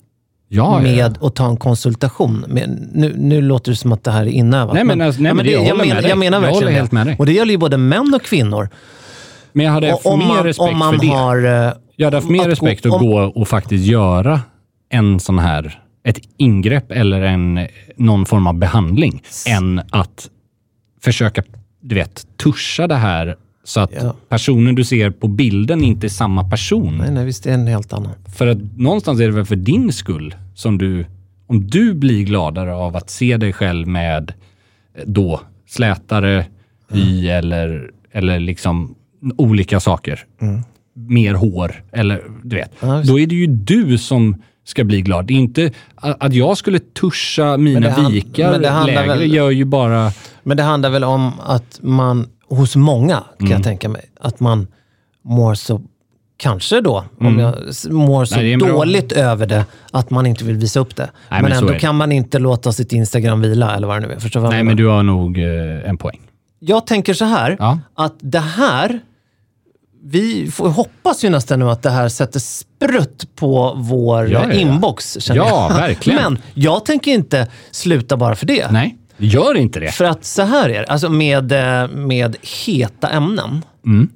ja, 0.49 0.81
med 0.81 0.97
ja. 0.97 1.13
och 1.21 1.35
ta 1.35 1.49
en 1.49 1.57
konsultation. 1.57 2.45
Med, 2.49 2.89
nu, 2.93 3.15
nu 3.17 3.41
låter 3.41 3.71
det 3.73 3.77
som 3.77 3.93
att 3.93 4.05
det 4.05 4.11
här 4.11 4.23
är 4.23 4.27
inövat. 4.27 4.75
Nej, 4.75 4.85
men 4.85 5.01
alltså, 5.01 5.23
nej, 5.23 5.35
men 5.35 5.45
det- 5.45 5.53
jag 5.53 5.65
jag, 5.65 5.79
dig. 5.79 6.09
jag 6.09 6.19
menar 6.19 6.37
Jag 6.37 6.53
verkligen 6.53 6.87
håller 6.87 7.05
det. 7.05 7.17
Och 7.19 7.27
det 7.27 7.33
gäller 7.33 7.53
ju 7.53 7.59
både 7.59 7.77
män 7.77 8.15
och 8.15 8.23
kvinnor. 8.23 8.69
Men 9.55 9.67
jag 9.67 9.73
hade 9.73 9.91
haft 9.91 10.05
mer 10.05 10.17
man, 10.17 10.45
respekt 10.45 10.79
för 10.79 10.99
det. 11.01 11.07
har... 11.07 11.45
eh, 11.67 11.73
Jag 11.97 12.07
hade 12.07 12.17
haft 12.17 12.29
mer 12.29 12.41
att 12.41 12.47
respekt 12.49 12.87
att 12.87 12.93
om- 12.93 13.07
gå 13.07 13.19
och 13.21 13.49
faktiskt 13.49 13.85
göra 13.87 14.41
en 14.89 15.21
sån 15.21 15.39
här, 15.39 15.81
ett 16.05 16.19
ingrepp 16.37 16.91
eller 16.93 17.23
en, 17.23 17.67
någon 17.97 18.27
form 18.27 18.47
av 18.47 18.55
behandling, 18.55 19.23
än 19.49 19.81
att 19.91 20.31
försöka, 21.01 21.43
du 21.81 21.95
vet, 21.95 22.27
tuscha 22.37 22.87
det 22.87 22.95
här 22.95 23.37
så 23.65 23.81
att 23.81 23.91
Ja. 24.03 24.15
personen 24.29 24.75
du 24.75 24.85
ser 24.85 25.11
på 25.11 25.29
bilden 25.29 25.85
inte 25.85 26.07
är 26.07 26.09
samma 26.09 26.51
person. 26.51 26.99
Nej, 26.99 27.11
nej, 27.11 27.25
visst 27.25 27.45
det 27.45 27.51
är 27.51 27.55
en 27.55 27.67
helt 27.67 27.93
annan. 27.93 28.13
För 28.37 28.47
att 28.47 28.59
någonstans 28.77 29.21
är 29.21 29.25
det 29.27 29.33
väl 29.33 29.45
för 29.45 29.57
din 29.57 29.93
skull 29.93 30.35
som 30.55 30.79
du, 30.79 31.07
om 31.47 31.67
du 31.71 31.95
blir 31.95 32.25
gladare 32.25 32.75
av 32.75 32.97
att 32.97 33.11
se 33.11 33.37
dig 33.37 33.53
själv 33.53 33.89
med 33.89 34.33
eh, 34.95 35.03
då 35.07 35.41
slätare 35.69 36.47
hy 36.91 37.29
eller, 37.29 37.91
eller 38.13 38.39
liksom 38.41 38.95
olika 39.37 39.81
saker. 39.81 40.25
Mer 40.97 41.35
hår 41.35 41.83
eller 41.93 42.23
du 42.43 42.57
vet. 42.57 42.73
Ja, 42.81 43.03
då 43.07 43.19
är 43.19 43.27
det 43.27 43.35
ju 43.35 43.47
du 43.47 43.99
som 43.99 44.43
ska 44.67 44.85
bli 44.85 45.03
glad. 45.03 45.27
Det 45.27 45.35
är 45.35 45.39
inte 45.39 45.73
att 45.97 46.35
jag 46.35 46.57
skulle 46.57 46.79
tuscha 46.79 47.57
mina 47.57 47.91
hand- 47.91 48.13
vikar 48.13 48.51
men 48.51 48.63
det 48.63 48.69
handlar 48.69 48.95
lägre 49.07 49.19
väl- 49.19 49.35
gör 49.35 49.51
ju 49.51 49.65
bara... 49.65 50.13
Men 50.43 50.57
det 50.57 50.63
handlar 50.63 50.91
väl 50.91 51.05
om 51.05 51.33
att 51.41 51.79
man, 51.83 52.27
hos 52.49 52.77
många 52.77 53.15
kan 53.39 53.47
Mm. 53.47 53.53
jag 53.53 53.63
tänka 53.63 53.89
mig, 53.89 54.03
att 54.21 54.41
man 54.41 54.67
mår 55.25 55.55
så, 55.55 55.81
kanske 56.37 56.81
då, 56.81 57.05
om 57.21 57.39
jag 57.39 57.55
mår 57.91 58.25
så 58.25 58.35
Mm. 58.35 58.45
Nej, 58.45 58.53
en 58.53 58.59
bra- 58.61 58.69
dåligt 58.69 59.13
över 59.13 59.47
det, 59.47 59.65
att 59.93 60.11
man 60.11 60.27
inte 60.27 60.45
vill 60.45 60.57
visa 60.57 60.81
upp 60.81 60.97
det. 60.97 61.11
Nej, 61.31 61.43
men 61.43 61.51
men 61.51 61.59
ändå 61.59 61.75
kan 61.75 61.97
man 61.97 62.13
inte 62.13 62.39
låta 62.39 62.73
sitt 62.73 62.93
Instagram 62.93 63.41
vila, 63.41 63.77
eller 63.77 63.87
vad 63.87 64.03
det 64.03 64.07
nu 64.09 64.15
är. 64.15 64.19
Förstår 64.19 64.41
vad 64.41 64.51
Nej, 64.51 64.63
men 64.63 64.77
du 64.77 64.87
har 64.87 65.03
nog 65.03 65.39
eh, 65.39 65.89
en 65.89 65.97
poäng. 65.97 66.21
jag 66.59 66.87
tänker 66.87 67.15
så 67.15 67.25
här, 67.25 67.57
Ja. 67.59 67.79
att 67.95 68.15
det 68.21 68.39
här, 68.41 69.01
vi 70.07 70.51
får 70.51 70.69
hoppas 70.69 71.25
ju 71.25 71.29
nästan 71.31 71.59
nu 71.59 71.71
att 71.71 71.83
det 71.83 71.91
här 71.91 72.09
sätter 72.09 72.41
sprutt 72.41 73.37
på 73.37 73.75
vår 73.77 74.29
Ja, 74.31 74.41
ja, 74.43 74.49
ja. 74.49 74.61
inbox. 74.61 75.29
Ja, 75.29 75.35
jag. 75.35 75.69
verkligen. 75.75 76.23
Men 76.23 76.39
jag 76.55 76.85
tänker 76.85 77.11
inte 77.13 77.49
sluta 77.71 78.17
bara 78.17 78.35
för 78.37 78.47
det. 78.47 78.71
Nej, 78.71 78.97
gör 79.17 79.57
inte 79.57 79.81
det. 79.81 79.91
För 79.93 80.05
att 80.05 80.25
så 80.25 80.43
här 80.43 80.69
är 80.71 80.81
det, 80.81 80.87
alltså 80.87 81.09
med, 81.09 81.53
eh, 81.53 81.89
med 81.89 82.37
heta 82.67 83.09
ämnen. 83.09 83.63
Mm. 83.87 84.09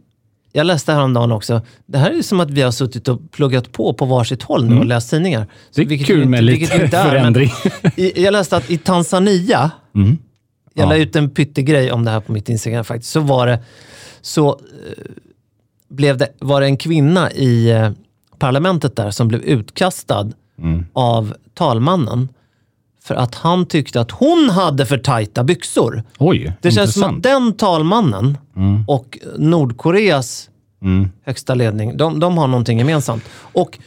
Jag 0.52 0.66
läste 0.66 0.92
häromdagen 0.92 1.32
också, 1.32 1.60
det 1.86 1.98
här 1.98 2.10
är 2.10 2.22
som 2.22 2.40
att 2.40 2.50
vi 2.50 2.62
har 2.62 2.70
suttit 2.70 3.08
och 3.08 3.30
pluggat 3.32 3.72
på 3.72 3.92
på 3.94 4.04
varsitt 4.04 4.42
håll 4.42 4.64
nu 4.64 4.78
och 4.78 4.84
läst 4.86 5.10
tidningar. 5.10 5.38
Mm. 5.40 5.50
Det 5.74 5.82
är 5.82 5.86
Vilket 5.86 6.06
kul 6.06 6.16
inte- 6.18 6.28
med 6.28 6.44
lite 6.44 6.74
är, 6.74 6.88
förändring. 6.88 7.50
I, 7.96 8.22
jag 8.24 8.32
läste 8.32 8.56
att 8.56 8.70
i 8.70 8.78
Tanzania, 8.78 9.70
Mm. 9.94 10.18
jag 10.74 10.88
la 10.88 10.96
ut 10.96 11.16
en 11.16 11.30
pyttegrej 11.30 11.92
om 11.92 12.04
det 12.04 12.10
här 12.10 12.20
på 12.20 12.32
mitt 12.32 12.48
Instagram 12.48 12.84
faktiskt, 12.84 13.12
så 13.12 13.20
var 13.20 13.46
det, 13.46 13.58
så 14.20 14.48
eh, 14.50 14.56
blev 15.90 16.16
det, 16.16 16.28
var 16.40 16.60
det 16.60 16.66
en 16.66 16.76
kvinna 16.76 17.32
i 17.32 17.70
eh, 17.70 17.90
parlamentet 18.38 18.96
där 18.96 19.10
som 19.10 19.28
blev 19.28 19.40
utkastad 19.42 20.28
Mm. 20.62 20.86
av 20.92 21.34
talmannen 21.54 22.28
för 23.04 23.14
att 23.14 23.34
han 23.34 23.66
tyckte 23.66 24.00
att 24.00 24.10
hon 24.10 24.50
hade 24.50 24.86
för 24.86 24.98
tajta 24.98 25.44
byxor. 25.44 26.02
Oj, 26.18 26.52
Det 26.62 26.70
känns 26.70 26.92
som 26.94 27.02
intressant. 27.02 27.16
att 27.16 27.22
den 27.22 27.52
talmannen 27.52 28.38
och 28.86 29.18
Nordkoreas 29.38 30.50
Mm. 30.82 31.08
högsta 31.24 31.54
ledning, 31.54 31.96
de, 31.96 32.20
de 32.20 32.38
har 32.38 32.46
någonting 32.46 32.78
gemensamt. 32.78 33.24
Och 33.38 33.78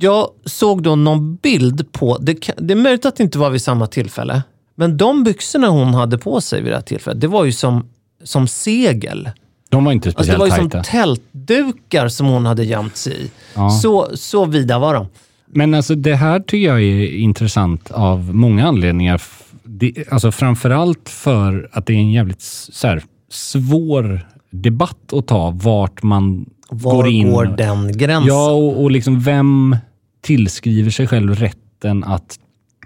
jag 0.00 0.28
såg 0.44 0.82
då 0.82 0.96
någon 0.96 1.34
bild 1.36 1.92
på, 1.92 2.18
det, 2.18 2.34
det 2.56 2.72
är 2.74 2.76
möjligt 2.76 3.06
att 3.06 3.16
det 3.16 3.22
inte 3.22 3.38
var 3.38 3.50
vid 3.50 3.62
samma 3.62 3.86
tillfälle, 3.86 4.42
men 4.74 4.96
de 4.96 5.24
byxorna 5.24 5.68
hon 5.68 5.94
hade 5.94 6.18
på 6.18 6.40
sig 6.40 6.62
vid 6.62 6.72
det 6.72 6.76
här 6.76 6.82
tillfället, 6.82 7.20
det 7.20 7.26
var 7.28 7.44
ju 7.44 7.52
som, 7.52 7.88
som 8.24 8.48
segel. 8.48 9.30
De 9.70 9.84
var 9.84 9.92
inte 9.92 10.08
Alltså 10.08 10.18
det 10.18 10.24
speciellt 10.24 10.38
var 10.38 10.46
ju 10.56 10.62
som 10.62 10.70
tajta. 10.70 10.90
tältdukar 10.90 12.08
som 12.08 12.26
hon 12.26 12.46
hade 12.46 12.64
gömt 12.64 12.96
sig 12.96 13.12
i. 13.24 13.30
Ja. 13.54 13.70
Så, 13.70 14.08
så 14.14 14.44
vida 14.44 14.78
var 14.78 14.94
de. 14.94 15.06
Men 15.46 15.74
alltså 15.74 15.94
det 15.94 16.14
här 16.14 16.40
tycker 16.40 16.66
jag 16.68 16.82
är 16.82 17.14
intressant 17.16 17.90
av 17.90 18.34
många 18.34 18.66
anledningar. 18.68 19.22
Det, 19.64 19.94
alltså 20.10 20.32
framförallt 20.32 21.08
för 21.08 21.68
att 21.72 21.86
det 21.86 21.92
är 21.92 21.96
en 21.96 22.10
jävligt 22.10 22.40
så 22.42 22.86
här, 22.88 23.02
svår 23.30 24.26
debatt 24.50 25.12
att 25.12 25.26
ta 25.26 25.50
vart 25.50 26.02
man 26.02 26.46
Var 26.70 26.94
går 26.94 27.08
in. 27.08 27.30
går 27.30 27.44
den 27.44 27.98
gränsen? 27.98 28.28
Ja, 28.28 28.50
och, 28.50 28.82
och 28.82 28.90
liksom 28.90 29.20
vem 29.20 29.76
tillskriver 30.20 30.90
sig 30.90 31.06
själv 31.06 31.34
rätten 31.34 32.04
att, 32.04 32.38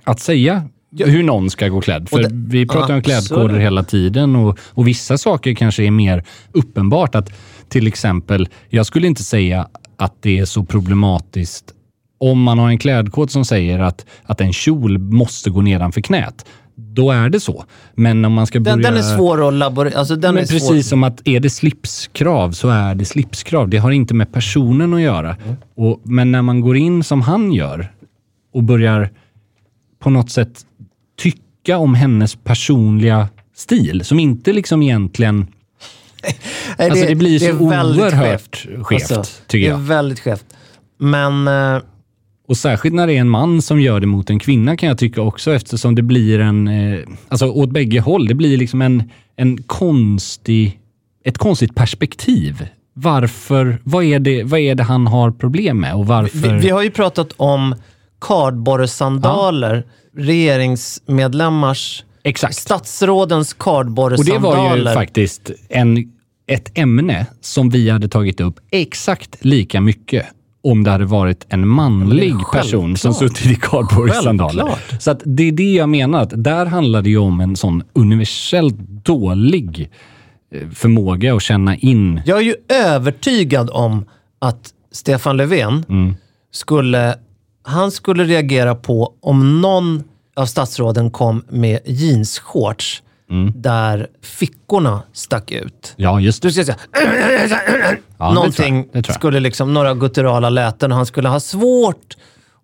att 0.04 0.20
säga 0.20 0.62
hur 0.98 1.22
någon 1.22 1.50
ska 1.50 1.68
gå 1.68 1.80
klädd? 1.80 2.08
För 2.08 2.22
det- 2.22 2.28
vi 2.32 2.66
pratar 2.66 2.94
om 2.94 2.98
absolut. 2.98 3.28
klädkoder 3.28 3.58
hela 3.58 3.84
tiden 3.84 4.36
och, 4.36 4.58
och 4.68 4.88
vissa 4.88 5.18
saker 5.18 5.54
kanske 5.54 5.84
är 5.84 5.90
mer 5.90 6.24
uppenbart. 6.52 7.14
att 7.14 7.32
Till 7.68 7.86
exempel, 7.86 8.48
jag 8.68 8.86
skulle 8.86 9.06
inte 9.06 9.24
säga 9.24 9.68
att 9.96 10.14
det 10.22 10.38
är 10.38 10.44
så 10.44 10.64
problematiskt 10.64 11.72
om 12.18 12.42
man 12.42 12.58
har 12.58 12.68
en 12.68 12.78
klädkod 12.78 13.30
som 13.30 13.44
säger 13.44 13.78
att, 13.78 14.06
att 14.22 14.40
en 14.40 14.52
kjol 14.52 14.98
måste 14.98 15.50
gå 15.50 15.60
nedanför 15.62 16.00
knät. 16.00 16.46
Då 16.76 17.10
är 17.10 17.28
det 17.28 17.40
så. 17.40 17.64
Men 17.94 18.24
om 18.24 18.32
man 18.32 18.46
ska 18.46 18.60
börja... 18.60 18.76
Den, 18.76 18.82
den 18.82 18.96
är 18.96 19.16
svår 19.16 19.48
att 19.48 19.54
laborera... 19.54 19.98
Alltså 19.98 20.16
den 20.16 20.34
Men 20.34 20.42
är 20.42 20.46
svår. 20.46 20.58
precis 20.58 20.88
som 20.88 21.04
att 21.04 21.28
är 21.28 21.40
det 21.40 21.50
slipskrav 21.50 22.52
så 22.52 22.68
är 22.68 22.94
det 22.94 23.04
slipskrav. 23.04 23.68
Det 23.68 23.76
har 23.78 23.90
inte 23.90 24.14
med 24.14 24.32
personen 24.32 24.94
att 24.94 25.00
göra. 25.00 25.36
Mm. 25.44 25.56
Och, 25.74 26.00
men 26.02 26.32
när 26.32 26.42
man 26.42 26.60
går 26.60 26.76
in 26.76 27.04
som 27.04 27.20
han 27.20 27.52
gör 27.52 27.92
och 28.54 28.62
börjar 28.62 29.10
på 29.98 30.10
något 30.10 30.30
sätt 30.30 30.66
tycka 31.18 31.78
om 31.78 31.94
hennes 31.94 32.36
personliga 32.36 33.28
stil, 33.56 34.04
som 34.04 34.18
inte 34.18 34.52
liksom 34.52 34.82
egentligen... 34.82 35.36
Nej, 36.78 36.90
Alltså, 36.90 37.06
det 37.06 37.14
blir 37.14 37.38
så 37.38 37.44
är 37.46 37.70
väldigt 37.70 38.02
oerhört 38.02 38.66
skevt, 38.82 39.42
tycker 39.46 39.66
det 39.66 39.70
jag. 39.70 39.80
är 39.80 39.84
väldigt 39.84 40.20
skevt. 40.20 40.44
Men... 40.98 41.48
eh, 41.48 41.82
Och 42.48 42.56
särskilt 42.56 42.94
när 42.94 43.06
det 43.06 43.12
är 43.12 43.20
en 43.20 43.28
man 43.28 43.62
som 43.62 43.80
gör 43.80 44.00
det 44.00 44.06
mot 44.06 44.30
en 44.30 44.38
kvinna 44.38 44.76
kan 44.76 44.88
jag 44.88 44.98
tycka 44.98 45.20
också 45.22 45.54
eftersom 45.54 45.94
det 45.94 46.02
blir 46.02 46.38
en, 46.40 46.68
eh, 46.68 47.00
alltså 47.28 47.46
åt 47.46 47.70
bägge 47.70 48.00
håll, 48.00 48.26
det 48.26 48.34
blir 48.34 48.56
liksom 48.58 48.82
en, 48.82 49.02
en 49.36 49.62
konstig, 49.62 50.78
ett 51.24 51.38
konstigt 51.38 51.74
perspektiv. 51.74 52.66
Varför, 52.96 53.78
vad 53.84 54.04
är, 54.04 54.18
det, 54.18 54.42
vad 54.44 54.60
är 54.60 54.74
det 54.74 54.82
han 54.82 55.06
har 55.06 55.30
problem 55.30 55.80
med 55.80 55.94
och 55.94 56.06
varför? 56.06 56.38
Vi, 56.52 56.58
vi 56.58 56.70
har 56.70 56.82
ju 56.82 56.90
pratat 56.90 57.32
om 57.36 57.74
kardborresandaler, 58.26 59.84
regeringsmedlemmars, 60.16 62.04
Exakt. 62.22 62.54
statsrådens 62.56 63.52
Och 63.52 63.56
det 63.58 63.64
kardborresandaler. 63.64 64.68
var 64.68 64.76
ju 64.76 64.84
faktiskt 64.94 65.50
en, 65.68 66.12
ett 66.46 66.78
ämne 66.78 67.26
som 67.40 67.70
vi 67.70 67.90
hade 67.90 68.08
tagit 68.08 68.40
upp 68.40 68.60
exakt 68.70 69.44
lika 69.44 69.80
mycket 69.80 70.26
om 70.62 70.84
det 70.84 70.90
hade 70.90 71.04
varit 71.04 71.46
en 71.48 71.68
manlig 71.68 72.34
person 72.52 72.96
som 72.96 73.14
suttit 73.14 73.46
i 73.46 73.54
kardborresandaler. 73.54 74.74
Så 75.00 75.10
att 75.10 75.22
det 75.24 75.42
är 75.48 75.52
det 75.52 75.72
jag 75.74 75.88
menar, 75.88 76.22
att 76.22 76.32
där 76.44 76.66
handlar 76.66 77.02
det 77.02 77.10
ju 77.10 77.18
om 77.18 77.40
en 77.40 77.56
sån 77.56 77.82
universellt 77.92 78.74
dålig 79.04 79.90
eh, 80.54 80.68
förmåga 80.70 81.34
att 81.34 81.42
känna 81.42 81.76
in. 81.76 82.20
Jag 82.26 82.38
är 82.38 82.42
ju 82.42 82.54
övertygad 82.68 83.70
om 83.72 84.04
att 84.38 84.70
Stefan 84.92 85.36
Löfven 85.36 85.84
Mm. 85.88 86.14
skulle, 86.50 87.14
han 87.64 87.90
skulle 87.90 88.24
reagera 88.24 88.74
på 88.74 89.12
om 89.20 89.60
någon 89.60 90.02
av 90.36 90.46
statsråden 90.46 91.10
kom 91.10 91.44
med 91.48 91.78
jeansshorts 91.84 93.02
där 93.54 94.06
fickorna 94.22 95.02
stack 95.12 95.50
ut. 95.52 95.92
Ja, 95.96 96.20
just 96.20 96.42
Du 96.42 96.48
det. 96.48 96.52
ska 96.54 96.64
säga, 96.64 96.76
Ja, 98.18 98.28
det 98.28 98.34
någonting 98.34 98.82
tror 98.82 98.88
jag. 98.94 99.02
Det 99.02 99.08
jag. 99.08 99.14
skulle 99.14 99.40
liksom, 99.40 99.74
några 99.74 99.94
gutturala 99.94 100.50
läten 100.50 100.92
och 100.92 100.96
han 100.96 101.06
skulle 101.06 101.28
ha 101.28 101.40
svårt 101.40 102.16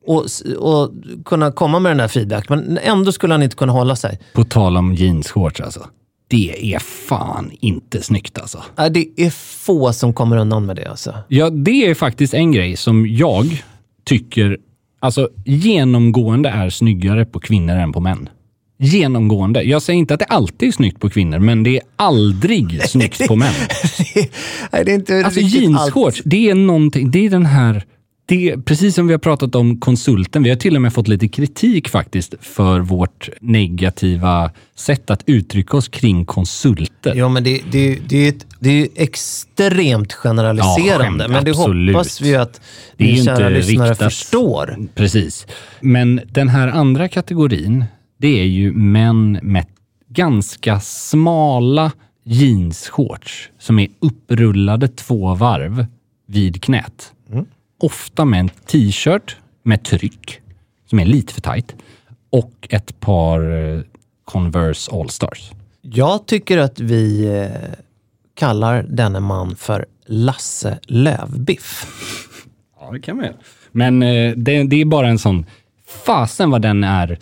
att 0.08 0.42
att 0.64 0.90
kunna 1.24 1.52
komma 1.52 1.78
med 1.78 1.90
den 1.90 1.98
där 1.98 2.08
feedback. 2.08 2.48
Men 2.48 2.78
ändå 2.78 3.12
skulle 3.12 3.34
han 3.34 3.42
inte 3.42 3.56
kunna 3.56 3.72
hålla 3.72 3.96
sig. 3.96 4.18
På 4.32 4.44
tal 4.44 4.76
om 4.76 4.94
jeansshorts 4.94 5.60
alltså. 5.60 5.86
Det 6.28 6.74
är 6.74 6.78
fan 6.78 7.50
inte 7.60 8.02
snyggt 8.02 8.38
alltså. 8.38 8.62
Nej, 8.76 8.90
Det 8.90 9.06
är 9.16 9.30
få 9.64 9.92
som 9.92 10.12
kommer 10.14 10.36
undan 10.36 10.66
med 10.66 10.76
det. 10.76 10.86
Alltså. 10.90 11.14
Ja, 11.28 11.50
det 11.50 11.90
är 11.90 11.94
faktiskt 11.94 12.34
en 12.34 12.52
grej 12.52 12.76
som 12.76 13.06
jag 13.06 13.64
tycker 14.04 14.58
alltså, 15.00 15.28
genomgående 15.44 16.48
är 16.48 16.70
snyggare 16.70 17.24
på 17.24 17.40
kvinnor 17.40 17.76
än 17.76 17.92
på 17.92 18.00
män. 18.00 18.28
Genomgående. 18.78 19.62
Jag 19.62 19.82
säger 19.82 19.98
inte 19.98 20.14
att 20.14 20.20
det 20.20 20.26
alltid 20.26 20.68
är 20.68 20.72
snyggt 20.72 21.00
på 21.00 21.10
kvinnor, 21.10 21.38
men 21.38 21.62
det 21.62 21.76
är 21.76 21.82
aldrig 21.96 22.82
snyggt 22.88 23.28
på 23.28 23.36
män. 23.36 23.54
Nej, 24.72 24.84
det 24.84 24.90
är 24.90 24.94
inte 24.94 25.24
Alltså 25.24 25.40
jeansshorts, 25.40 26.22
det 26.24 26.50
är 26.50 26.54
någonting, 26.54 27.10
det 27.10 27.26
är 27.26 27.30
den 27.30 27.46
här, 27.46 27.84
det 28.30 28.64
precis 28.64 28.94
som 28.94 29.06
vi 29.06 29.12
har 29.12 29.18
pratat 29.18 29.54
om 29.54 29.80
konsulten, 29.80 30.42
vi 30.42 30.48
har 30.48 30.56
till 30.56 30.76
och 30.76 30.82
med 30.82 30.92
fått 30.92 31.08
lite 31.08 31.28
kritik 31.28 31.88
faktiskt 31.88 32.34
för 32.40 32.80
vårt 32.80 33.28
negativa 33.40 34.50
sätt 34.74 35.10
att 35.10 35.22
uttrycka 35.26 35.76
oss 35.76 35.88
kring 35.88 36.24
konsulter. 36.24 37.12
Jo, 37.16 37.28
men 37.28 37.44
det, 37.44 37.60
det, 37.72 37.98
det, 38.08 38.16
är 38.16 38.28
ett, 38.28 38.46
det 38.58 38.70
är 38.82 38.88
extremt 38.96 40.12
generaliserande. 40.12 41.24
skämt, 41.24 41.32
men 41.32 41.44
det 41.44 41.50
absolut. 41.50 41.96
hoppas 41.96 42.20
vi 42.20 42.36
att 42.36 42.60
Det 42.96 43.04
är 43.04 43.12
ni 43.12 43.24
kära 43.24 43.34
inte 43.34 43.50
lyssnare 43.50 43.90
riktat- 43.90 44.04
förstår. 44.12 44.78
Precis. 44.94 45.46
Men 45.80 46.20
den 46.26 46.48
här 46.48 46.68
andra 46.68 47.08
kategorin, 47.08 47.84
det 48.18 48.40
är 48.40 48.44
ju 48.46 48.72
män 48.72 49.38
med 49.42 49.66
ganska 50.08 50.80
smala 50.80 51.92
jeansshorts 52.24 53.50
som 53.58 53.78
är 53.78 53.88
upprullade 54.00 54.88
två 54.88 55.34
varv 55.34 55.86
vid 56.26 56.62
knät. 56.62 57.12
Ofta 57.80 58.24
med 58.24 58.40
en 58.40 58.48
t-shirt 58.48 59.36
med 59.62 59.82
tryck 59.82 60.40
som 60.86 60.98
är 60.98 61.06
lite 61.06 61.34
för 61.34 61.40
tajt 61.40 61.76
och 62.30 62.68
ett 62.70 63.00
par 63.00 63.40
eh, 63.50 63.80
Converse 64.24 64.92
All-Stars. 64.92 65.50
Jag 65.82 66.26
tycker 66.26 66.58
att 66.58 66.80
vi 66.80 67.26
eh, 67.26 67.74
kallar 68.34 68.82
denne 68.82 69.20
man 69.20 69.56
för 69.56 69.86
Lasse 70.06 70.78
Lövbiff. 70.82 71.86
Ja, 72.80 72.90
det 72.92 73.00
kan 73.00 73.16
man 73.16 73.24
göra. 73.24 73.36
Men 73.72 74.02
eh, 74.02 74.32
det, 74.36 74.62
det 74.62 74.80
är 74.80 74.84
bara 74.84 75.08
en 75.08 75.18
sån... 75.18 75.46
Fasen 76.06 76.50
vad 76.50 76.62
den 76.62 76.84
är... 76.84 77.18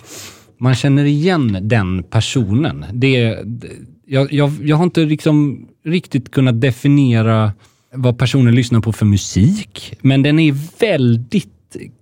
Man 0.60 0.74
känner 0.74 1.04
igen 1.04 1.58
den 1.62 2.02
personen. 2.02 2.84
Det, 2.92 3.42
det, 3.44 3.68
jag, 4.06 4.32
jag, 4.32 4.52
jag 4.62 4.76
har 4.76 4.84
inte 4.84 5.00
liksom 5.00 5.68
riktigt 5.84 6.30
kunnat 6.30 6.60
definiera 6.60 7.52
vad 7.94 8.18
personen 8.18 8.54
lyssnar 8.54 8.80
på 8.80 8.92
för 8.92 9.06
musik, 9.06 9.94
men 10.00 10.22
den 10.22 10.38
är 10.38 10.54
väldigt... 10.80 11.48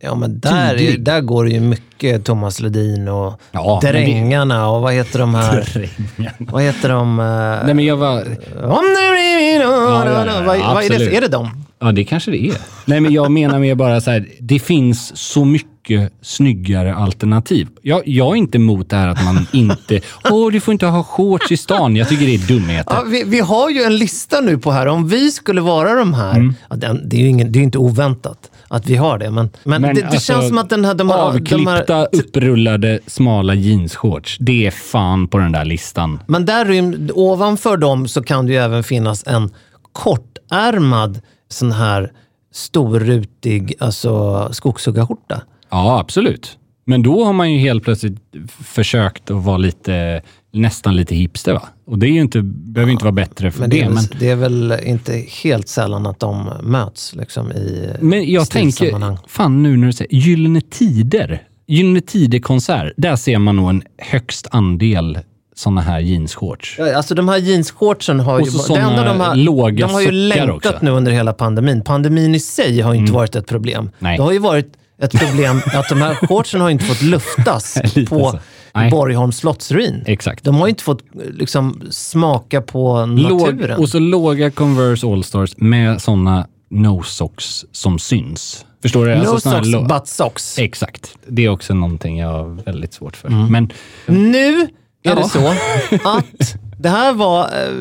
Ja, 0.00 0.14
men 0.14 0.40
där, 0.40 0.74
är, 0.80 0.98
där 0.98 1.20
går 1.20 1.44
det 1.44 1.50
ju 1.50 1.60
mycket 1.60 2.24
Thomas 2.24 2.60
Ledin 2.60 3.08
och 3.08 3.40
Ja, 3.52 3.78
Drängarna 3.82 4.68
och 4.68 4.82
vad 4.82 4.92
heter 4.94 5.18
de 5.18 5.34
här? 5.34 5.90
vad 6.38 6.62
heter 6.62 6.88
de? 6.88 7.20
eh, 7.20 7.24
Nej, 7.64 7.74
men 7.74 7.84
jag 7.84 7.96
var... 7.96 8.16
Om 8.16 8.84
det 8.84 9.10
blir 9.12 9.36
min- 9.52 9.60
ja, 9.60 10.26
ja, 10.26 10.42
vad, 10.46 10.58
vad 10.74 10.84
är, 10.84 10.98
det, 10.98 11.16
är 11.16 11.20
det 11.20 11.28
de? 11.28 11.65
Ja, 11.80 11.92
det 11.92 12.04
kanske 12.04 12.30
det 12.30 12.46
är. 12.48 12.56
Nej, 12.84 13.00
men 13.00 13.12
jag 13.12 13.30
menar 13.32 13.58
mer 13.58 13.74
bara 13.74 14.00
så 14.00 14.10
här, 14.10 14.28
det 14.40 14.58
finns 14.58 15.16
så 15.16 15.44
mycket 15.44 16.12
snyggare 16.22 16.94
alternativ. 16.94 17.68
Jag, 17.82 18.02
jag 18.08 18.32
är 18.32 18.36
inte 18.36 18.58
emot 18.58 18.90
det 18.90 18.96
här 18.96 19.08
att 19.08 19.24
man 19.24 19.46
inte... 19.52 20.00
Åh, 20.30 20.50
du 20.52 20.60
får 20.60 20.72
inte 20.72 20.86
ha 20.86 21.02
shorts 21.04 21.52
i 21.52 21.56
stan. 21.56 21.96
Jag 21.96 22.08
tycker 22.08 22.26
det 22.26 22.34
är 22.34 22.48
dumheter. 22.48 22.94
Ja, 22.94 23.02
vi, 23.06 23.24
vi 23.26 23.40
har 23.40 23.70
ju 23.70 23.82
en 23.82 23.96
lista 23.96 24.40
nu 24.40 24.58
på 24.58 24.70
här. 24.70 24.86
Om 24.86 25.08
vi 25.08 25.30
skulle 25.30 25.60
vara 25.60 25.94
de 25.94 26.14
här, 26.14 26.34
Mm. 26.36 26.54
ja, 26.70 26.76
den, 26.76 27.08
det 27.08 27.16
är 27.16 27.20
ju 27.20 27.28
ingen, 27.28 27.52
det 27.52 27.58
är 27.58 27.62
inte 27.62 27.78
oväntat 27.78 28.50
att 28.68 28.86
vi 28.86 28.96
har 28.96 29.18
det. 29.18 29.30
Men, 29.30 29.50
men, 29.64 29.82
Men 29.82 29.94
det, 29.94 30.00
det 30.00 30.06
alltså, 30.06 30.32
känns 30.32 30.48
som 30.48 30.58
att 30.58 30.70
den 30.70 30.84
här, 30.84 30.94
de 30.94 31.08
här, 31.08 31.16
de 31.16 31.22
Avklippta, 31.22 31.94
här 31.94 32.08
upprullade, 32.12 32.98
smala 33.06 33.54
jeansshorts. 33.54 34.36
Det 34.40 34.66
är 34.66 34.70
fan 34.70 35.28
på 35.28 35.38
den 35.38 35.52
där 35.52 35.64
listan. 35.64 36.20
Men 36.26 36.44
där 36.44 36.92
ovanför 37.14 37.76
dem 37.76 38.08
så 38.08 38.22
kan 38.22 38.46
det 38.46 38.52
ju 38.52 38.58
även 38.58 38.84
finnas 38.84 39.26
en 39.26 39.50
kortärmad 39.92 41.20
sån 41.48 41.72
här 41.72 42.12
storrutig 42.52 43.74
alltså, 43.78 44.48
skogshuggarskjorta. 44.52 45.42
Ja, 45.70 45.98
absolut. 45.98 46.58
Men 46.84 47.02
då 47.02 47.24
har 47.24 47.32
man 47.32 47.52
ju 47.52 47.58
helt 47.58 47.84
plötsligt 47.84 48.18
försökt 48.64 49.30
att 49.30 49.44
vara 49.44 49.56
lite, 49.56 50.22
nästan 50.52 50.96
lite 50.96 51.14
hipster 51.14 51.52
va? 51.52 51.62
Och 51.86 51.98
det 51.98 52.06
är 52.06 52.10
ju 52.10 52.20
inte, 52.20 52.42
behöver 52.42 52.88
ju 52.88 52.92
inte 52.92 53.04
vara 53.04 53.12
bättre 53.12 53.50
för 53.50 53.60
Men 53.60 53.70
det. 53.70 53.82
det, 53.82 53.90
men, 53.90 54.04
det 54.20 54.30
är 54.30 54.36
väl 54.36 54.74
inte 54.84 55.24
helt 55.42 55.68
sällan 55.68 56.06
att 56.06 56.20
de 56.20 56.50
möts 56.62 57.14
liksom, 57.14 57.52
i 57.52 57.90
men 58.00 58.30
jag 58.30 58.50
tänker, 58.50 59.18
fan 59.28 59.62
nu 59.62 59.76
när 59.76 59.86
du 59.86 59.92
säger 59.92 60.14
Gyllene 60.14 60.60
Tider. 60.60 61.42
Gyllene 61.66 62.00
Tider-konsert, 62.00 62.92
där 62.96 63.16
ser 63.16 63.38
man 63.38 63.56
nog 63.56 63.70
en 63.70 63.82
högst 63.98 64.46
andel 64.50 65.18
såna 65.56 65.80
här 65.80 66.00
jeansshorts. 66.00 66.76
Ja, 66.78 66.96
Alltså 66.96 67.14
de 67.14 67.28
här 67.28 67.36
jeansshortsen 67.38 68.20
har 68.20 68.40
Och 68.40 68.46
ju, 68.46 68.50
så 68.50 68.74
det 68.74 68.80
enda 68.80 69.04
de 69.04 69.20
har, 69.20 69.34
låga 69.34 69.86
de 69.86 69.92
har 69.92 70.00
ju 70.00 70.10
länkat 70.10 70.50
också. 70.56 70.68
Mm. 70.68 70.78
nu 70.84 70.90
under 70.90 71.12
hela 71.12 71.32
pandemin. 71.32 71.82
Pandemin 71.82 72.34
i 72.34 72.40
sig 72.40 72.80
har 72.80 72.94
ju 72.94 73.00
inte 73.00 73.12
varit 73.12 73.36
ett 73.36 73.46
problem. 73.46 73.90
Nej. 73.98 74.16
Det 74.16 74.22
har 74.22 74.32
ju 74.32 74.38
varit 74.38 74.72
ett 75.02 75.12
problem 75.18 75.60
att 75.74 75.88
de 75.88 76.02
här 76.02 76.14
shortsen 76.14 76.60
har 76.60 76.70
inte 76.70 76.84
fått 76.84 77.02
luftas 77.02 77.74
på 78.08 78.30
så. 78.30 78.38
Nej. 78.74 78.90
Borgholms 78.90 79.36
slottsruin. 79.38 80.02
Exakt. 80.06 80.44
De 80.44 80.54
har 80.54 80.68
inte 80.68 80.82
fått 80.84 81.02
liksom, 81.30 81.82
smaka 81.90 82.60
på 82.62 83.06
Låg, 83.06 83.40
naturen. 83.40 83.78
och 83.78 83.88
så 83.88 83.98
låga 83.98 84.50
Converse 84.50 85.06
All-Stars 85.06 85.54
med 85.56 86.02
såna 86.02 86.46
no 86.70 87.02
socks 87.02 87.64
som 87.72 87.98
syns. 87.98 88.64
Förstår 88.82 89.06
du? 89.06 89.14
no 89.14 89.18
Alltså 89.18 89.50
socks, 89.50 89.66
lo- 89.68 89.82
but 89.84 90.08
socks. 90.08 90.58
Exakt. 90.58 91.14
Det 91.26 91.44
är 91.44 91.48
också 91.48 91.74
någonting 91.74 92.18
jag 92.18 92.28
har 92.28 92.62
väldigt 92.64 92.92
svårt 92.94 93.16
för. 93.16 93.28
Mm. 93.28 93.46
Men 93.52 93.70
Nu 94.06 94.68
är 95.06 95.16
Ja. 95.16 95.22
det 95.22 95.28
så 95.28 95.48
att 96.08 96.56
det 96.78 96.88
här 96.88 97.12
var 97.12 97.42
eh, 97.44 97.72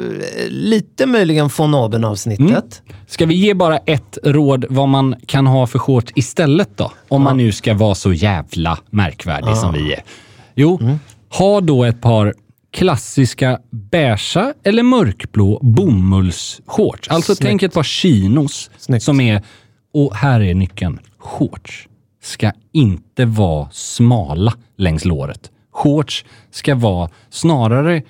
lite 0.49 1.05
möjligen 1.05 1.49
von 1.57 1.76
oben-avsnittet. 1.76 2.82
ska 3.07 3.26
vi 3.26 3.36
ge 3.36 3.53
bara 3.53 3.78
ett 3.78 4.17
råd 4.23 4.65
vad 4.69 4.88
man 4.89 5.15
kan 5.28 5.47
ha 5.47 5.67
för 5.67 5.80
shorts 5.80 6.11
istället 6.15 6.69
då? 6.78 6.91
Om 7.07 7.21
man 7.21 7.38
nu 7.38 7.51
ska 7.51 7.73
vara 7.73 7.95
så 7.95 8.13
jävla 8.13 8.78
märkvärdig 8.89 9.57
som 9.57 9.73
vi 9.73 9.93
är. 9.93 10.03
Jo, 10.55 10.78
Mm. 10.82 10.99
ha 11.38 11.61
då 11.61 11.84
ett 11.84 12.01
par 12.01 12.34
klassiska 12.73 13.59
beiga 13.71 14.53
eller 14.63 14.84
mörkblå 14.84 15.59
bomullsshorts. 15.61 17.09
Alltså 17.09 17.36
tänk 17.36 17.63
ett 17.63 17.73
par 17.73 17.84
chinos 17.84 18.69
Snyggt. 18.78 19.03
som 19.05 19.19
är, 19.21 19.41
och 19.93 20.15
här 20.15 20.41
är 20.41 20.53
nyckeln, 20.53 20.99
shorts 21.19 21.88
ska 22.23 22.51
inte 22.73 23.26
vara 23.26 23.67
smala 23.71 24.53
längs 24.78 25.05
låret. 25.05 25.51
Shorts 25.76 26.26
ska 26.51 26.76
vara 26.76 27.09
snarare 27.30 28.01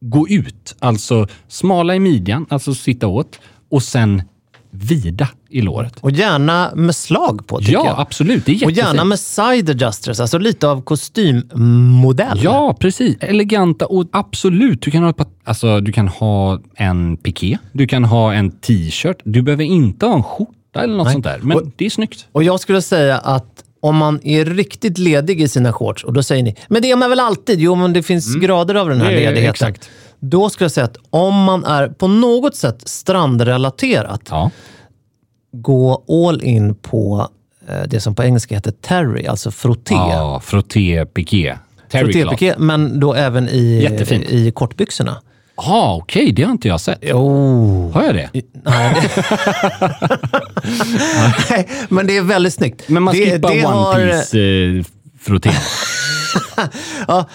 gå 0.00 0.28
ut, 0.28 0.76
alltså 0.78 1.26
smala 1.48 1.94
i 1.96 2.00
midjan, 2.00 2.46
alltså 2.48 2.74
sitta 2.74 3.06
åt, 3.06 3.40
och 3.70 3.82
sen 3.82 4.22
vida 4.70 5.28
i 5.50 5.60
låret. 5.62 5.94
Och 6.00 6.10
gärna 6.10 6.70
med 6.74 6.94
slag 6.96 7.46
på, 7.46 7.58
tycker 7.58 7.72
Ja, 7.72 7.86
jag. 7.86 8.00
absolut. 8.00 8.46
Det 8.46 8.52
är 8.52 8.64
Och 8.64 8.70
gärna 8.70 9.04
med 9.04 9.18
side 9.18 9.70
adjusters, 9.70 10.20
alltså 10.20 10.38
lite 10.38 10.68
av 10.68 10.82
kostymmodell. 10.82 12.40
Ja, 12.42 12.76
precis. 12.80 13.16
Eleganta 13.20 13.86
och 13.86 14.04
absolut, 14.12 14.82
du 14.82 14.90
kan 14.90 15.02
ha, 15.02 15.10
ett 15.10 15.16
par, 15.16 15.26
alltså, 15.44 15.80
du 15.80 15.92
kan 15.92 16.08
ha 16.08 16.60
en 16.74 17.16
piké, 17.16 17.58
du 17.72 17.86
kan 17.86 18.04
ha 18.04 18.34
en 18.34 18.50
t-shirt. 18.50 19.16
Du 19.24 19.42
behöver 19.42 19.64
inte 19.64 20.06
ha 20.06 20.14
en 20.14 20.22
skjorta 20.22 20.82
eller 20.82 20.96
något 20.96 21.04
Nej. 21.04 21.12
sånt 21.12 21.24
där. 21.24 21.38
Men 21.42 21.56
Och- 21.56 21.62
det 21.76 21.86
är 21.86 21.90
snyggt. 21.90 22.26
Och 22.32 22.42
jag 22.44 22.60
skulle 22.60 22.82
säga 22.82 23.18
att 23.18 23.62
om 23.80 23.96
man 23.96 24.20
är 24.24 24.44
riktigt 24.44 24.98
ledig 24.98 25.40
i 25.40 25.48
sina 25.48 25.72
shorts, 25.72 26.04
och 26.04 26.12
då 26.12 26.22
säger 26.22 26.42
ni, 26.42 26.56
men 26.68 26.82
det 26.82 26.90
är 26.90 26.96
man 26.96 27.10
väl 27.10 27.20
alltid? 27.20 27.60
Jo, 27.60 27.74
men 27.74 27.92
det 27.92 28.02
finns 28.02 28.34
grader 28.34 28.74
av 28.74 28.88
den 28.88 29.00
här 29.00 29.06
Mm. 29.10 29.20
Det 29.20 29.24
ledigheten. 29.30 29.50
exakt. 29.50 29.90
Då 30.20 30.50
skulle 30.50 30.64
jag 30.64 30.72
säga 30.72 30.84
att 30.84 30.96
om 31.10 31.34
man 31.44 31.64
är 31.64 31.88
på 31.88 32.08
något 32.08 32.56
sätt 32.56 32.82
strandrelaterat, 32.88 34.20
Ja. 34.30 34.50
gå 35.52 36.04
all 36.26 36.42
in 36.42 36.74
på 36.74 37.28
eh, 37.68 37.82
det 37.88 38.00
som 38.00 38.14
på 38.14 38.22
engelska 38.24 38.54
heter 38.54 38.70
terry, 38.70 39.26
alltså 39.26 39.50
frotté. 39.50 39.94
Ja, 39.94 40.40
frotté, 40.44 41.06
piké. 41.06 41.58
Terry. 41.90 42.12
Frottépiké, 42.12 42.54
men 42.58 43.00
då 43.00 43.14
även 43.14 43.48
i, 43.48 43.82
Jättefint. 43.82 44.24
i 44.30 44.50
kortbyxorna. 44.50 45.16
Ja, 45.56 45.96
okej. 46.02 46.32
det 46.32 46.42
har 46.42 46.52
inte 46.52 46.68
jag 46.68 46.80
sett. 46.80 46.98
Jo. 47.02 47.90
Har 47.94 48.02
jag 48.02 48.14
det? 48.14 48.30
Nej, 48.64 49.10
Nej, 51.50 51.68
men 51.88 52.06
det 52.06 52.16
är 52.16 52.22
väldigt 52.22 52.54
snyggt. 52.54 52.88
Men 52.88 53.02
man 53.02 53.14
det, 53.14 53.30
skippar 53.32 53.50
det 53.54 53.66
One 53.66 53.76
har- 53.76 53.94
Piece 53.94 54.38
eh. 54.38 54.84
Ja, 57.08 57.28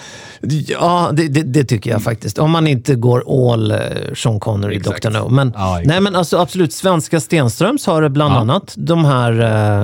ja 0.68 1.10
det, 1.12 1.28
det, 1.28 1.42
det 1.42 1.64
tycker 1.64 1.90
jag 1.90 2.02
faktiskt. 2.02 2.38
Om 2.38 2.50
man 2.50 2.66
inte 2.66 2.94
går 2.94 3.24
all 3.52 3.70
eh, 3.70 3.78
Sean 4.14 4.40
Connery. 4.40 4.78
Dr. 4.78 5.10
No. 5.10 5.28
Men, 5.28 5.52
Ja, 5.56 5.80
nej, 5.84 6.00
men 6.00 6.16
alltså, 6.16 6.36
absolut, 6.38 6.72
svenska 6.72 7.20
Stenströms 7.20 7.86
har 7.86 8.08
bland 8.08 8.34
Ja. 8.34 8.38
annat 8.38 8.74
de 8.76 9.04
här, 9.04 9.32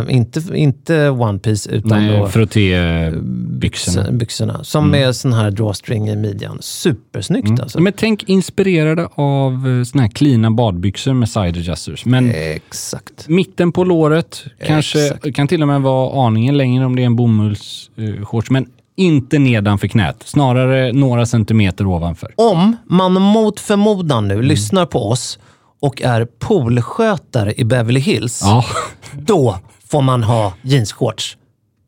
eh, 0.08 0.14
inte, 0.16 0.42
inte 0.54 1.08
One 1.08 1.38
Piece 1.38 1.70
utan 1.70 2.06
Nej, 2.06 2.18
då 2.18 2.28
frottébyxorna. 2.28 4.10
byxorna. 4.12 4.64
Som 4.64 4.94
är 4.94 5.12
sån 5.12 5.32
här 5.32 5.50
drawstring 5.50 6.08
i 6.08 6.16
midjan. 6.16 6.58
Supersnyggt 6.60 7.60
alltså. 7.60 7.80
Men 7.80 7.92
tänk 7.96 8.22
inspirerade 8.28 9.08
av 9.14 9.52
eh, 9.52 9.84
såna 9.84 10.02
här 10.02 10.10
klina 10.10 10.50
badbyxor 10.50 11.14
med 11.14 11.28
side 11.28 11.56
adjusters. 11.56 12.04
Men 12.04 12.30
Exakt. 12.30 13.28
mitten 13.28 13.72
på 13.72 13.84
låret, 13.84 14.44
kanske 14.66 15.04
Exakt. 15.06 15.34
kan 15.34 15.48
till 15.48 15.62
och 15.62 15.68
med 15.68 15.82
vara 15.82 16.26
aningen 16.26 16.56
längre 16.56 16.84
om 16.86 16.96
det 16.96 17.02
är 17.02 17.06
en 17.06 17.16
bomullsshorts. 17.16 18.50
men 18.50 18.66
inte 18.98 19.38
nedanför 19.38 19.88
knät. 19.88 20.22
Snarare 20.24 20.92
några 20.92 21.26
centimeter 21.26 21.86
ovanför. 21.86 22.32
Om 22.36 22.76
man 22.86 23.12
mot 23.12 23.60
förmodan 23.60 24.24
Mm. 24.24 24.36
nu 24.36 24.42
lyssnar 24.42 24.86
på 24.86 25.10
oss 25.10 25.38
och 25.80 26.02
är 26.02 26.24
poolskötare 26.38 27.54
i 27.56 27.64
Beverly 27.64 28.00
Hills, 28.00 28.40
Ja, 28.44 28.64
då 29.12 29.58
får 29.90 30.02
man 30.02 30.22
ha 30.22 30.52
jeansshorts. 30.62 31.36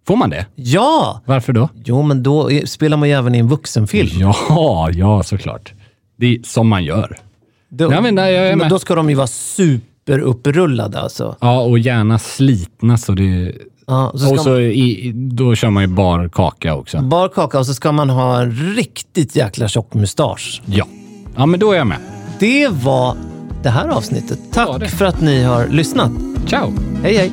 får 0.07 0.17
man 0.17 0.31
det? 0.31 0.47
Ja! 0.55 1.21
Varför 1.27 1.53
då? 1.53 1.69
Jo, 1.85 2.03
men 2.03 2.23
då 2.23 2.51
spelar 2.65 2.97
man 2.97 3.09
ju 3.09 3.15
även 3.15 3.35
i 3.35 3.39
en 3.39 3.49
vuxenfilm. 3.49 4.21
Ja, 4.21 4.91
ja 4.93 5.23
såklart. 5.23 5.73
Det 6.17 6.27
är 6.27 6.39
som 6.45 6.69
man 6.69 6.85
gör. 6.85 7.17
Då, 7.71 7.93
Ja, 7.93 8.01
men 8.01 8.15
nej, 8.15 8.35
jag 8.35 8.49
är 8.49 8.57
men 8.57 8.69
då 8.69 8.79
ska 8.79 8.95
de 8.95 9.09
ju 9.11 9.15
vara 9.17 9.27
superupprullade 9.27 11.01
alltså. 11.01 11.37
Ja, 11.41 11.61
och 11.61 11.79
gärna 11.79 12.19
slitna 12.19 12.99
så 12.99 13.13
det... 13.13 13.53
Ja, 13.91 14.11
så 14.13 14.19
ska 14.19 14.31
Och 14.31 14.41
så 14.41 14.61
i, 14.61 15.13
då 15.15 15.55
kör 15.55 15.71
man 15.71 15.83
ju 15.83 15.87
bar 15.87 16.29
kaka 16.29 16.75
också. 16.75 16.97
man, 16.97 17.09
bar 17.09 17.29
kaka 17.29 17.59
och 17.59 17.67
så 17.67 17.75
ska 17.75 17.93
man 17.93 18.11
ha 18.11 18.41
en 18.43 18.51
riktigt 18.77 19.37
jäkla 19.37 19.69
tjock 19.69 19.95
mustasch. 19.95 20.63
Ja. 20.67 20.87
Ja, 21.37 21.47
men 21.47 21.61
då 21.61 21.73
är 21.73 21.77
jag 21.77 21.87
med. 21.87 21.99
Det 22.39 22.69
var 22.69 23.17
det 23.63 23.69
här 23.71 23.89
avsnittet. 23.89 24.39
Ja, 24.55 24.67
Tack 24.67 24.81
det. 24.81 24.89
för 24.89 25.05
att 25.05 25.21
ni 25.21 25.43
har 25.43 25.67
lyssnat. 25.69 26.11
Ciao! 26.47 26.73
Hej, 27.03 27.17
hej! 27.17 27.33